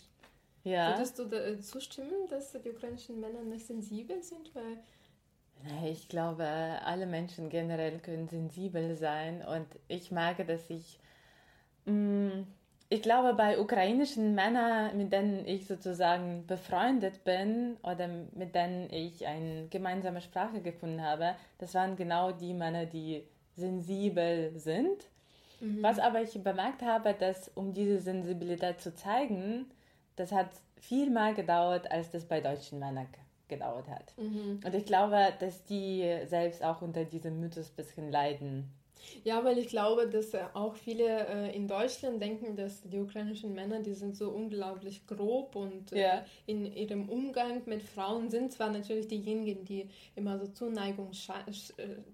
Ja. 0.64 0.96
Würdest 0.96 1.18
du 1.18 1.24
da, 1.24 1.36
äh, 1.38 1.60
zustimmen, 1.60 2.28
dass 2.28 2.52
die 2.52 2.70
ukrainischen 2.70 3.20
Männer 3.20 3.42
nicht 3.42 3.66
sensibel 3.66 4.22
sind? 4.22 4.54
Weil 4.54 4.78
ich 5.84 6.08
glaube, 6.08 6.44
alle 6.44 7.06
Menschen 7.06 7.48
generell 7.48 7.98
können 8.00 8.28
sensibel 8.28 8.96
sein 8.96 9.44
und 9.44 9.66
ich 9.86 10.10
merke, 10.10 10.44
dass 10.44 10.68
ich, 10.70 10.98
mh, 11.84 11.92
mm, 11.92 12.46
ich 12.88 13.00
glaube, 13.00 13.32
bei 13.32 13.58
ukrainischen 13.58 14.34
Männern, 14.34 14.94
mit 14.98 15.12
denen 15.12 15.46
ich 15.46 15.66
sozusagen 15.66 16.46
befreundet 16.46 17.24
bin 17.24 17.78
oder 17.82 18.06
mit 18.34 18.54
denen 18.54 18.90
ich 18.90 19.26
eine 19.26 19.66
gemeinsame 19.68 20.20
Sprache 20.20 20.60
gefunden 20.60 21.00
habe, 21.00 21.34
das 21.56 21.72
waren 21.74 21.96
genau 21.96 22.32
die 22.32 22.52
Männer, 22.52 22.84
die 22.84 23.24
sensibel 23.56 24.52
sind. 24.58 25.08
Mhm. 25.60 25.82
Was 25.82 25.98
aber 25.98 26.22
ich 26.22 26.32
bemerkt 26.42 26.82
habe, 26.82 27.14
dass 27.14 27.48
um 27.54 27.72
diese 27.72 28.00
Sensibilität 28.00 28.80
zu 28.80 28.94
zeigen, 28.94 29.66
das 30.16 30.32
hat 30.32 30.50
viel 30.80 31.10
mehr 31.10 31.32
gedauert, 31.32 31.90
als 31.90 32.10
das 32.10 32.24
bei 32.24 32.40
deutschen 32.40 32.78
Männern 32.78 33.06
gedauert 33.48 33.88
hat. 33.88 34.14
Mhm. 34.16 34.60
Und 34.64 34.74
ich 34.74 34.84
glaube, 34.84 35.32
dass 35.38 35.64
die 35.64 36.20
selbst 36.26 36.64
auch 36.64 36.82
unter 36.82 37.04
diesem 37.04 37.38
Mythos 37.38 37.70
ein 37.70 37.76
bisschen 37.76 38.10
leiden. 38.10 38.72
Ja, 39.24 39.44
weil 39.44 39.58
ich 39.58 39.68
glaube, 39.68 40.08
dass 40.08 40.34
äh, 40.34 40.42
auch 40.54 40.74
viele 40.74 41.26
äh, 41.26 41.56
in 41.56 41.68
Deutschland 41.68 42.20
denken, 42.20 42.56
dass 42.56 42.82
die 42.82 42.98
ukrainischen 42.98 43.52
Männer, 43.52 43.80
die 43.80 43.94
sind 43.94 44.16
so 44.16 44.30
unglaublich 44.30 45.06
grob 45.06 45.56
und 45.56 45.92
äh, 45.92 46.00
ja. 46.00 46.24
in 46.46 46.72
ihrem 46.72 47.08
Umgang 47.08 47.62
mit 47.66 47.82
Frauen 47.82 48.30
sind 48.30 48.52
zwar 48.52 48.70
natürlich 48.70 49.08
diejenigen, 49.08 49.64
die 49.64 49.88
immer 50.16 50.38
so 50.38 50.46
Zuneigung 50.48 51.12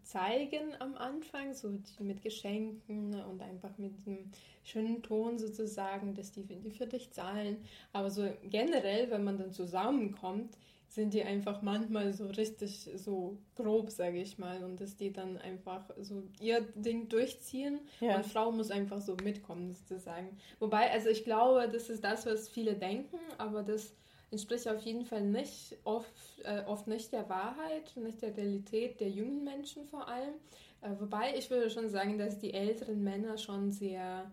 zeigen 0.02 0.74
am 0.78 0.96
Anfang, 0.96 1.54
so 1.54 1.70
mit 2.00 2.22
Geschenken 2.22 3.14
und 3.22 3.40
einfach 3.42 3.76
mit 3.78 3.92
einem 4.06 4.30
schönen 4.64 5.02
Ton 5.02 5.38
sozusagen, 5.38 6.14
dass 6.14 6.32
die, 6.32 6.44
die 6.44 6.70
für 6.70 6.86
dich 6.86 7.10
zahlen. 7.10 7.58
Aber 7.92 8.10
so 8.10 8.28
generell, 8.44 9.10
wenn 9.10 9.24
man 9.24 9.38
dann 9.38 9.52
zusammenkommt, 9.52 10.56
sind 10.88 11.12
die 11.12 11.22
einfach 11.22 11.62
manchmal 11.62 12.12
so 12.14 12.26
richtig 12.26 12.90
so 12.96 13.36
grob, 13.54 13.90
sage 13.90 14.20
ich 14.20 14.38
mal, 14.38 14.64
und 14.64 14.80
dass 14.80 14.96
die 14.96 15.12
dann 15.12 15.36
einfach 15.36 15.84
so 16.00 16.22
ihr 16.40 16.62
Ding 16.74 17.08
durchziehen 17.08 17.80
ja. 18.00 18.16
und 18.16 18.26
Frau 18.26 18.50
muss 18.50 18.70
einfach 18.70 19.00
so 19.00 19.14
mitkommen, 19.22 19.74
sozusagen. 19.74 20.36
Wobei, 20.58 20.90
also 20.90 21.10
ich 21.10 21.24
glaube, 21.24 21.68
das 21.70 21.90
ist 21.90 22.02
das, 22.02 22.24
was 22.26 22.48
viele 22.48 22.74
denken, 22.74 23.18
aber 23.36 23.62
das 23.62 23.92
entspricht 24.30 24.68
auf 24.68 24.80
jeden 24.82 25.04
Fall 25.04 25.22
nicht 25.22 25.76
oft, 25.84 26.12
äh, 26.44 26.62
oft 26.66 26.86
nicht 26.86 27.12
der 27.12 27.28
Wahrheit, 27.28 27.96
nicht 27.96 28.22
der 28.22 28.36
Realität 28.36 29.00
der 29.00 29.10
jungen 29.10 29.44
Menschen 29.44 29.84
vor 29.86 30.08
allem. 30.08 30.34
Äh, 30.80 30.90
wobei 30.98 31.36
ich 31.36 31.50
würde 31.50 31.70
schon 31.70 31.88
sagen, 31.88 32.18
dass 32.18 32.38
die 32.38 32.52
älteren 32.52 33.02
Männer 33.02 33.36
schon 33.38 33.72
sehr 33.72 34.30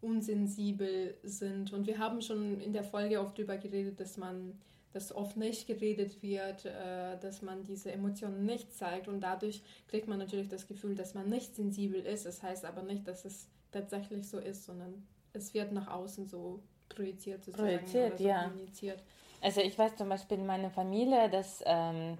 unsensibel 0.00 1.16
sind. 1.22 1.72
Und 1.72 1.86
wir 1.86 1.98
haben 1.98 2.20
schon 2.20 2.60
in 2.60 2.72
der 2.72 2.84
Folge 2.84 3.20
oft 3.20 3.38
darüber 3.38 3.56
geredet, 3.56 4.00
dass 4.00 4.16
man 4.16 4.58
dass 4.92 5.14
oft 5.14 5.36
nicht 5.36 5.66
geredet 5.66 6.22
wird, 6.22 6.64
äh, 6.66 7.18
dass 7.20 7.42
man 7.42 7.64
diese 7.64 7.92
Emotionen 7.92 8.44
nicht 8.44 8.72
zeigt 8.72 9.08
und 9.08 9.20
dadurch 9.20 9.62
kriegt 9.88 10.08
man 10.08 10.18
natürlich 10.18 10.48
das 10.48 10.66
Gefühl, 10.66 10.94
dass 10.94 11.14
man 11.14 11.28
nicht 11.28 11.54
sensibel 11.54 12.00
ist. 12.00 12.26
Das 12.26 12.42
heißt 12.42 12.64
aber 12.64 12.82
nicht, 12.82 13.06
dass 13.08 13.24
es 13.24 13.48
tatsächlich 13.70 14.28
so 14.28 14.38
ist, 14.38 14.64
sondern 14.64 15.06
es 15.32 15.54
wird 15.54 15.72
nach 15.72 15.88
außen 15.88 16.26
so 16.26 16.60
projiziert 16.88 17.44
sozusagen. 17.44 17.78
Projiziert, 17.78 18.18
so 18.18 18.24
ja. 18.24 18.52
Also 19.40 19.60
ich 19.60 19.78
weiß 19.78 19.96
zum 19.96 20.08
Beispiel 20.08 20.38
in 20.38 20.46
meiner 20.46 20.70
Familie, 20.70 21.28
dass 21.28 21.62
ähm, 21.66 22.18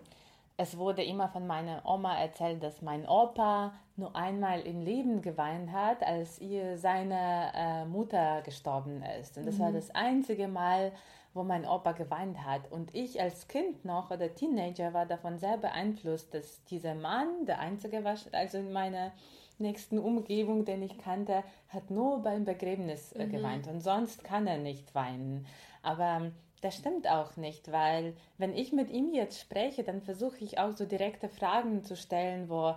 es 0.56 0.76
wurde 0.76 1.02
immer 1.02 1.28
von 1.28 1.46
meiner 1.46 1.82
Oma 1.84 2.18
erzählt, 2.18 2.62
dass 2.62 2.82
mein 2.82 3.06
Opa 3.06 3.72
nur 3.96 4.14
einmal 4.16 4.60
im 4.60 4.80
Leben 4.82 5.22
geweint 5.22 5.72
hat, 5.72 6.02
als 6.02 6.40
ihr 6.40 6.78
seine 6.78 7.52
äh, 7.54 7.84
Mutter 7.84 8.42
gestorben 8.42 9.02
ist. 9.20 9.36
Und 9.36 9.46
das 9.46 9.56
mhm. 9.56 9.60
war 9.60 9.72
das 9.72 9.90
einzige 9.90 10.48
Mal, 10.48 10.92
wo 11.34 11.42
mein 11.42 11.66
Opa 11.66 11.92
geweint 11.92 12.44
hat. 12.44 12.70
Und 12.70 12.94
ich 12.94 13.20
als 13.20 13.48
Kind 13.48 13.84
noch 13.84 14.10
oder 14.10 14.34
Teenager 14.34 14.92
war 14.92 15.06
davon 15.06 15.38
sehr 15.38 15.56
beeinflusst, 15.56 16.34
dass 16.34 16.64
dieser 16.64 16.94
Mann, 16.94 17.46
der 17.46 17.58
einzige 17.58 18.04
war, 18.04 18.16
also 18.32 18.58
in 18.58 18.72
meiner 18.72 19.12
nächsten 19.58 19.98
Umgebung, 19.98 20.64
den 20.64 20.82
ich 20.82 20.98
kannte, 20.98 21.44
hat 21.68 21.90
nur 21.90 22.22
beim 22.22 22.44
Begräbnis 22.44 23.12
äh, 23.12 23.26
mhm. 23.26 23.32
geweint 23.32 23.68
und 23.68 23.80
sonst 23.80 24.24
kann 24.24 24.46
er 24.46 24.58
nicht 24.58 24.94
weinen. 24.94 25.46
Aber 25.82 26.32
das 26.60 26.76
stimmt 26.76 27.08
auch 27.08 27.36
nicht, 27.36 27.72
weil 27.72 28.14
wenn 28.38 28.54
ich 28.54 28.72
mit 28.72 28.90
ihm 28.90 29.12
jetzt 29.14 29.40
spreche, 29.40 29.82
dann 29.82 30.00
versuche 30.00 30.44
ich 30.44 30.58
auch 30.58 30.72
so 30.72 30.84
direkte 30.84 31.28
Fragen 31.28 31.82
zu 31.82 31.96
stellen, 31.96 32.48
wo 32.48 32.76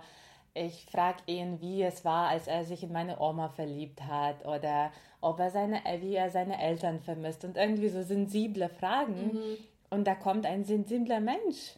ich 0.54 0.86
frage 0.86 1.22
ihn, 1.26 1.60
wie 1.60 1.82
es 1.82 2.04
war, 2.04 2.28
als 2.28 2.46
er 2.46 2.64
sich 2.64 2.82
in 2.82 2.92
meine 2.92 3.20
Oma 3.20 3.50
verliebt 3.50 4.02
hat 4.02 4.44
oder 4.46 4.90
ob 5.20 5.38
er 5.40 5.50
seine, 5.50 5.80
wie 6.00 6.14
er 6.14 6.30
seine 6.30 6.60
Eltern 6.60 7.00
vermisst 7.00 7.44
und 7.44 7.56
irgendwie 7.56 7.88
so 7.88 8.02
sensible 8.02 8.68
Fragen. 8.68 9.32
Mhm. 9.32 9.56
Und 9.90 10.06
da 10.06 10.14
kommt 10.14 10.46
ein 10.46 10.64
sensibler 10.64 11.20
Mensch 11.20 11.74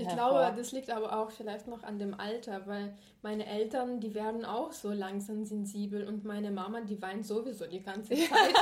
ich 0.00 0.08
hervor. 0.08 0.40
glaube, 0.40 0.56
das 0.56 0.72
liegt 0.72 0.90
aber 0.90 1.18
auch 1.18 1.30
vielleicht 1.30 1.66
noch 1.66 1.82
an 1.82 1.98
dem 1.98 2.18
Alter, 2.18 2.66
weil 2.66 2.94
meine 3.22 3.46
Eltern, 3.46 4.00
die 4.00 4.14
werden 4.14 4.44
auch 4.44 4.72
so 4.72 4.90
langsam 4.90 5.44
sensibel 5.44 6.06
und 6.06 6.24
meine 6.24 6.50
Mama, 6.50 6.80
die 6.80 7.00
weint 7.02 7.26
sowieso 7.26 7.66
die 7.66 7.82
ganze 7.82 8.14
Zeit, 8.14 8.54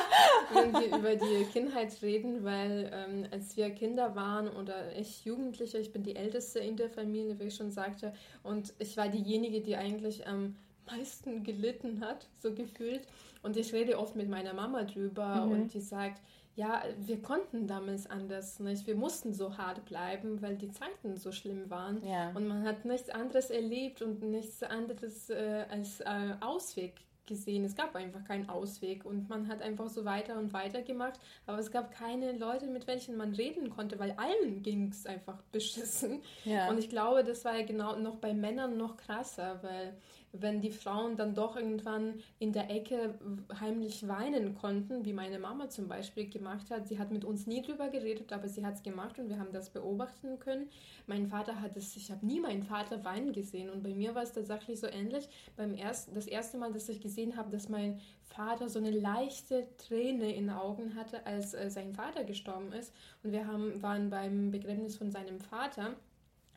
wenn 0.53 0.73
wir 0.73 0.97
über 0.97 1.15
die 1.15 1.45
Kindheit 1.53 1.93
reden, 2.03 2.45
weil 2.45 2.91
ähm, 2.93 3.27
als 3.31 3.57
wir 3.57 3.71
Kinder 3.71 4.15
waren 4.17 4.49
oder 4.49 4.97
ich 4.97 5.25
Jugendliche, 5.25 5.79
ich 5.79 5.93
bin 5.93 6.03
die 6.03 6.17
Älteste 6.17 6.59
in 6.59 6.77
der 6.77 6.91
Familie, 6.91 7.39
wie 7.39 7.45
ich 7.45 7.55
schon 7.55 7.71
sagte, 7.71 8.13
und 8.43 8.73
ich 8.79 8.97
war 8.97 9.09
diejenige, 9.09 9.61
die 9.61 9.77
eigentlich 9.77 10.27
am 10.27 10.57
meisten 10.91 11.43
gelitten 11.43 12.01
hat, 12.01 12.27
so 12.41 12.55
gefühlt. 12.55 13.03
Und 13.47 13.57
ich 13.57 13.73
rede 13.73 13.97
oft 13.97 14.17
mit 14.17 14.29
meiner 14.29 14.55
Mama 14.55 14.83
drüber 14.83 15.47
mhm. 15.47 15.53
und 15.53 15.75
die 15.75 15.81
sagt, 15.81 16.21
ja, 16.57 16.83
wir 16.99 17.23
konnten 17.23 17.69
damals 17.69 18.11
anders 18.11 18.59
nicht. 18.59 18.89
Wir 18.89 18.97
mussten 18.97 19.35
so 19.35 19.57
hart 19.57 19.85
bleiben, 19.85 20.43
weil 20.43 20.57
die 20.57 20.71
Zeiten 20.73 21.17
so 21.17 21.31
schlimm 21.31 21.71
waren. 21.71 22.05
Ja. 22.05 22.33
Und 22.35 22.49
man 22.49 22.65
hat 22.65 22.85
nichts 22.85 23.09
anderes 23.09 23.51
erlebt 23.51 24.03
und 24.03 24.23
nichts 24.23 24.65
anderes 24.65 25.31
äh, 25.31 25.65
als 25.71 26.01
äh, 26.01 26.35
Ausweg 26.41 26.95
gesehen. 27.27 27.65
Es 27.65 27.77
gab 27.77 27.95
einfach 27.95 28.25
keinen 28.25 28.49
Ausweg 28.49 29.05
und 29.05 29.29
man 29.29 29.49
hat 29.49 29.63
einfach 29.63 29.89
so 29.89 30.05
weiter 30.05 30.39
und 30.39 30.53
weiter 30.53 30.83
gemacht. 30.83 31.21
Aber 31.47 31.59
es 31.59 31.71
gab 31.71 31.93
keine 31.93 32.33
Leute, 32.33 32.67
mit 32.67 32.89
welchen 32.89 33.17
man 33.17 33.35
reden 33.35 33.71
konnte, 33.71 33.99
weil 34.01 34.13
allen 34.13 34.63
ging 34.63 34.89
es 34.89 35.07
einfach 35.07 35.41
beschissen. 35.53 36.23
Ja. 36.45 36.69
Und 36.69 36.79
ich 36.79 36.89
glaube, 36.89 37.23
das 37.23 37.45
war 37.45 37.57
ja 37.57 37.65
genau 37.65 37.97
noch 37.97 38.17
bei 38.17 38.33
Männern 38.33 38.77
noch 38.77 38.97
krasser, 38.97 39.61
weil 39.63 39.95
wenn 40.33 40.61
die 40.61 40.71
Frauen 40.71 41.17
dann 41.17 41.35
doch 41.35 41.57
irgendwann 41.57 42.15
in 42.39 42.53
der 42.53 42.71
Ecke 42.71 43.15
heimlich 43.61 44.07
weinen 44.07 44.55
konnten, 44.55 45.05
wie 45.05 45.13
meine 45.13 45.39
Mama 45.39 45.69
zum 45.69 45.89
Beispiel 45.89 46.29
gemacht 46.29 46.71
hat. 46.71 46.89
Sie 46.89 46.99
hat 46.99 47.11
mit 47.11 47.25
uns 47.25 47.47
nie 47.47 47.63
drüber 47.63 47.89
geredet, 47.89 48.33
aber 48.33 48.49
sie 48.49 48.65
hat 48.65 48.75
es 48.75 48.83
gemacht 48.83 49.19
und 49.19 49.29
wir 49.29 49.39
haben 49.39 49.53
das 49.53 49.71
beobachten 49.71 50.39
können. 50.39 50.69
Mein 51.07 51.29
Vater 51.29 51.61
hat 51.61 51.77
es, 51.77 51.97
ich 51.97 52.11
habe 52.11 52.27
nie 52.27 52.41
meinen 52.41 52.63
Vater 52.63 53.05
weinen 53.05 53.33
gesehen 53.33 53.71
und 53.71 53.83
bei 53.83 53.95
mir 53.95 54.15
war 54.15 54.23
es 54.23 54.33
tatsächlich 54.33 54.81
so 54.81 54.87
ähnlich. 54.87 55.29
Beim 55.57 55.75
ersten, 55.75 56.15
das 56.15 56.27
erste 56.27 56.59
Mal, 56.59 56.73
dass 56.73 56.89
ich 56.89 57.01
gesehen 57.01 57.37
habe, 57.37 57.51
dass 57.51 57.69
mein 57.69 58.01
Vater 58.25 58.69
so 58.69 58.79
eine 58.79 58.91
leichte 58.91 59.67
Träne 59.79 60.35
in 60.35 60.47
den 60.47 60.51
Augen 60.51 60.97
hatte, 60.97 61.25
als 61.27 61.55
äh, 61.55 61.71
sein 61.71 61.95
Vater 61.95 62.25
gestorben 62.25 62.73
ist 62.73 62.93
und 63.23 63.33
wir 63.33 63.47
haben, 63.47 63.81
waren 63.83 64.11
beim 64.11 64.51
Begräbnis 64.51 64.97
von 64.97 65.11
seinem 65.11 65.41
Vater 65.41 65.95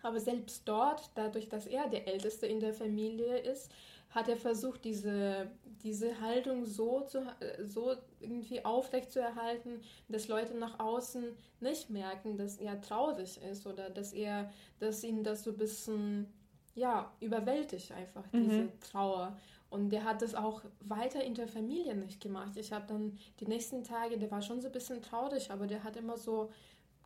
aber 0.01 0.19
selbst 0.19 0.63
dort, 0.65 1.09
dadurch, 1.15 1.49
dass 1.49 1.65
er 1.65 1.87
der 1.87 2.07
Älteste 2.07 2.47
in 2.47 2.59
der 2.59 2.73
Familie 2.73 3.37
ist, 3.37 3.71
hat 4.09 4.27
er 4.27 4.37
versucht, 4.37 4.85
diese, 4.85 5.51
diese 5.83 6.19
Haltung 6.19 6.65
so, 6.65 7.01
zu, 7.01 7.21
so 7.67 7.95
irgendwie 8.19 8.65
aufrecht 8.65 9.11
zu 9.11 9.19
erhalten, 9.19 9.81
dass 10.07 10.27
Leute 10.27 10.55
nach 10.55 10.79
außen 10.79 11.23
nicht 11.59 11.89
merken, 11.89 12.37
dass 12.37 12.57
er 12.57 12.81
traurig 12.81 13.39
ist 13.43 13.67
oder 13.67 13.89
dass 13.89 14.13
er, 14.13 14.51
dass 14.79 15.03
ihn 15.03 15.23
das 15.23 15.43
so 15.43 15.51
ein 15.51 15.57
bisschen, 15.57 16.27
ja, 16.73 17.11
überwältigt 17.19 17.91
einfach, 17.91 18.25
mhm. 18.31 18.43
diese 18.43 18.79
Trauer. 18.79 19.37
Und 19.69 19.91
der 19.91 20.03
hat 20.03 20.23
das 20.23 20.33
auch 20.33 20.63
weiter 20.79 21.23
in 21.23 21.35
der 21.35 21.47
Familie 21.47 21.95
nicht 21.95 22.19
gemacht. 22.19 22.57
Ich 22.57 22.71
habe 22.71 22.87
dann 22.87 23.19
die 23.39 23.45
nächsten 23.45 23.83
Tage, 23.83 24.17
der 24.17 24.31
war 24.31 24.41
schon 24.41 24.61
so 24.61 24.67
ein 24.67 24.73
bisschen 24.73 25.03
traurig, 25.03 25.51
aber 25.51 25.67
der 25.67 25.83
hat 25.83 25.95
immer 25.95 26.17
so 26.17 26.49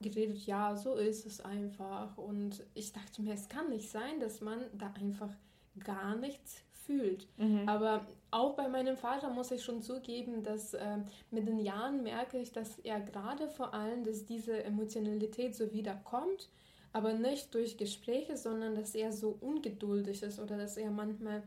geredet, 0.04 0.46
ja, 0.46 0.76
so 0.76 0.96
ist 0.96 1.26
es 1.26 1.42
einfach. 1.42 2.18
Und 2.18 2.64
ich 2.76 2.94
dachte 2.94 3.24
mir, 3.24 3.34
es 3.34 3.50
kann 3.50 3.70
nicht 3.70 3.90
sein, 3.90 4.20
dass 4.20 4.42
man 4.42 4.60
da 4.74 4.94
einfach 5.00 5.30
gar 5.84 6.16
nichts 6.16 6.64
fühlt. 6.86 7.28
Mhm. 7.38 7.68
Aber 7.68 8.06
auch 8.32 8.56
bei 8.56 8.68
meinem 8.68 8.98
Vater 8.98 9.30
muss 9.30 9.52
ich 9.52 9.64
schon 9.64 9.82
zugeben, 9.82 10.44
dass 10.44 10.74
äh, 10.74 10.98
mit 11.32 11.48
den 11.48 11.60
Jahren 11.60 12.04
merke 12.04 12.38
ich, 12.38 12.52
dass 12.52 12.78
er 12.80 13.00
gerade 13.00 13.48
vor 13.48 13.74
allem, 13.74 14.04
dass 14.04 14.26
diese 14.26 14.64
Emotionalität 14.64 15.56
so 15.56 15.72
wiederkommt, 15.72 16.50
aber 16.92 17.14
nicht 17.14 17.54
durch 17.56 17.78
Gespräche, 17.78 18.38
sondern 18.38 18.76
dass 18.76 18.94
er 18.96 19.12
so 19.12 19.38
ungeduldig 19.42 20.22
ist 20.24 20.40
oder 20.40 20.58
dass 20.58 20.78
er 20.78 20.92
manchmal 20.92 21.44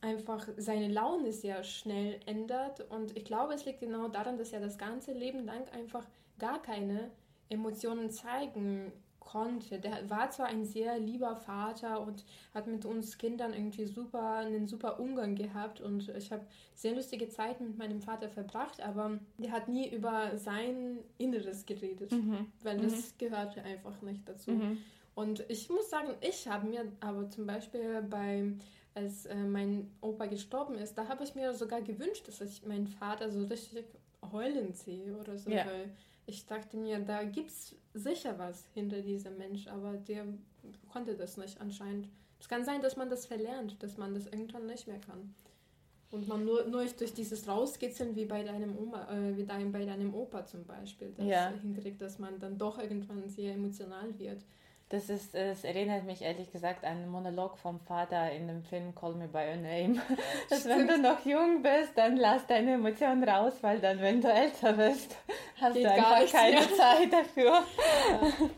einfach 0.00 0.48
seine 0.56 0.88
Laune 0.88 1.32
sehr 1.32 1.62
schnell 1.64 2.18
ändert. 2.26 2.80
Und 2.90 3.16
ich 3.16 3.24
glaube, 3.24 3.54
es 3.54 3.64
liegt 3.66 3.80
genau 3.80 4.08
daran, 4.08 4.38
dass 4.38 4.52
er 4.52 4.60
das 4.60 4.78
ganze 4.78 5.12
Leben 5.12 5.44
lang 5.44 5.68
einfach 5.72 6.06
gar 6.38 6.62
keine 6.62 7.10
Emotionen 7.50 8.10
zeigen 8.10 8.92
konnte. 9.18 9.78
Der 9.78 10.10
war 10.10 10.30
zwar 10.30 10.46
ein 10.46 10.64
sehr 10.64 10.98
lieber 10.98 11.36
Vater 11.36 12.00
und 12.00 12.24
hat 12.52 12.66
mit 12.66 12.84
uns 12.84 13.16
Kindern 13.16 13.52
irgendwie 13.52 13.86
super 13.86 14.38
einen 14.38 14.66
super 14.66 14.98
Umgang 14.98 15.36
gehabt 15.36 15.80
und 15.80 16.08
ich 16.08 16.32
habe 16.32 16.44
sehr 16.74 16.94
lustige 16.94 17.28
Zeiten 17.28 17.68
mit 17.68 17.78
meinem 17.78 18.00
Vater 18.00 18.28
verbracht, 18.28 18.80
aber 18.80 19.20
der 19.38 19.52
hat 19.52 19.68
nie 19.68 19.88
über 19.88 20.36
sein 20.36 20.98
Inneres 21.18 21.64
geredet, 21.64 22.10
mhm. 22.10 22.46
weil 22.62 22.78
mhm. 22.78 22.82
das 22.82 23.16
gehörte 23.18 23.62
einfach 23.62 24.00
nicht 24.02 24.28
dazu. 24.28 24.50
Mhm. 24.52 24.78
Und 25.14 25.44
ich 25.48 25.68
muss 25.68 25.90
sagen, 25.90 26.14
ich 26.20 26.48
habe 26.48 26.66
mir 26.66 26.90
aber 27.00 27.28
zum 27.28 27.46
Beispiel 27.46 28.02
bei 28.02 28.52
als 28.94 29.26
äh, 29.26 29.36
mein 29.36 29.88
Opa 30.00 30.26
gestorben 30.26 30.74
ist, 30.74 30.98
da 30.98 31.08
habe 31.08 31.22
ich 31.22 31.36
mir 31.36 31.54
sogar 31.54 31.80
gewünscht, 31.80 32.26
dass 32.26 32.40
ich 32.40 32.66
meinen 32.66 32.88
Vater 32.88 33.30
so 33.30 33.44
richtig 33.44 33.84
heulen 34.32 34.72
sehe 34.72 35.16
oder 35.16 35.38
so, 35.38 35.50
ja. 35.50 35.64
weil 35.66 35.90
ich 36.30 36.46
dachte 36.46 36.76
mir, 36.76 36.98
da 37.00 37.24
gibt 37.24 37.50
es 37.50 37.74
sicher 37.92 38.38
was 38.38 38.64
hinter 38.72 39.02
diesem 39.02 39.36
Mensch, 39.36 39.66
aber 39.66 39.96
der 39.96 40.24
konnte 40.88 41.14
das 41.14 41.36
nicht 41.36 41.60
anscheinend. 41.60 42.08
Es 42.38 42.48
kann 42.48 42.64
sein, 42.64 42.80
dass 42.80 42.96
man 42.96 43.10
das 43.10 43.26
verlernt, 43.26 43.82
dass 43.82 43.98
man 43.98 44.14
das 44.14 44.26
irgendwann 44.26 44.66
nicht 44.66 44.86
mehr 44.86 45.00
kann. 45.00 45.34
Und 46.10 46.26
man 46.26 46.44
nur, 46.44 46.64
nur 46.64 46.84
durch 46.86 47.14
dieses 47.14 47.46
Rauskitzeln 47.46 48.16
wie 48.16 48.24
bei 48.24 48.42
deinem 48.42 48.76
Oma, 48.76 49.08
äh, 49.12 49.36
wie 49.36 49.44
dein, 49.44 49.70
bei 49.70 49.84
deinem 49.84 50.12
Opa 50.14 50.44
zum 50.44 50.64
Beispiel, 50.64 51.12
das 51.16 51.26
ja. 51.26 51.52
hinkriegt, 51.62 52.00
dass 52.00 52.18
man 52.18 52.38
dann 52.40 52.58
doch 52.58 52.78
irgendwann 52.78 53.28
sehr 53.28 53.54
emotional 53.54 54.18
wird. 54.18 54.42
Das 54.92 55.08
ist, 55.08 55.36
es 55.36 55.62
erinnert 55.62 56.02
mich 56.04 56.20
ehrlich 56.20 56.50
gesagt 56.50 56.84
an 56.84 56.96
einen 56.96 57.08
Monolog 57.08 57.56
vom 57.58 57.78
Vater 57.78 58.32
in 58.32 58.48
dem 58.48 58.64
Film 58.64 58.92
Call 58.92 59.14
Me 59.14 59.28
by 59.28 59.38
Your 59.38 59.56
Name. 59.56 60.02
Dass 60.50 60.64
wenn 60.66 60.88
du 60.88 60.98
noch 60.98 61.24
jung 61.24 61.62
bist, 61.62 61.96
dann 61.96 62.16
lass 62.16 62.44
deine 62.48 62.72
Emotionen 62.72 63.22
raus, 63.22 63.52
weil 63.60 63.78
dann, 63.78 64.00
wenn 64.00 64.20
du 64.20 64.32
älter 64.32 64.72
bist, 64.72 65.16
hast 65.60 65.74
Geht 65.74 65.84
du 65.84 65.92
einfach 65.92 66.32
keine 66.32 66.56
mehr. 66.56 66.74
Zeit 66.74 67.12
dafür. 67.12 67.62
Ja. 68.10 68.50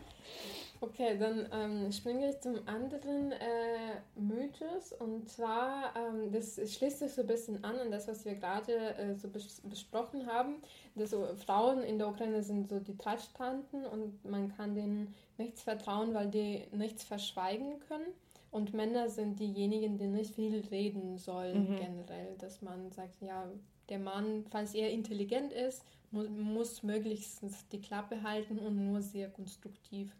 Okay, 0.83 1.17
dann 1.17 1.47
ähm, 1.53 1.91
springe 1.93 2.29
ich 2.29 2.41
zum 2.41 2.55
anderen 2.67 3.31
äh, 3.31 4.01
Mythos 4.19 4.91
und 4.91 5.29
zwar, 5.29 5.93
ähm, 5.95 6.29
das 6.29 6.55
schließt 6.55 6.99
sich 6.99 7.13
so 7.13 7.21
ein 7.21 7.27
bisschen 7.27 7.63
an 7.63 7.77
an 7.79 7.89
das, 7.89 8.09
was 8.09 8.25
wir 8.25 8.35
gerade 8.35 8.93
äh, 8.97 9.15
so 9.15 9.29
bes 9.29 9.61
besprochen 9.61 10.27
haben. 10.27 10.55
Dass 10.95 11.11
so 11.11 11.25
Frauen 11.45 11.83
in 11.83 11.99
der 11.99 12.09
Ukraine 12.09 12.43
sind 12.43 12.67
so 12.67 12.81
die 12.81 12.97
Tratschtanten 12.97 13.85
und 13.85 14.25
man 14.25 14.53
kann 14.57 14.75
denen 14.75 15.15
nichts 15.37 15.61
vertrauen, 15.61 16.13
weil 16.13 16.29
die 16.29 16.67
nichts 16.73 17.05
verschweigen 17.05 17.79
können. 17.87 18.07
Und 18.51 18.73
Männer 18.73 19.07
sind 19.07 19.39
diejenigen, 19.39 19.97
die 19.97 20.07
nicht 20.07 20.35
viel 20.35 20.65
reden 20.69 21.17
sollen 21.17 21.71
mhm. 21.71 21.77
generell. 21.77 22.35
Dass 22.39 22.61
man 22.61 22.91
sagt, 22.91 23.21
ja, 23.21 23.49
der 23.87 23.99
Mann, 23.99 24.43
falls 24.51 24.73
er 24.73 24.91
intelligent 24.91 25.53
ist, 25.53 25.81
mu 26.11 26.23
muss 26.23 26.83
möglichst 26.83 27.41
die 27.71 27.79
Klappe 27.79 28.21
halten 28.21 28.59
und 28.59 28.91
nur 28.91 29.01
sehr 29.01 29.29
konstruktiv 29.29 30.13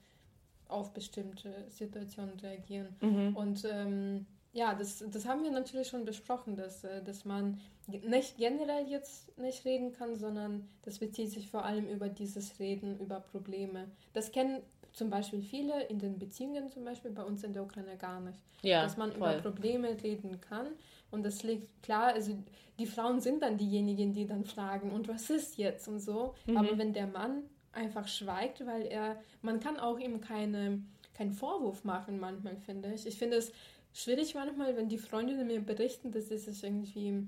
auf 0.73 0.93
bestimmte 0.93 1.65
Situationen 1.69 2.39
reagieren. 2.39 2.95
Mhm. 3.01 3.35
Und 3.35 3.65
ähm, 3.69 4.25
ja, 4.53 4.75
das, 4.75 5.03
das 5.09 5.25
haben 5.25 5.43
wir 5.43 5.51
natürlich 5.51 5.87
schon 5.87 6.05
besprochen, 6.05 6.55
dass, 6.55 6.83
äh, 6.83 7.03
dass 7.03 7.25
man 7.25 7.59
nicht 7.87 8.37
generell 8.37 8.87
jetzt 8.87 9.37
nicht 9.37 9.65
reden 9.65 9.91
kann, 9.91 10.15
sondern 10.15 10.67
das 10.83 10.99
bezieht 10.99 11.31
sich 11.31 11.49
vor 11.49 11.65
allem 11.65 11.87
über 11.87 12.07
dieses 12.07 12.59
Reden, 12.59 12.99
über 12.99 13.19
Probleme. 13.19 13.87
Das 14.13 14.31
kennen 14.31 14.61
zum 14.93 15.09
Beispiel 15.09 15.41
viele 15.41 15.83
in 15.85 15.99
den 15.99 16.19
Beziehungen, 16.19 16.69
zum 16.69 16.85
Beispiel 16.85 17.11
bei 17.11 17.23
uns 17.23 17.43
in 17.43 17.53
der 17.53 17.63
Ukraine 17.63 17.97
gar 17.97 18.19
nicht. 18.21 18.39
Ja, 18.61 18.83
dass 18.83 18.95
man 18.95 19.11
voll. 19.11 19.17
über 19.17 19.41
Probleme 19.41 19.89
reden 20.01 20.39
kann. 20.39 20.67
Und 21.11 21.23
das 21.23 21.43
liegt 21.43 21.83
klar, 21.83 22.13
also 22.13 22.37
die 22.79 22.85
Frauen 22.85 23.19
sind 23.19 23.41
dann 23.41 23.57
diejenigen, 23.57 24.13
die 24.13 24.25
dann 24.25 24.45
fragen, 24.45 24.91
und 24.91 25.07
was 25.07 25.29
ist 25.29 25.57
jetzt 25.57 25.87
und 25.87 25.99
so. 25.99 26.35
Mhm. 26.45 26.57
Aber 26.57 26.77
wenn 26.77 26.93
der 26.93 27.07
Mann 27.07 27.43
einfach 27.73 28.07
schweigt, 28.07 28.65
weil 28.65 28.85
er, 28.85 29.21
man 29.41 29.59
kann 29.59 29.77
auch 29.77 29.99
ihm 29.99 30.21
keine, 30.21 30.81
keinen 31.13 31.33
Vorwurf 31.33 31.83
machen 31.83 32.19
manchmal, 32.19 32.55
finde 32.57 32.93
ich. 32.93 33.05
Ich 33.05 33.17
finde 33.17 33.37
es 33.37 33.51
schwierig 33.93 34.35
manchmal, 34.35 34.75
wenn 34.77 34.89
die 34.89 34.97
Freundinnen 34.97 35.47
mir 35.47 35.61
berichten, 35.61 36.11
dass 36.11 36.29
sie 36.29 36.37
sich 36.37 36.63
irgendwie 36.63 37.27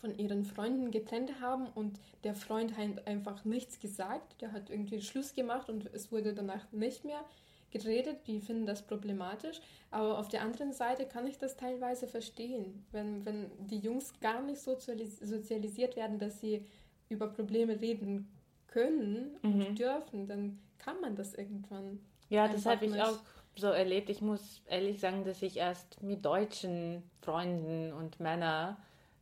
von 0.00 0.16
ihren 0.18 0.44
Freunden 0.44 0.90
getrennt 0.90 1.40
haben 1.40 1.66
und 1.68 1.98
der 2.24 2.34
Freund 2.34 2.76
hat 2.76 3.06
einfach 3.06 3.44
nichts 3.44 3.80
gesagt. 3.80 4.40
Der 4.40 4.52
hat 4.52 4.70
irgendwie 4.70 5.02
Schluss 5.02 5.34
gemacht 5.34 5.68
und 5.68 5.92
es 5.92 6.10
wurde 6.10 6.32
danach 6.32 6.70
nicht 6.72 7.04
mehr 7.04 7.22
geredet. 7.70 8.26
Die 8.26 8.40
finden 8.40 8.64
das 8.64 8.82
problematisch. 8.82 9.60
Aber 9.90 10.18
auf 10.18 10.28
der 10.28 10.42
anderen 10.42 10.72
Seite 10.72 11.06
kann 11.06 11.26
ich 11.26 11.36
das 11.36 11.56
teilweise 11.56 12.06
verstehen, 12.06 12.84
wenn, 12.92 13.24
wenn 13.26 13.50
die 13.58 13.78
Jungs 13.78 14.18
gar 14.20 14.40
nicht 14.42 14.60
sozialis 14.60 15.18
sozialisiert 15.18 15.96
werden, 15.96 16.18
dass 16.18 16.40
sie 16.40 16.64
über 17.10 17.26
Probleme 17.26 17.80
reden 17.80 18.28
können 18.70 19.36
mhm. 19.42 19.66
und 19.66 19.78
dürfen, 19.78 20.26
dann 20.26 20.58
kann 20.78 21.00
man 21.00 21.16
das 21.16 21.34
irgendwann. 21.34 22.00
Ja, 22.28 22.48
das 22.48 22.64
habe 22.66 22.86
ich 22.86 23.00
auch 23.02 23.18
so 23.56 23.68
erlebt. 23.68 24.08
Ich 24.08 24.22
muss 24.22 24.62
ehrlich 24.66 25.00
sagen, 25.00 25.24
dass 25.24 25.42
ich 25.42 25.56
erst 25.56 26.02
mit 26.02 26.24
deutschen 26.24 27.02
Freunden 27.20 27.92
und 27.92 28.20
Männern 28.20 28.76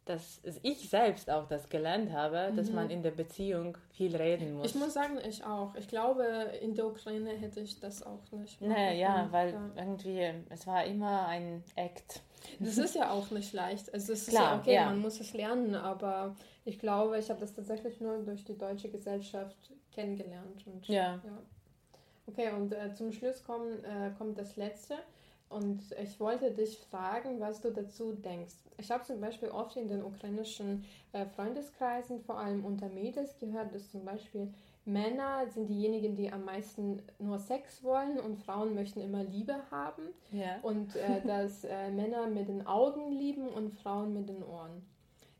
dass 0.08 0.40
ich 0.62 0.88
selbst 0.88 1.30
auch 1.30 1.46
das 1.46 1.68
gelernt 1.68 2.12
habe, 2.12 2.50
mhm. 2.50 2.56
dass 2.56 2.70
man 2.70 2.88
in 2.88 3.02
der 3.02 3.10
Beziehung 3.10 3.76
viel 3.90 4.16
reden 4.16 4.54
muss. 4.54 4.70
Ich 4.70 4.74
muss 4.74 4.94
sagen, 4.94 5.18
ich 5.28 5.44
auch. 5.44 5.74
Ich 5.74 5.86
glaube, 5.86 6.24
in 6.62 6.74
der 6.74 6.86
Ukraine 6.86 7.30
hätte 7.30 7.60
ich 7.60 7.78
das 7.78 8.02
auch 8.02 8.32
nicht. 8.32 8.60
Nee, 8.60 8.98
ja, 8.98 9.28
weil 9.30 9.52
ja. 9.52 9.70
irgendwie, 9.76 10.32
es 10.48 10.66
war 10.66 10.84
immer 10.84 11.26
ein 11.26 11.62
Act. 11.76 12.22
Das 12.58 12.78
ist 12.78 12.94
ja 12.94 13.10
auch 13.10 13.30
nicht 13.30 13.52
leicht. 13.52 13.92
Also 13.92 14.14
es 14.14 14.22
ist 14.22 14.30
Klar, 14.30 14.54
ja 14.54 14.58
okay, 14.60 14.74
ja. 14.74 14.86
man 14.86 15.00
muss 15.00 15.20
es 15.20 15.34
lernen, 15.34 15.74
aber 15.74 16.34
ich 16.68 16.78
glaube, 16.78 17.18
ich 17.18 17.30
habe 17.30 17.40
das 17.40 17.54
tatsächlich 17.54 17.98
nur 18.00 18.18
durch 18.18 18.44
die 18.44 18.56
deutsche 18.56 18.90
Gesellschaft 18.90 19.56
kennengelernt. 19.90 20.66
Und, 20.66 20.86
ja. 20.86 21.14
ja. 21.24 21.38
Okay, 22.26 22.50
und 22.54 22.72
äh, 22.74 22.92
zum 22.92 23.10
Schluss 23.10 23.42
kommen, 23.42 23.82
äh, 23.84 24.10
kommt 24.18 24.38
das 24.38 24.56
Letzte. 24.56 24.96
Und 25.48 25.80
ich 26.02 26.20
wollte 26.20 26.50
dich 26.50 26.76
fragen, 26.90 27.40
was 27.40 27.62
du 27.62 27.70
dazu 27.70 28.12
denkst. 28.12 28.54
Ich 28.76 28.90
habe 28.90 29.02
zum 29.04 29.18
Beispiel 29.18 29.48
oft 29.48 29.78
in 29.78 29.88
den 29.88 30.04
ukrainischen 30.04 30.84
äh, 31.12 31.24
Freundeskreisen, 31.24 32.20
vor 32.20 32.38
allem 32.38 32.66
unter 32.66 32.90
Mädels, 32.90 33.38
gehört, 33.38 33.74
dass 33.74 33.90
zum 33.90 34.04
Beispiel 34.04 34.52
Männer 34.84 35.46
sind 35.46 35.68
diejenigen, 35.68 36.16
die 36.16 36.30
am 36.30 36.44
meisten 36.44 37.00
nur 37.18 37.38
Sex 37.38 37.82
wollen 37.82 38.20
und 38.20 38.36
Frauen 38.36 38.74
möchten 38.74 39.00
immer 39.00 39.24
Liebe 39.24 39.56
haben. 39.70 40.02
Ja. 40.32 40.58
Und 40.60 40.94
äh, 40.96 41.22
dass 41.26 41.64
äh, 41.64 41.90
Männer 41.90 42.26
mit 42.26 42.48
den 42.48 42.66
Augen 42.66 43.10
lieben 43.10 43.48
und 43.48 43.70
Frauen 43.70 44.12
mit 44.12 44.28
den 44.28 44.42
Ohren. 44.42 44.82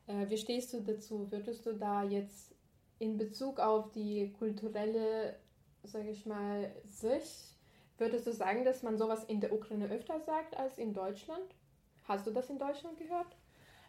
Äh, 0.09 0.28
wie 0.28 0.36
stehst 0.36 0.72
du 0.72 0.80
dazu? 0.80 1.30
Würdest 1.30 1.64
du 1.64 1.74
da 1.74 2.02
jetzt 2.02 2.52
in 2.98 3.16
Bezug 3.16 3.61
auf 3.61 3.92
die 3.92 4.32
kulturelle, 4.32 5.36
sage 5.84 6.11
ich 6.11 6.26
mal, 6.26 6.72
Sicht 6.88 7.59
Würdest 7.98 8.28
du 8.28 8.32
sagen, 8.32 8.64
dass 8.64 8.84
man 8.84 8.96
sowas 8.96 9.24
in 9.24 9.40
der 9.40 9.52
Ukraine 9.52 9.90
öfter 9.90 10.20
sagt 10.20 10.56
als 10.56 10.78
in 10.78 10.94
Deutschland? 10.94 11.42
Hast 12.04 12.26
du 12.26 12.30
das 12.30 12.48
in 12.48 12.59
Deutschland 12.59 12.96
gehört? 12.96 13.26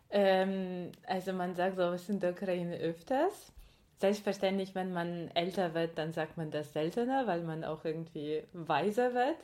Ähm, 0.10 0.92
also 1.06 1.32
man 1.32 1.56
sagt 1.56 1.76
sowas 1.76 2.10
in 2.10 2.20
der 2.20 2.32
Ukraine 2.32 2.76
öfters. 2.78 3.52
Selbstverständlich, 4.00 4.74
wenn 4.74 4.94
man 4.94 5.30
älter 5.36 5.76
wird, 5.76 5.98
dann 5.98 6.12
sagt 6.12 6.38
man 6.38 6.50
das 6.50 6.74
seltener, 6.74 7.28
weil 7.28 7.44
man 7.44 7.64
auch 7.64 7.86
irgendwie 7.86 8.44
weiser 8.54 9.14
wird. 9.14 9.38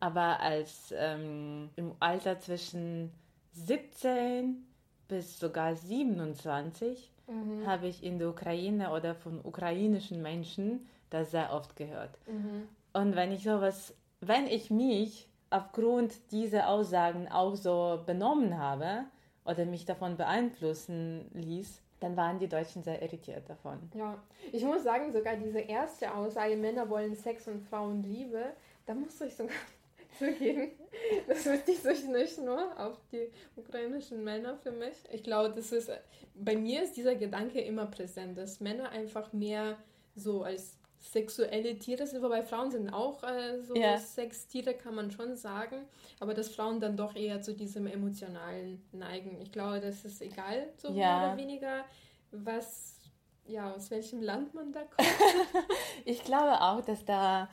Aber 0.00 0.40
als 0.40 0.92
ähm, 0.96 1.70
im 1.76 1.94
Alter 2.00 2.40
zwischen 2.40 3.12
17 3.52 4.66
bis 5.10 5.38
sogar 5.38 5.76
27 5.76 7.12
mhm. 7.26 7.66
habe 7.66 7.88
ich 7.88 8.02
in 8.02 8.18
der 8.18 8.30
Ukraine 8.30 8.92
oder 8.92 9.14
von 9.14 9.40
ukrainischen 9.44 10.22
Menschen 10.22 10.88
das 11.10 11.32
sehr 11.32 11.52
oft 11.52 11.76
gehört. 11.76 12.16
Mhm. 12.26 12.68
Und 12.94 13.14
wenn 13.14 13.32
ich 13.32 13.42
sowas 13.42 13.94
wenn 14.20 14.46
ich 14.46 14.70
mich 14.70 15.28
aufgrund 15.48 16.30
dieser 16.30 16.68
Aussagen 16.68 17.28
auch 17.28 17.56
so 17.56 18.00
benommen 18.06 18.58
habe 18.58 19.04
oder 19.44 19.64
mich 19.64 19.84
davon 19.84 20.16
beeinflussen 20.16 21.30
ließ, 21.34 21.80
dann 22.00 22.16
waren 22.16 22.38
die 22.38 22.48
Deutschen 22.48 22.82
sehr 22.82 23.02
irritiert 23.02 23.48
davon. 23.48 23.78
Ja, 23.94 24.22
ich 24.52 24.62
muss 24.64 24.84
sagen, 24.84 25.12
sogar 25.12 25.36
diese 25.36 25.60
erste 25.60 26.14
Aussage, 26.14 26.56
Männer 26.56 26.88
wollen 26.88 27.14
Sex 27.14 27.48
und 27.48 27.60
Frauen 27.62 28.02
Liebe, 28.02 28.52
da 28.86 28.94
musste 28.94 29.26
ich 29.26 29.34
sogar 29.34 29.56
zugeben, 30.20 30.70
das 31.26 31.44
bezieht 31.44 31.82
sich 31.82 32.04
nicht 32.04 32.38
nur 32.38 32.78
auf 32.78 32.98
die 33.10 33.30
ukrainischen 33.56 34.22
Männer 34.22 34.56
für 34.56 34.70
mich. 34.70 34.94
Ich 35.12 35.22
glaube, 35.22 35.52
das 35.54 35.72
ist, 35.72 35.90
bei 36.34 36.56
mir 36.56 36.82
ist 36.82 36.96
dieser 36.96 37.14
Gedanke 37.14 37.60
immer 37.60 37.86
präsent, 37.86 38.38
dass 38.38 38.60
Männer 38.60 38.90
einfach 38.90 39.32
mehr 39.32 39.76
so 40.14 40.42
als 40.42 40.76
sexuelle 41.00 41.78
Tiere 41.78 42.06
sind, 42.06 42.22
wobei 42.22 42.42
Frauen 42.42 42.70
sind 42.70 42.92
auch 42.92 43.22
äh, 43.22 43.62
so 43.62 43.74
ja. 43.74 43.96
Sextiere, 43.96 44.74
kann 44.74 44.94
man 44.94 45.10
schon 45.10 45.34
sagen, 45.34 45.86
aber 46.20 46.34
dass 46.34 46.50
Frauen 46.50 46.78
dann 46.78 46.96
doch 46.96 47.16
eher 47.16 47.40
zu 47.40 47.54
diesem 47.54 47.86
emotionalen 47.86 48.84
neigen. 48.92 49.40
Ich 49.40 49.50
glaube, 49.50 49.80
das 49.80 50.04
ist 50.04 50.20
egal, 50.20 50.68
so 50.76 50.88
ja. 50.88 50.94
mehr 50.94 51.28
oder 51.28 51.36
weniger, 51.38 51.84
was, 52.32 53.00
ja, 53.46 53.72
aus 53.72 53.90
welchem 53.90 54.20
Land 54.20 54.52
man 54.52 54.72
da 54.72 54.80
kommt. 54.96 55.08
ich 56.04 56.22
glaube 56.22 56.60
auch, 56.60 56.82
dass 56.82 57.04
da 57.04 57.48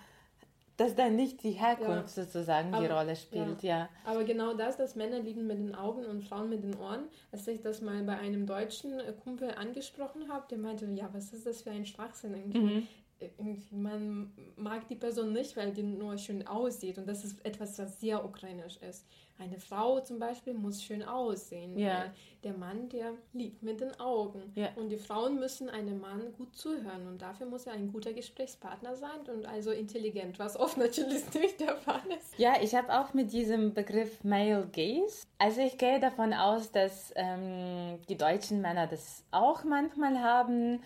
dass 0.77 0.95
da 0.95 1.09
nicht 1.09 1.43
die 1.43 1.51
Herkunft 1.51 2.15
ja. 2.15 2.23
sozusagen 2.23 2.73
aber, 2.73 2.85
die 2.85 2.91
Rolle 2.91 3.15
spielt, 3.15 3.63
ja. 3.63 3.77
ja. 3.77 3.89
Aber 4.05 4.23
genau 4.23 4.53
das, 4.53 4.77
dass 4.77 4.95
Männer 4.95 5.19
lieben 5.19 5.47
mit 5.47 5.57
den 5.57 5.75
Augen 5.75 6.05
und 6.05 6.23
Frauen 6.23 6.49
mit 6.49 6.63
den 6.63 6.75
Ohren, 6.77 7.05
als 7.31 7.47
ich 7.47 7.61
das 7.61 7.81
mal 7.81 8.03
bei 8.03 8.17
einem 8.17 8.45
deutschen 8.45 8.93
Kumpel 9.23 9.51
angesprochen 9.51 10.29
habe, 10.31 10.45
der 10.49 10.59
meinte, 10.59 10.85
ja, 10.93 11.09
was 11.11 11.33
ist 11.33 11.45
das 11.45 11.63
für 11.63 11.71
ein 11.71 11.85
Schwachsinn 11.85 12.35
irgendwie? 12.35 12.59
Mhm 12.59 12.87
irgendwie, 13.19 13.75
man 13.75 14.31
mag 14.55 14.87
die 14.87 14.95
Person 14.95 15.33
nicht, 15.33 15.57
weil 15.57 15.71
die 15.71 15.83
nur 15.83 16.17
schön 16.17 16.45
aussieht. 16.45 16.97
Und 16.97 17.07
das 17.07 17.23
ist 17.23 17.43
etwas, 17.45 17.77
was 17.79 17.99
sehr 17.99 18.23
ukrainisch 18.23 18.77
ist. 18.77 19.05
Eine 19.39 19.59
Frau 19.59 19.99
zum 19.99 20.17
Beispiel 20.17 20.55
muss 20.55 20.81
schön 20.81 21.03
aussehen. 21.03 21.77
Ja. 21.77 22.11
Der 22.43 22.53
Mann, 22.53 22.89
der 22.89 23.13
liebt 23.33 23.61
mit 23.61 23.81
den 23.81 23.99
Augen. 23.99 24.51
Ja. 24.55 24.69
Und 24.75 24.89
die 24.89 24.97
Frauen 24.97 25.39
müssen 25.39 25.69
einem 25.69 25.99
Mann 25.99 26.33
gut 26.37 26.55
zuhören. 26.55 27.07
Und 27.07 27.21
dafür 27.21 27.45
muss 27.45 27.67
er 27.67 27.73
ein 27.73 27.91
guter 27.91 28.13
Gesprächspartner 28.13 28.95
sein 28.95 29.19
und 29.31 29.45
also 29.45 29.71
intelligent, 29.71 30.39
was 30.39 30.57
oft 30.57 30.77
natürlich 30.77 31.31
nicht 31.33 31.59
der 31.59 31.75
Fall 31.75 32.01
ist. 32.17 32.37
Ja, 32.37 32.55
ich 32.61 32.73
habe 32.73 32.99
auch 32.99 33.13
mit 33.13 33.31
diesem 33.31 33.73
Begriff 33.73 34.23
Male 34.23 34.67
Gaze. 34.71 35.27
Also 35.37 35.61
ich 35.61 35.77
gehe 35.77 35.99
davon 35.99 36.33
aus, 36.33 36.71
dass 36.71 37.13
ähm, 37.15 37.99
die 38.09 38.17
deutschen 38.17 38.61
Männer 38.61 38.87
das 38.87 39.23
auch 39.29 39.63
manchmal 39.63 40.19
haben. 40.21 40.81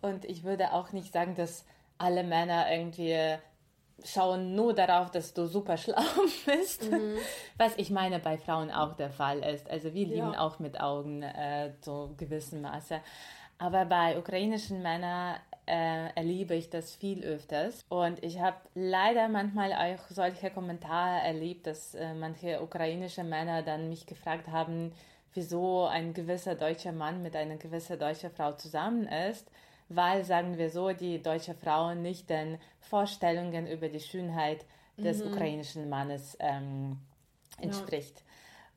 Und 0.00 0.24
ich 0.24 0.44
würde 0.44 0.72
auch 0.72 0.92
nicht 0.92 1.12
sagen, 1.12 1.34
dass 1.34 1.64
alle 1.98 2.22
Männer 2.22 2.70
irgendwie 2.70 3.38
schauen 4.04 4.54
nur 4.54 4.74
darauf, 4.74 5.10
dass 5.10 5.34
du 5.34 5.46
super 5.46 5.76
schlau 5.76 6.02
bist. 6.46 6.90
Mhm. 6.90 7.16
Was 7.56 7.76
ich 7.76 7.90
meine 7.90 8.18
bei 8.18 8.38
Frauen 8.38 8.70
auch 8.70 8.94
der 8.94 9.10
Fall 9.10 9.40
ist. 9.40 9.68
Also 9.70 9.94
wir 9.94 10.06
lieben 10.06 10.32
ja. 10.32 10.40
auch 10.40 10.58
mit 10.58 10.80
Augen 10.80 11.22
äh, 11.22 11.72
so 11.80 12.14
gewissem 12.16 12.62
Maße. 12.62 13.00
Aber 13.58 13.86
bei 13.86 14.18
ukrainischen 14.18 14.82
Männern 14.82 15.36
äh, 15.66 16.10
erlebe 16.14 16.54
ich 16.54 16.68
das 16.68 16.94
viel 16.94 17.24
öfters. 17.24 17.84
Und 17.88 18.22
ich 18.22 18.38
habe 18.38 18.56
leider 18.74 19.28
manchmal 19.28 19.72
auch 19.72 20.10
solche 20.10 20.50
Kommentare 20.50 21.26
erlebt, 21.26 21.66
dass 21.66 21.94
äh, 21.94 22.14
manche 22.14 22.62
ukrainische 22.62 23.24
Männer 23.24 23.62
dann 23.62 23.88
mich 23.88 24.06
gefragt 24.06 24.48
haben, 24.48 24.92
wieso 25.32 25.86
ein 25.86 26.12
gewisser 26.12 26.54
deutscher 26.54 26.92
Mann 26.92 27.22
mit 27.22 27.34
einer 27.34 27.56
gewissen 27.56 27.98
deutschen 27.98 28.30
Frau 28.30 28.52
zusammen 28.52 29.06
ist 29.06 29.50
weil, 29.88 30.24
sagen 30.24 30.58
wir 30.58 30.70
so, 30.70 30.92
die 30.92 31.22
deutsche 31.22 31.54
Frau 31.54 31.94
nicht 31.94 32.30
den 32.30 32.58
Vorstellungen 32.80 33.66
über 33.66 33.88
die 33.88 34.00
Schönheit 34.00 34.64
des 34.96 35.22
mhm. 35.22 35.32
ukrainischen 35.32 35.88
Mannes 35.88 36.36
ähm, 36.40 36.98
entspricht. 37.60 38.22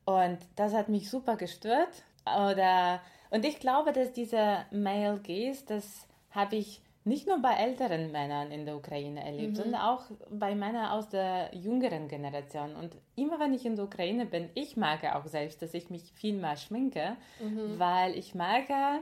Ja. 0.08 0.26
Und 0.28 0.40
das 0.56 0.74
hat 0.74 0.90
mich 0.90 1.10
super 1.10 1.36
gestört. 1.36 2.04
Oder, 2.26 3.02
und 3.30 3.46
ich 3.46 3.60
glaube, 3.60 3.94
dass 3.94 4.12
dieser 4.12 4.66
Male 4.72 5.20
Gaze, 5.22 5.66
das 5.68 6.08
habe 6.32 6.58
ich 6.58 6.82
nicht 7.06 7.28
nur 7.28 7.42
bei 7.42 7.54
älteren 7.54 8.12
Männern 8.12 8.52
in 8.52 8.66
der 8.66 8.76
Ukraine 8.76 9.24
erlebt, 9.24 9.54
mhm. 9.54 9.56
sondern 9.56 9.82
auch 9.82 10.04
bei 10.30 10.54
Männern 10.54 10.92
aus 10.92 11.10
der 11.10 11.50
jüngeren 11.56 12.08
Generation. 12.08 12.76
Und 12.76 12.96
immer 13.16 13.40
wenn 13.40 13.54
ich 13.54 13.66
in 13.66 13.76
der 13.76 13.86
Ukraine 13.86 14.26
bin, 14.26 14.50
ich 14.54 14.78
merke 14.78 15.16
auch 15.16 15.26
selbst, 15.26 15.62
dass 15.62 15.74
ich 15.74 15.90
mich 15.90 16.12
viel 16.14 16.36
mehr 16.36 16.58
schminke, 16.58 17.16
mhm. 17.40 17.80
weil 17.80 18.18
ich 18.18 18.36
merke, 18.36 19.00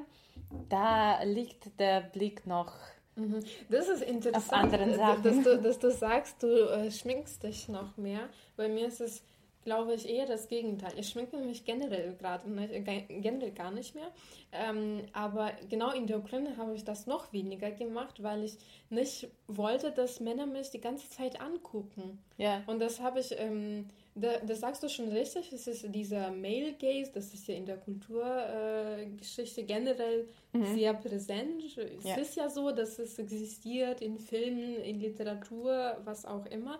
da 0.70 1.24
liegt 1.24 1.80
der 1.80 2.02
Blick 2.02 2.46
noch 2.46 2.74
mhm. 3.16 3.44
das 3.70 3.88
ist 3.88 4.04
interessant, 4.04 4.72
Sachen. 4.72 5.24
Dass 5.24 5.44
du, 5.44 5.58
dass 5.62 5.80
du 5.80 5.92
sagst, 5.92 6.42
du 6.44 6.48
äh, 6.70 6.92
schminkst 6.92 7.44
dich 7.44 7.68
noch 7.70 7.98
mehr. 7.98 8.30
Bei 8.56 8.68
mir 8.68 8.88
ist 8.88 9.02
es, 9.02 9.24
glaube 9.64 9.96
ich, 9.96 10.08
eher 10.08 10.26
das 10.26 10.48
Gegenteil. 10.48 10.94
Ich 10.98 11.10
schminke 11.10 11.38
mich 11.38 11.66
generell 11.66 12.16
gerade 12.16 12.50
äh, 12.50 13.02
generell 13.20 13.52
gar 13.52 13.72
nicht 13.72 13.96
mehr. 13.96 14.12
Ähm, 14.52 15.04
aber 15.12 15.52
genau 15.70 15.92
in 15.92 16.08
der 16.08 16.20
Ukraine 16.20 16.56
habe 16.58 16.74
ich 16.74 16.86
das 16.86 17.06
noch 17.06 17.34
weniger 17.34 17.72
gemacht, 17.72 18.24
weil 18.24 18.44
ich 18.44 18.58
nicht 18.90 19.28
wollte, 19.48 19.92
dass 19.92 20.20
Männer 20.20 20.46
mich 20.46 20.70
die 20.70 20.80
ganze 20.80 21.10
Zeit 21.10 21.42
angucken. 21.42 22.20
Ja. 22.38 22.64
Und 22.68 22.80
das 22.80 23.02
habe 23.02 23.20
ich 23.20 23.38
ähm, 23.38 23.90
da, 24.20 24.40
das 24.40 24.60
sagst 24.60 24.84
du 24.84 24.90
schon 24.90 25.10
richtig, 25.10 25.52
es 25.54 25.68
ist 25.68 25.86
dieser 25.94 26.32
Male 26.32 26.74
Gaze, 26.74 27.12
das 27.14 27.34
ist 27.34 27.48
ja 27.48 27.56
in 27.56 27.66
der 27.66 27.78
Kulturgeschichte 27.78 29.62
äh, 29.62 29.64
generell 29.64 30.28
mhm. 30.54 30.76
sehr 30.76 30.94
präsent. 30.94 31.64
Es 31.78 32.04
ja. 32.04 32.16
ist 32.16 32.36
ja 32.36 32.50
so, 32.50 32.72
dass 32.72 33.00
es 33.00 33.20
existiert 33.20 34.02
in 34.02 34.18
Filmen, 34.18 34.76
in 34.82 35.00
Literatur, 35.00 35.98
was 36.04 36.26
auch 36.26 36.46
immer. 36.48 36.80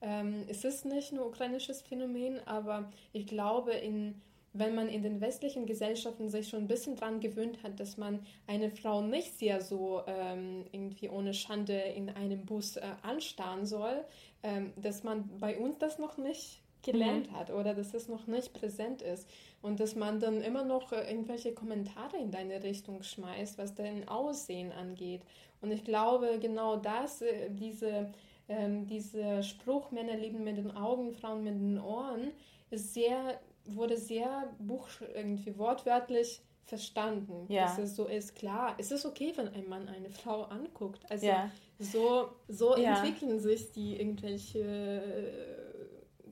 Ähm, 0.00 0.44
es 0.48 0.64
ist 0.64 0.84
nicht 0.84 1.12
nur 1.12 1.26
ukrainisches 1.26 1.80
Phänomen, 1.80 2.38
aber 2.46 2.92
ich 3.12 3.26
glaube, 3.26 3.72
in, 3.72 4.20
wenn 4.52 4.74
man 4.74 4.88
in 4.88 5.02
den 5.02 5.20
westlichen 5.20 5.64
Gesellschaften 5.64 6.28
sich 6.28 6.48
schon 6.48 6.64
ein 6.64 6.68
bisschen 6.68 6.96
daran 6.96 7.20
gewöhnt 7.20 7.62
hat, 7.62 7.80
dass 7.80 7.96
man 7.96 8.20
eine 8.46 8.70
Frau 8.70 9.00
nicht 9.00 9.38
sehr 9.38 9.62
so 9.62 10.02
ähm, 10.06 10.66
irgendwie 10.72 11.08
ohne 11.08 11.32
Schande 11.32 11.78
in 11.78 12.10
einem 12.10 12.44
Bus 12.44 12.76
äh, 12.76 12.82
anstarren 13.02 13.64
soll, 13.64 14.04
ähm, 14.42 14.72
dass 14.76 15.02
man 15.02 15.30
bei 15.38 15.58
uns 15.58 15.78
das 15.78 15.98
noch 15.98 16.18
nicht 16.18 16.60
gelernt 16.84 17.30
mhm. 17.30 17.36
hat 17.36 17.50
oder 17.50 17.74
dass 17.74 17.94
es 17.94 18.08
noch 18.08 18.26
nicht 18.26 18.52
präsent 18.52 19.02
ist 19.02 19.28
und 19.62 19.80
dass 19.80 19.96
man 19.96 20.20
dann 20.20 20.40
immer 20.42 20.64
noch 20.64 20.92
äh, 20.92 21.10
irgendwelche 21.10 21.52
Kommentare 21.52 22.16
in 22.18 22.30
deine 22.30 22.62
Richtung 22.62 23.02
schmeißt, 23.02 23.58
was 23.58 23.74
dein 23.74 24.06
Aussehen 24.08 24.70
angeht. 24.72 25.22
Und 25.60 25.72
ich 25.72 25.82
glaube, 25.82 26.38
genau 26.40 26.76
das, 26.76 27.22
äh, 27.22 27.50
diese, 27.50 28.12
ähm, 28.48 28.86
dieser 28.86 29.42
Spruch, 29.42 29.90
Männer 29.90 30.16
lieben 30.16 30.44
mit 30.44 30.58
den 30.58 30.70
Augen, 30.76 31.12
Frauen 31.12 31.42
mit 31.42 31.54
den 31.54 31.80
Ohren, 31.80 32.30
ist 32.70 32.94
sehr, 32.94 33.40
wurde 33.64 33.96
sehr 33.96 34.50
buch 34.58 34.88
irgendwie 35.14 35.56
wortwörtlich 35.58 36.42
verstanden, 36.66 37.46
ja. 37.48 37.64
dass 37.64 37.78
es 37.78 37.96
so 37.96 38.06
ist. 38.06 38.34
Klar, 38.34 38.74
es 38.78 38.90
ist 38.90 39.04
okay, 39.04 39.32
wenn 39.36 39.48
ein 39.48 39.68
Mann 39.68 39.88
eine 39.88 40.10
Frau 40.10 40.42
anguckt. 40.42 41.00
Also 41.10 41.26
ja. 41.26 41.50
so, 41.78 42.30
so 42.48 42.76
ja. 42.76 42.96
entwickeln 42.96 43.38
sich 43.38 43.72
die 43.72 43.98
irgendwelche 43.98 45.63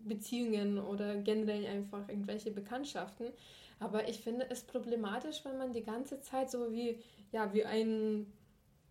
Beziehungen 0.05 0.79
oder 0.79 1.17
generell 1.17 1.67
einfach 1.67 2.09
irgendwelche 2.09 2.51
Bekanntschaften. 2.51 3.29
Aber 3.81 4.09
ich 4.09 4.21
finde 4.21 4.47
es 4.49 4.63
problematisch, 4.63 5.45
wenn 5.45 5.59
man 5.59 5.73
die 5.73 5.83
ganze 5.83 6.21
Zeit 6.21 6.51
so 6.51 6.73
wie, 6.73 6.99
ja, 7.33 7.53
wie 7.53 7.65
ein, 7.65 8.27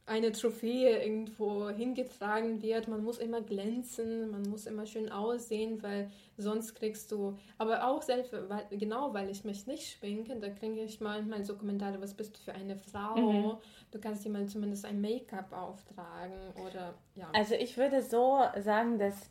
eine 0.06 0.32
Trophäe 0.34 1.02
irgendwo 1.02 1.70
hingetragen 1.70 2.62
wird. 2.62 2.88
Man 2.90 3.04
muss 3.04 3.18
immer 3.18 3.42
glänzen, 3.42 4.30
man 4.32 4.42
muss 4.44 4.66
immer 4.66 4.86
schön 4.86 5.10
aussehen, 5.10 5.82
weil 5.82 6.12
sonst 6.38 6.76
kriegst 6.76 7.12
du, 7.12 7.38
aber 7.58 7.88
auch 7.88 8.02
selbst, 8.02 8.34
weil, 8.34 8.66
genau 8.72 9.14
weil 9.14 9.30
ich 9.30 9.46
mich 9.46 9.68
nicht 9.68 9.88
schminke, 9.88 10.36
da 10.36 10.50
kriege 10.50 10.82
ich 10.82 11.00
manchmal 11.00 11.46
so 11.46 11.56
Kommentare, 11.56 12.02
was 12.02 12.14
bist 12.14 12.36
du 12.36 12.40
für 12.42 12.54
eine 12.54 12.76
Frau? 12.76 13.16
Mhm. 13.16 13.58
Du 13.92 14.00
kannst 14.00 14.26
dir 14.26 14.30
mal 14.30 14.46
zumindest 14.48 14.86
ein 14.86 15.00
Make-up 15.00 15.54
auftragen 15.54 16.40
oder 16.66 16.96
ja. 17.16 17.30
Also 17.34 17.56
ich 17.56 17.78
würde 17.78 18.02
so 18.02 18.40
sagen, 18.60 18.98
dass 18.98 19.30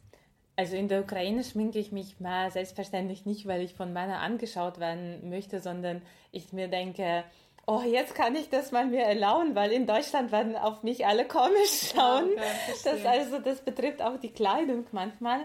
also 0.61 0.77
in 0.77 0.89
der 0.89 1.01
Ukraine 1.01 1.43
schminke 1.43 1.79
ich 1.79 1.91
mich 1.91 2.21
mal 2.21 2.51
selbstverständlich 2.51 3.25
nicht, 3.25 3.47
weil 3.47 3.63
ich 3.63 3.73
von 3.73 3.95
Männern 3.95 4.21
angeschaut 4.21 4.79
werden 4.79 5.31
möchte, 5.31 5.59
sondern 5.59 6.03
ich 6.33 6.53
mir 6.53 6.69
denke, 6.69 7.25
oh, 7.67 7.81
jetzt 7.81 8.15
kann 8.15 8.37
ich 8.37 8.51
das 8.51 8.71
mal 8.71 8.85
mir 8.85 9.05
erlauben, 9.05 9.55
weil 9.55 9.73
in 9.73 9.87
Deutschland 9.87 10.33
werden 10.33 10.57
auf 10.57 10.83
mich 10.83 11.07
alle 11.07 11.27
komisch 11.27 11.93
schauen. 11.95 12.29
Ja, 12.37 12.43
das, 12.85 13.07
also 13.07 13.39
das 13.39 13.63
betrifft 13.63 14.03
auch 14.03 14.19
die 14.19 14.33
Kleidung 14.33 14.85
manchmal. 14.93 15.41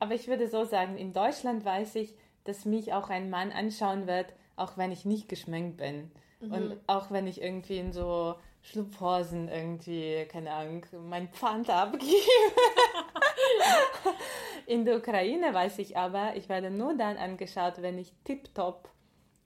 Aber 0.00 0.16
ich 0.16 0.26
würde 0.26 0.48
so 0.48 0.64
sagen, 0.64 0.96
in 0.96 1.12
Deutschland 1.12 1.64
weiß 1.64 1.94
ich, 1.94 2.12
dass 2.42 2.64
mich 2.64 2.92
auch 2.92 3.10
ein 3.10 3.30
Mann 3.30 3.52
anschauen 3.52 4.08
wird, 4.08 4.26
auch 4.56 4.76
wenn 4.76 4.90
ich 4.90 5.04
nicht 5.04 5.28
geschminkt 5.28 5.76
bin. 5.76 6.10
Mhm. 6.40 6.52
Und 6.52 6.76
auch 6.88 7.12
wenn 7.12 7.28
ich 7.28 7.40
irgendwie 7.40 7.78
in 7.78 7.92
so 7.92 8.34
Schlupfhosen 8.62 9.48
irgendwie, 9.48 10.26
keine 10.26 10.50
Ahnung, 10.50 10.84
mein 11.08 11.28
Pfand 11.28 11.70
abgebe. 11.70 12.12
In 14.68 14.84
der 14.84 14.98
Ukraine 14.98 15.54
weiß 15.54 15.78
ich 15.78 15.96
aber, 15.96 16.36
ich 16.36 16.50
werde 16.50 16.70
nur 16.70 16.92
dann 16.92 17.16
angeschaut, 17.16 17.80
wenn 17.80 17.96
ich 17.96 18.12
tiptop 18.24 18.90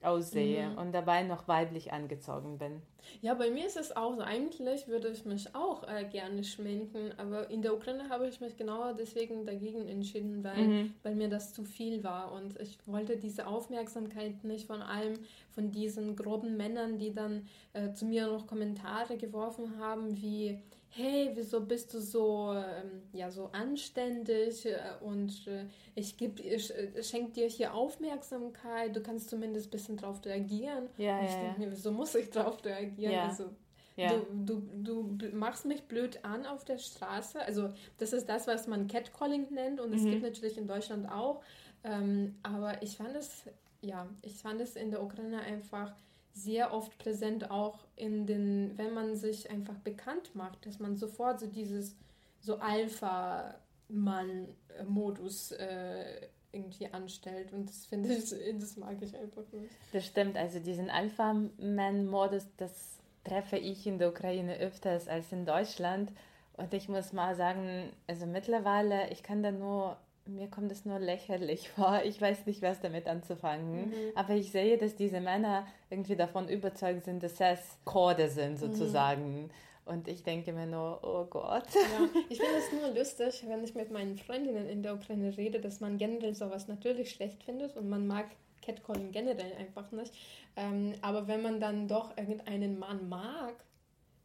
aussehe 0.01 0.71
mhm. 0.71 0.79
und 0.79 0.93
dabei 0.93 1.23
noch 1.23 1.47
weiblich 1.47 1.93
angezogen 1.93 2.59
bin. 2.59 2.83
Ja, 3.21 3.35
bei 3.35 3.49
mir 3.49 3.65
ist 3.65 3.77
es 3.77 3.95
auch 3.95 4.17
so. 4.17 4.23
Eigentlich 4.23 4.89
würde 4.89 5.09
ich 5.11 5.25
mich 5.25 5.55
auch 5.55 5.87
äh, 5.87 6.07
gerne 6.11 6.43
schminken, 6.43 7.13
aber 7.19 7.49
in 7.51 7.63
der 7.63 7.73
Ukraine 7.73 8.09
habe 8.09 8.27
ich 8.27 8.41
mich 8.41 8.57
genau 8.57 8.95
deswegen 8.95 9.47
dagegen 9.47 9.87
entschieden, 9.87 10.43
weil, 10.43 10.67
mhm. 10.67 10.95
weil 11.05 11.15
mir 11.15 11.29
das 11.29 11.55
zu 11.55 11.63
viel 11.63 12.03
war 12.03 12.33
und 12.33 12.59
ich 12.61 12.77
wollte 12.87 13.17
diese 13.17 13.47
Aufmerksamkeit 13.47 14.43
nicht 14.43 14.67
von 14.67 14.83
allem 14.83 15.15
von 15.53 15.71
diesen 15.71 16.17
groben 16.17 16.57
Männern, 16.57 16.99
die 16.99 17.13
dann 17.13 17.47
äh, 17.73 17.93
zu 17.93 18.05
mir 18.05 18.27
noch 18.27 18.47
Kommentare 18.47 19.17
geworfen 19.17 19.79
haben, 19.79 20.17
wie 20.21 20.59
hey, 20.95 21.31
wieso 21.35 21.61
bist 21.63 21.95
du 21.95 22.01
so, 22.01 22.53
ähm, 22.55 23.03
ja, 23.13 23.31
so 23.31 23.47
anständig 23.53 24.67
äh, 24.67 24.79
und 25.01 25.47
äh, 25.47 25.65
ich, 25.95 26.17
geb, 26.19 26.39
ich 26.39 26.71
äh, 26.71 27.03
schenke 27.03 27.33
dir 27.33 27.47
hier 27.47 27.73
Aufmerksamkeit, 27.73 28.95
du 28.95 29.03
kannst 29.03 29.31
zumindest 29.31 29.69
ein 29.69 29.71
bisschen 29.71 29.97
drauf 29.97 30.23
reagieren. 30.25 30.89
Ja, 30.99 31.19
und 31.19 31.25
ich 31.25 31.31
ja, 31.31 31.41
denke 31.41 31.61
mir, 31.61 31.71
wieso 31.73 31.93
muss 31.93 32.15
ich 32.15 32.29
drauf 32.29 32.63
reagieren? 32.65 33.13
Ja. 33.13 33.29
Also, 33.29 33.51
ja. 33.97 34.23
Du, 34.33 34.63
du, 34.83 35.15
du 35.17 35.37
machst 35.37 35.65
mich 35.65 35.83
blöd 35.83 36.25
an 36.25 36.47
auf 36.47 36.65
der 36.65 36.79
Straße. 36.79 37.41
Also 37.41 37.71
das 37.99 38.13
ist 38.13 38.29
das, 38.29 38.47
was 38.47 38.67
man 38.67 38.87
Catcalling 38.87 39.49
nennt 39.51 39.81
und 39.81 39.95
es 39.95 40.03
mhm. 40.03 40.11
gibt 40.11 40.23
natürlich 40.23 40.57
in 40.57 40.67
Deutschland 40.67 41.11
auch. 41.11 41.43
Ähm, 41.85 42.37
aber 42.43 42.83
ich 42.83 42.97
fand 42.97 43.15
es, 43.17 43.45
ja, 43.83 44.09
ich 44.23 44.41
fand 44.41 44.61
es 44.61 44.77
in 44.77 44.91
der 44.91 45.03
Ukraine 45.03 45.43
einfach 45.43 45.93
sehr 46.35 46.73
oft 46.73 46.97
präsent 46.99 47.51
auch 47.51 47.81
in 47.95 48.27
den, 48.27 48.79
wenn 48.79 48.95
man 48.95 49.17
sich 49.17 49.51
einfach 49.51 49.77
bekannt 49.79 50.35
macht, 50.35 50.65
dass 50.65 50.79
man 50.79 50.97
sofort 50.97 51.41
so 51.41 51.47
dieses 51.47 51.95
so 52.41 52.57
Alpha-Mann-Modus 52.57 55.53
äh, 55.53 56.29
irgendwie 56.53 56.91
anstellt. 56.93 57.53
Und 57.53 57.69
das 57.69 57.85
finde 57.87 58.15
ich, 58.15 58.31
das 58.59 58.77
mag 58.77 58.97
ich 59.03 59.17
einfach 59.17 59.45
nicht. 59.53 59.75
Das 59.93 60.07
stimmt, 60.07 60.37
also 60.37 60.59
diesen 60.59 60.89
Alpha-Man-Modus, 60.89 62.47
das 62.57 62.99
treffe 63.25 63.59
ich 63.59 63.87
in 63.87 63.99
der 63.99 64.09
Ukraine 64.09 64.57
öfters 64.57 65.09
als 65.09 65.31
in 65.33 65.45
Deutschland. 65.45 66.13
Und 66.55 66.73
ich 66.75 66.89
muss 66.89 67.13
mal 67.13 67.35
sagen, 67.35 67.93
also 68.07 68.27
mittlerweile, 68.27 69.11
ich 69.11 69.23
kann 69.23 69.43
da 69.43 69.53
nur 69.53 69.97
mir 70.27 70.49
kommt 70.49 70.71
es 70.71 70.85
nur 70.85 70.99
lächerlich 70.99 71.69
vor. 71.71 72.03
Ich 72.05 72.21
weiß 72.21 72.47
nicht, 72.47 72.63
was 72.63 72.81
damit 72.81 73.07
anzufangen. 73.07 73.89
Mhm. 73.89 73.95
Aber 74.15 74.35
ich 74.35 74.53
sehe, 74.53 74.79
dass 74.79 74.95
diese 74.95 75.21
Männer 75.21 75.67
irgendwie 75.91 76.17
davon 76.17 76.49
überzeugt 76.49 77.05
sind, 77.05 77.23
dass 77.23 77.41
es 77.41 77.79
Chorde 77.85 78.29
sind, 78.29 78.53
mhm. 78.53 78.57
sozusagen. 78.57 79.43
Mhm. 79.43 79.51
Und 79.85 80.07
ich 80.07 80.23
denke 80.23 80.53
mir 80.53 80.67
nur, 80.67 81.01
oh 81.03 81.25
Gott. 81.25 81.67
Ja, 81.75 82.09
ich 82.29 82.41
finde 82.41 82.59
es 82.59 82.73
nur 82.73 82.95
lustig, 82.95 83.45
wenn 83.49 83.65
ich 83.65 83.75
mit 83.75 83.91
meinen 83.91 84.17
Freundinnen 84.17 84.69
in 84.69 84.83
der 84.83 84.95
Ukraine 84.95 85.37
rede, 85.37 85.61
dass 85.61 85.81
man 85.81 85.99
generell 85.99 86.35
sowas 86.35 86.69
natürlich 86.69 87.11
schlecht 87.11 87.43
findet 87.43 87.77
und 87.77 87.89
man 87.89 88.07
mag 88.07 88.27
Catcalling 88.63 89.11
generell 89.11 89.53
einfach 89.59 89.91
nicht. 89.91 90.15
Ähm, 90.55 90.95
aber 91.03 91.27
wenn 91.27 91.43
man 91.43 91.59
dann 91.59 91.89
doch 91.89 92.17
irgendeinen 92.17 92.79
Mann 92.79 93.09
mag, 93.09 93.55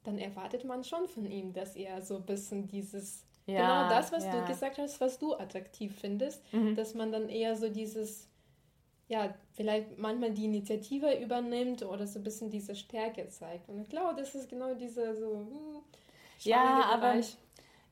dann 0.04 0.20
erwartet 0.20 0.64
man 0.64 0.84
schon 0.84 1.08
von 1.08 1.26
ihm, 1.26 1.54
dass 1.54 1.76
er 1.76 2.02
so 2.02 2.18
ein 2.18 2.26
bisschen 2.26 2.68
dieses 2.68 3.27
ja, 3.48 3.86
genau 3.86 3.90
das, 3.90 4.12
was 4.12 4.26
ja. 4.26 4.32
du 4.32 4.46
gesagt 4.46 4.78
hast, 4.78 5.00
was 5.02 5.18
du 5.20 5.34
attraktiv 5.34 5.98
findest, 6.00 6.42
mhm. 6.54 6.76
dass 6.76 6.94
man 6.94 7.12
dann 7.12 7.30
eher 7.30 7.56
so 7.56 7.70
dieses, 7.70 8.30
ja, 9.08 9.34
vielleicht 9.54 9.98
manchmal 9.98 10.32
die 10.32 10.46
Initiative 10.46 11.14
übernimmt 11.18 11.84
oder 11.84 12.06
so 12.06 12.20
ein 12.20 12.24
bisschen 12.24 12.50
diese 12.50 12.76
Stärke 12.76 13.28
zeigt. 13.30 13.70
Und 13.70 13.80
ich 13.80 13.90
glaube, 13.90 14.20
das 14.20 14.36
ist 14.36 14.50
genau 14.50 14.74
dieser 14.74 15.16
so, 15.16 15.38
hm, 15.38 15.82
ja, 16.40 16.84
aber 16.92 17.16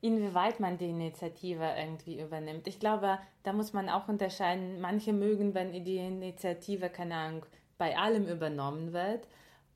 inwieweit 0.00 0.60
man 0.60 0.78
die 0.78 0.90
Initiative 0.90 1.74
irgendwie 1.76 2.20
übernimmt. 2.20 2.66
Ich 2.66 2.78
glaube, 2.78 3.18
da 3.42 3.52
muss 3.52 3.72
man 3.72 3.88
auch 3.88 4.08
unterscheiden. 4.08 4.80
Manche 4.80 5.12
mögen, 5.12 5.54
wenn 5.54 5.72
die 5.84 5.96
Initiative, 5.96 6.90
keine 6.90 7.14
Ahnung, 7.14 7.46
bei 7.78 7.96
allem 7.96 8.26
übernommen 8.26 8.92
wird 8.92 9.26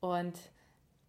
und 0.01 0.35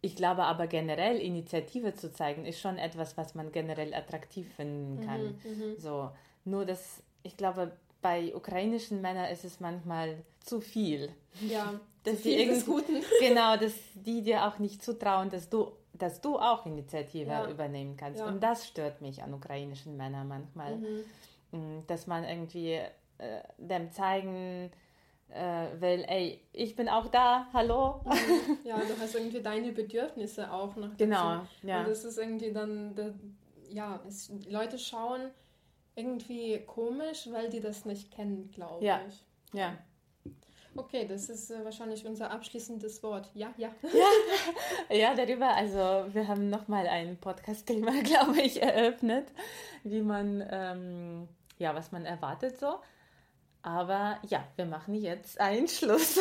ich 0.01 0.15
glaube 0.15 0.43
aber 0.43 0.67
generell 0.67 1.17
Initiative 1.17 1.93
zu 1.93 2.11
zeigen 2.11 2.45
ist 2.45 2.59
schon 2.59 2.77
etwas, 2.77 3.17
was 3.17 3.35
man 3.35 3.51
generell 3.51 3.93
attraktiv 3.93 4.51
finden 4.55 5.05
kann. 5.05 5.39
Mhm, 5.43 5.69
mhm. 5.71 5.75
so, 5.77 6.09
nur 6.43 6.65
dass 6.65 7.03
ich 7.23 7.37
glaube, 7.37 7.71
bei 8.01 8.35
ukrainischen 8.35 9.01
Männern 9.01 9.31
ist 9.31 9.45
es 9.45 9.59
manchmal 9.59 10.17
zu 10.39 10.59
viel. 10.59 11.09
Ja, 11.47 11.79
dass 12.03 12.17
zu 12.17 12.21
viel 12.23 12.47
des 12.47 12.65
Guten. 12.65 13.03
Genau, 13.19 13.57
dass 13.57 13.73
die 13.93 14.23
dir 14.23 14.47
auch 14.47 14.57
nicht 14.57 14.83
zutrauen, 14.83 15.29
dass 15.29 15.49
du, 15.49 15.71
dass 15.93 16.19
du 16.19 16.39
auch 16.39 16.65
Initiative 16.65 17.29
ja. 17.29 17.47
übernehmen 17.47 17.95
kannst. 17.95 18.19
Ja. 18.19 18.27
Und 18.27 18.41
das 18.41 18.67
stört 18.67 19.01
mich 19.01 19.21
an 19.21 19.33
ukrainischen 19.33 19.97
Männern 19.97 20.27
manchmal. 20.27 20.77
Mhm. 20.77 21.03
Mm, 21.51 21.83
dass 21.85 22.07
man 22.07 22.23
irgendwie 22.23 22.79
äh, 23.19 23.41
dem 23.57 23.91
zeigen 23.91 24.71
äh, 25.33 25.67
weil, 25.79 26.05
ey, 26.07 26.41
ich 26.53 26.75
bin 26.75 26.89
auch 26.89 27.07
da, 27.07 27.47
hallo. 27.53 28.01
Mhm. 28.05 28.57
Ja, 28.63 28.77
du 28.77 28.99
hast 28.99 29.15
irgendwie 29.15 29.41
deine 29.41 29.71
Bedürfnisse 29.71 30.51
auch 30.51 30.75
noch. 30.75 30.95
Genau, 30.97 31.41
ja. 31.63 31.79
Und 31.79 31.87
das 31.87 32.03
ist 32.03 32.17
irgendwie 32.17 32.51
dann, 32.51 32.95
der, 32.95 33.13
ja, 33.69 33.99
es, 34.07 34.31
Leute 34.49 34.77
schauen 34.77 35.31
irgendwie 35.95 36.59
komisch, 36.65 37.29
weil 37.31 37.49
die 37.49 37.59
das 37.59 37.85
nicht 37.85 38.11
kennen, 38.11 38.49
glaube 38.53 38.85
ja. 38.85 39.01
ich. 39.07 39.23
Ja. 39.53 39.77
Okay, 40.75 41.05
das 41.05 41.29
ist 41.29 41.51
äh, 41.51 41.65
wahrscheinlich 41.65 42.05
unser 42.05 42.31
abschließendes 42.31 43.03
Wort. 43.03 43.29
Ja, 43.33 43.53
ja. 43.57 43.69
Ja, 44.89 44.95
ja 44.95 45.15
darüber, 45.15 45.53
also 45.53 46.05
wir 46.13 46.27
haben 46.27 46.49
nochmal 46.49 46.87
ein 46.87 47.17
Podcast-Thema, 47.17 47.91
glaube 48.03 48.41
ich, 48.41 48.61
eröffnet, 48.61 49.27
wie 49.83 50.01
man, 50.01 50.43
ähm, 50.49 51.27
ja, 51.57 51.75
was 51.75 51.91
man 51.91 52.05
erwartet 52.05 52.57
so. 52.57 52.75
Aber 53.63 54.19
ja, 54.27 54.43
wir 54.55 54.65
machen 54.65 54.95
jetzt 54.95 55.39
einen 55.39 55.67
Schluss. 55.67 56.19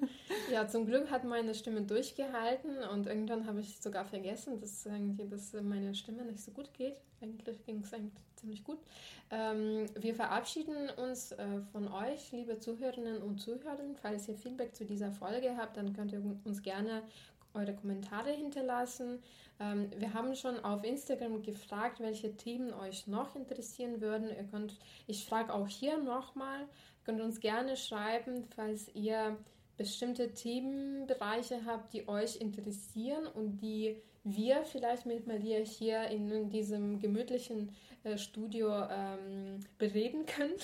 ja, 0.52 0.68
zum 0.68 0.84
Glück 0.84 1.10
hat 1.10 1.24
meine 1.24 1.54
Stimme 1.54 1.82
durchgehalten 1.82 2.78
und 2.92 3.06
irgendwann 3.06 3.46
habe 3.46 3.60
ich 3.60 3.80
sogar 3.80 4.04
vergessen, 4.04 4.60
dass, 4.60 4.84
irgendwie, 4.84 5.26
dass 5.26 5.54
meine 5.54 5.94
Stimme 5.94 6.24
nicht 6.24 6.40
so 6.40 6.50
gut 6.50 6.72
geht. 6.74 6.96
Eigentlich 7.22 7.64
ging 7.64 7.80
es 7.82 7.94
eigentlich 7.94 8.22
ziemlich 8.36 8.64
gut. 8.64 8.78
Ähm, 9.30 9.86
wir 9.98 10.14
verabschieden 10.14 10.90
uns 10.90 11.32
äh, 11.32 11.60
von 11.72 11.90
euch, 11.90 12.30
liebe 12.32 12.58
Zuhörerinnen 12.58 13.22
und 13.22 13.38
Zuhörer. 13.38 13.78
Falls 14.02 14.28
ihr 14.28 14.36
Feedback 14.36 14.74
zu 14.74 14.84
dieser 14.84 15.12
Folge 15.12 15.56
habt, 15.56 15.78
dann 15.78 15.94
könnt 15.94 16.12
ihr 16.12 16.22
uns 16.44 16.62
gerne 16.62 17.02
eure 17.54 17.74
Kommentare 17.74 18.30
hinterlassen. 18.30 19.22
Ähm, 19.60 19.90
wir 19.96 20.14
haben 20.14 20.34
schon 20.34 20.58
auf 20.64 20.84
Instagram 20.84 21.42
gefragt, 21.42 22.00
welche 22.00 22.36
Themen 22.36 22.72
euch 22.72 23.06
noch 23.06 23.36
interessieren 23.36 24.00
würden. 24.00 24.28
Ihr 24.28 24.44
könnt, 24.44 24.78
ich 25.06 25.24
frage 25.24 25.52
auch 25.52 25.68
hier 25.68 25.98
nochmal, 25.98 26.66
könnt 27.04 27.20
uns 27.20 27.40
gerne 27.40 27.76
schreiben, 27.76 28.44
falls 28.54 28.88
ihr 28.94 29.36
bestimmte 29.76 30.32
Themenbereiche 30.32 31.64
habt, 31.64 31.92
die 31.92 32.08
euch 32.08 32.36
interessieren 32.36 33.26
und 33.26 33.58
die 33.58 33.96
wir 34.24 34.64
vielleicht 34.64 35.06
mit 35.06 35.26
Maria 35.26 35.58
hier 35.58 36.06
in 36.08 36.48
diesem 36.48 37.00
gemütlichen 37.00 37.74
äh, 38.04 38.16
Studio 38.16 38.86
ähm, 38.88 39.60
bereden 39.78 40.26
können. 40.26 40.54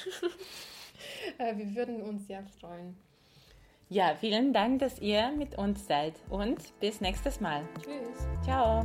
äh, 1.39 1.57
wir 1.57 1.75
würden 1.75 2.03
uns 2.03 2.27
sehr 2.27 2.45
freuen. 2.61 2.97
Ja, 3.91 4.15
vielen 4.21 4.53
Dank, 4.53 4.81
dass 4.81 4.99
ihr 4.99 5.33
mit 5.37 5.57
uns 5.57 5.87
seid 5.87 6.15
und 6.29 6.79
bis 6.79 7.01
nächstes 7.01 7.41
Mal. 7.41 7.63
Tschüss. 7.83 8.29
Ciao. 8.45 8.85